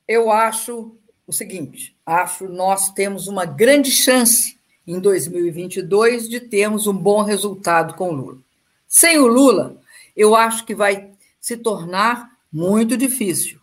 [0.06, 0.94] eu acho
[1.26, 7.94] o seguinte: acho nós temos uma grande chance em 2022 de termos um bom resultado
[7.94, 8.38] com o Lula.
[8.86, 9.80] Sem o Lula,
[10.14, 11.10] eu acho que vai
[11.40, 13.58] se tornar muito difícil.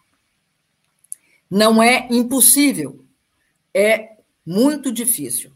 [1.48, 3.06] Não é impossível,
[3.72, 5.52] é muito difícil.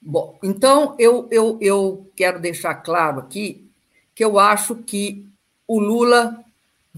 [0.00, 3.68] Bom, então eu, eu, eu quero deixar claro aqui
[4.14, 5.28] que eu acho que
[5.66, 6.42] o Lula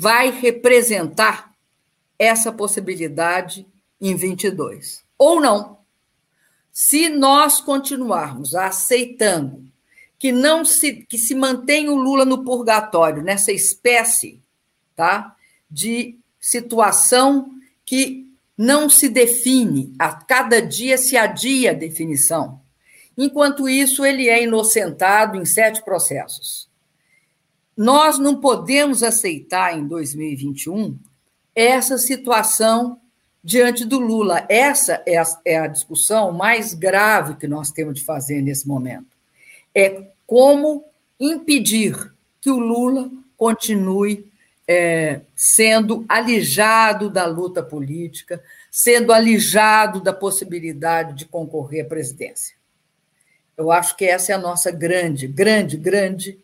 [0.01, 1.53] vai representar
[2.19, 3.67] essa possibilidade
[4.01, 5.05] em 22.
[5.19, 5.81] Ou não.
[6.73, 9.63] Se nós continuarmos aceitando
[10.19, 14.41] que não se que se mantém o Lula no purgatório, nessa espécie,
[14.97, 15.37] tá?
[15.71, 17.51] De situação
[17.85, 22.63] que não se define, a cada dia se adia a definição.
[23.19, 26.70] Enquanto isso, ele é inocentado em sete processos.
[27.81, 30.99] Nós não podemos aceitar em 2021
[31.55, 33.01] essa situação
[33.43, 34.45] diante do Lula.
[34.51, 39.17] Essa é a, é a discussão mais grave que nós temos de fazer nesse momento.
[39.75, 40.85] É como
[41.19, 44.31] impedir que o Lula continue
[44.69, 52.55] é, sendo alijado da luta política, sendo alijado da possibilidade de concorrer à presidência.
[53.57, 56.39] Eu acho que essa é a nossa grande, grande, grande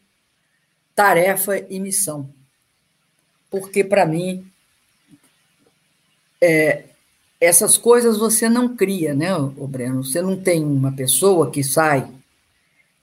[0.96, 2.28] tarefa e missão.
[3.50, 4.50] Porque, para mim,
[6.40, 6.84] é,
[7.40, 9.28] essas coisas você não cria, né,
[9.68, 10.02] Breno?
[10.02, 12.10] Você não tem uma pessoa que sai.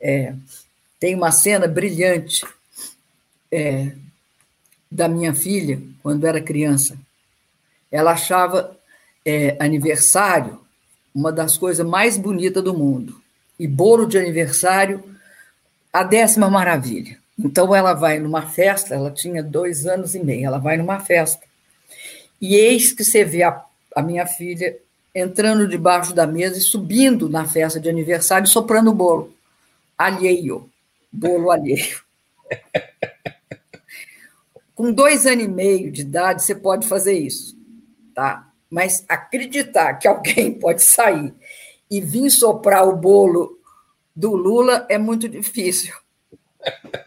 [0.01, 0.33] É,
[0.99, 2.43] tem uma cena brilhante
[3.51, 3.93] é,
[4.91, 6.97] da minha filha, quando era criança.
[7.91, 8.77] Ela achava
[9.23, 10.59] é, aniversário
[11.13, 13.21] uma das coisas mais bonitas do mundo
[13.59, 15.03] e bolo de aniversário,
[15.91, 17.22] a décima maravilha.
[17.37, 21.45] Então ela vai numa festa, ela tinha dois anos e meio, ela vai numa festa.
[22.39, 23.63] E eis que você vê a,
[23.95, 24.77] a minha filha
[25.15, 29.33] entrando debaixo da mesa e subindo na festa de aniversário, soprando o bolo.
[29.97, 30.69] Alheio.
[31.11, 32.01] Bolo alheio.
[34.75, 37.55] Com dois anos e meio de idade, você pode fazer isso,
[38.15, 38.51] tá?
[38.69, 41.31] Mas acreditar que alguém pode sair
[41.89, 43.59] e vir soprar o bolo
[44.15, 45.95] do Lula é muito difícil.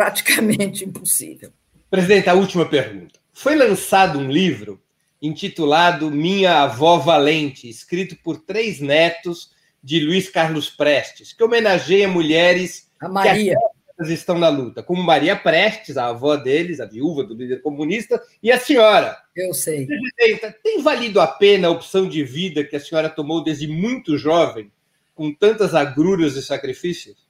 [0.00, 1.52] Praticamente impossível.
[1.90, 3.20] Presidente, a última pergunta.
[3.34, 4.80] Foi lançado um livro
[5.20, 9.50] intitulado Minha Avó Valente, escrito por três netos
[9.84, 13.54] de Luiz Carlos Prestes, que homenageia mulheres a Maria.
[13.98, 18.22] que estão na luta, como Maria Prestes, a avó deles, a viúva do líder comunista,
[18.42, 19.86] e a senhora, eu sei.
[19.86, 24.16] Presidenta, tem valido a pena a opção de vida que a senhora tomou desde muito
[24.16, 24.72] jovem,
[25.14, 27.29] com tantas agruras e sacrifícios?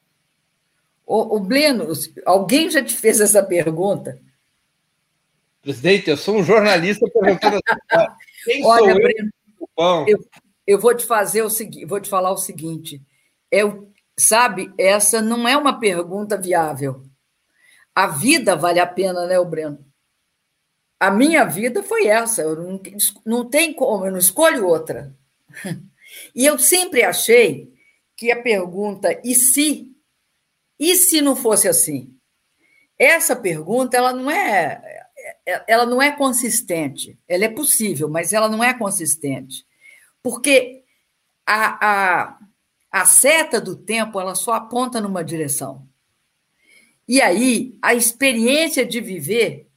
[1.12, 1.89] O, o Bleno,
[2.24, 4.16] alguém já te fez essa pergunta?
[5.61, 7.59] Presidente, eu sou um jornalista perguntando
[8.45, 9.31] quem Olha, sou Breno,
[9.77, 10.05] eu?
[10.07, 10.19] eu?
[10.65, 13.03] Eu vou te fazer o seguinte, vou te falar o seguinte.
[13.51, 17.03] Eu, sabe, essa não é uma pergunta viável.
[17.93, 19.85] A vida vale a pena, né, o Breno?
[21.01, 22.81] A minha vida foi essa, eu não,
[23.27, 25.12] não tem como, eu não escolho outra.
[26.35, 27.73] E eu sempre achei
[28.16, 29.89] que a pergunta e se?
[30.81, 32.16] E se não fosse assim?
[32.98, 34.98] Essa pergunta ela não é
[35.66, 37.19] ela não é consistente.
[37.28, 39.66] Ela é possível, mas ela não é consistente.
[40.23, 40.82] Porque
[41.47, 42.39] a, a,
[42.90, 45.86] a seta do tempo ela só aponta numa direção.
[47.07, 49.70] E aí, a experiência de viver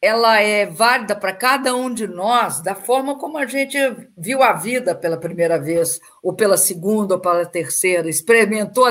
[0.00, 3.76] ela é válida para cada um de nós da forma como a gente
[4.16, 8.86] viu a vida pela primeira vez, ou pela segunda, ou pela terceira, experimentou.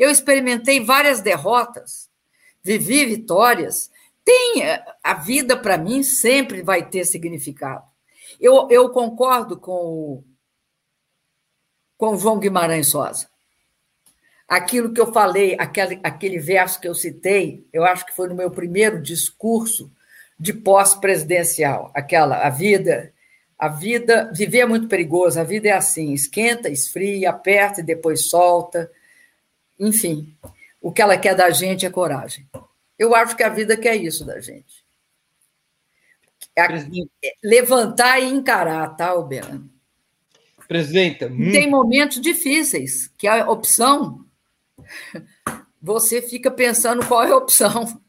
[0.00, 2.08] Eu experimentei várias derrotas,
[2.64, 3.90] vivi vitórias.
[4.24, 4.62] Tem
[5.04, 7.84] a vida para mim sempre vai ter significado.
[8.40, 10.24] Eu, eu concordo com o,
[11.98, 13.28] com o João Guimarães Sosa.
[14.48, 18.34] Aquilo que eu falei, aquele, aquele verso que eu citei, eu acho que foi no
[18.34, 19.92] meu primeiro discurso
[20.38, 23.12] de pós-presidencial, aquela a vida,
[23.58, 28.30] a vida, viver é muito perigoso, a vida é assim, esquenta, esfria, aperta e depois
[28.30, 28.90] solta.
[29.80, 30.36] Enfim,
[30.78, 32.46] o que ela quer da gente é coragem.
[32.98, 34.84] Eu acho que a vida quer isso da gente.
[36.54, 36.66] É
[37.42, 39.64] levantar e encarar, tá, Alberto?
[40.68, 41.52] Presidenta, muito...
[41.52, 44.26] tem momentos difíceis que a opção
[45.80, 48.00] você fica pensando qual é a opção.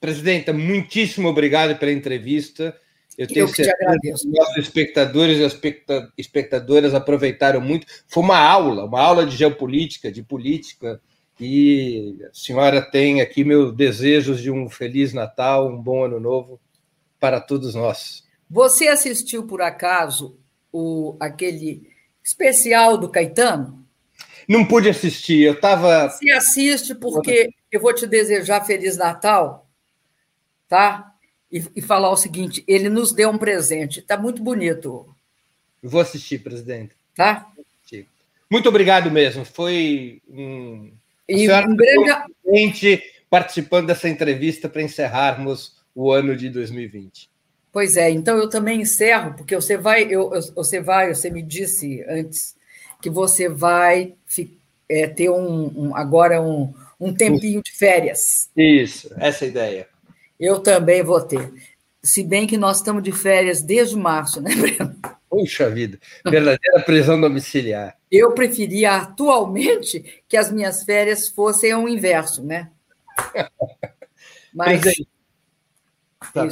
[0.00, 2.78] Presidenta, muitíssimo obrigado pela entrevista.
[3.16, 7.86] Eu tenho Eu certeza que os nossos espectadores e espectadoras aproveitaram muito.
[8.06, 11.00] Foi uma aula, uma aula de geopolítica, de política,
[11.40, 16.60] e a senhora tem aqui meus desejos de um feliz Natal, um bom ano novo
[17.18, 18.24] para todos nós.
[18.48, 20.38] Você assistiu, por acaso,
[20.72, 21.88] o, aquele
[22.22, 23.84] especial do Caetano?
[24.48, 26.08] Não pude assistir, eu estava.
[26.08, 29.66] Você assiste, porque eu vou te desejar Feliz Natal
[30.68, 31.14] tá?
[31.50, 35.06] E, e falar o seguinte: ele nos deu um presente, está muito bonito.
[35.82, 36.92] vou assistir, presidente.
[37.14, 37.50] Tá?
[38.50, 39.44] Muito obrigado mesmo.
[39.44, 40.90] Foi um,
[41.28, 47.28] e um grande participando dessa entrevista para encerrarmos o ano de 2020.
[47.72, 52.04] Pois é, então eu também encerro, porque você vai, eu, você vai, você me disse
[52.08, 52.56] antes
[53.02, 54.14] que você vai
[54.88, 58.48] é, ter um, um agora um, um tempinho de férias.
[58.56, 59.88] Isso, essa é a ideia.
[60.38, 61.52] Eu também vou ter.
[62.02, 64.94] Se bem que nós estamos de férias desde março, né, Breno?
[65.28, 67.96] Puxa vida, verdadeira prisão domiciliar.
[68.10, 72.70] Eu preferia atualmente que as minhas férias fossem o inverso, né?
[74.54, 74.80] Mas.
[76.32, 76.48] Tá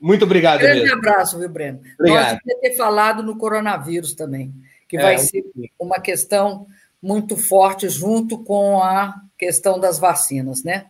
[0.00, 0.60] Muito obrigado.
[0.60, 0.96] Grande mesmo.
[0.96, 1.80] abraço, viu, Breno?
[1.98, 2.32] Obrigado.
[2.32, 4.52] Nós devia ter falado no coronavírus também,
[4.88, 5.44] que é, vai ser
[5.78, 6.66] uma questão
[7.00, 10.86] muito forte junto com a questão das vacinas, né?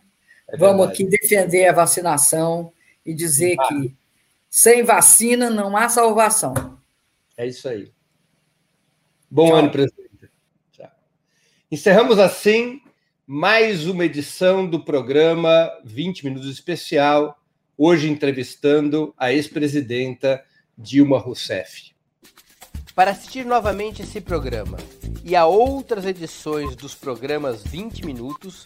[0.51, 2.73] É Vamos aqui defender a vacinação
[3.05, 3.67] e dizer ah.
[3.67, 3.95] que
[4.49, 6.79] sem vacina não há salvação.
[7.37, 7.91] É isso aí.
[9.29, 9.55] Bom Tchau.
[9.57, 10.31] ano, presidente.
[10.71, 10.91] Tchau.
[11.71, 12.81] Encerramos assim
[13.27, 17.39] mais uma edição do programa 20 Minutos Especial,
[17.77, 20.43] hoje entrevistando a ex-presidenta
[20.75, 21.91] Dilma Rousseff.
[22.95, 24.77] Para assistir novamente esse programa
[25.23, 28.65] e a outras edições dos programas 20 Minutos,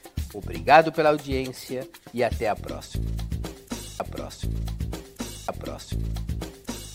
[0.33, 3.05] Obrigado pela audiência e até a próxima.
[3.99, 4.53] A próxima.
[5.47, 6.01] A próxima.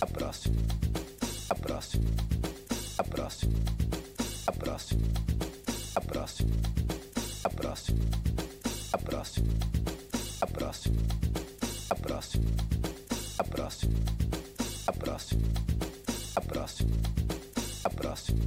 [0.01, 0.57] A próxima.
[1.51, 2.05] A próxima.
[2.99, 3.53] A próxima.
[4.47, 5.03] A próxima.
[5.95, 6.51] A próxima.
[7.45, 7.99] A próxima.
[9.03, 9.47] A próxima.
[10.41, 10.97] A próxima.
[11.91, 12.47] A próxima.
[13.39, 13.95] A próxima.
[14.87, 15.43] A próxima.
[16.37, 16.91] A próxima.
[17.85, 18.41] A próxima.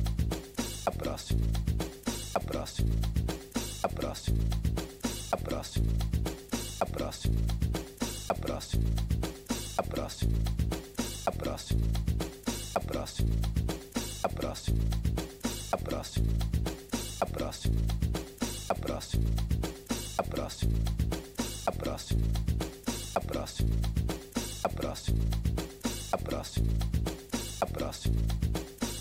[0.85, 1.39] A próxima.
[2.33, 2.89] A próxima.
[3.81, 4.43] A próxima próxima,
[5.31, 5.85] a próxima,
[6.81, 7.35] a próxima,
[8.29, 8.83] a próxima,
[9.77, 10.31] a próxima,
[11.15, 11.79] a próxima,
[12.75, 13.29] a próxima,
[14.23, 14.79] a próxima,
[15.71, 16.27] a próxima,
[17.21, 17.77] a próxima,
[18.69, 19.19] a próxima,
[20.17, 20.69] a próxima,
[21.67, 23.63] a próxima,
[24.63, 25.19] a próxima,
[26.11, 26.65] a próxima,
[27.61, 28.15] a próxima,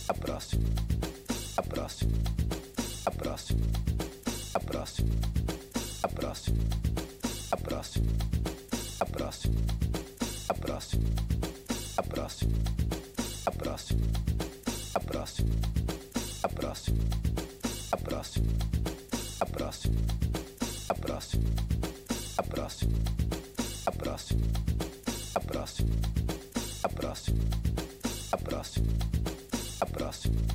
[0.00, 0.64] a próxima,
[1.56, 2.12] a próxima,
[3.06, 3.68] a próxima,
[4.54, 5.08] a próxima
[6.02, 6.58] a próxima,
[7.50, 8.06] a próxima,
[9.00, 9.54] a próxima,
[10.48, 11.04] a próxima,
[11.96, 12.52] a próxima,
[13.46, 14.00] a próxima,
[14.94, 15.50] a próxima,
[16.44, 16.98] a próxima,
[17.92, 18.48] a próxima,
[19.40, 19.94] a próxima,
[20.88, 21.44] a próxima,
[22.38, 22.84] a próxima,
[23.86, 24.44] a próxima,
[25.36, 25.88] a próxima,
[26.84, 27.38] a próxima,
[28.32, 28.86] a próxima,
[29.80, 30.48] a próxima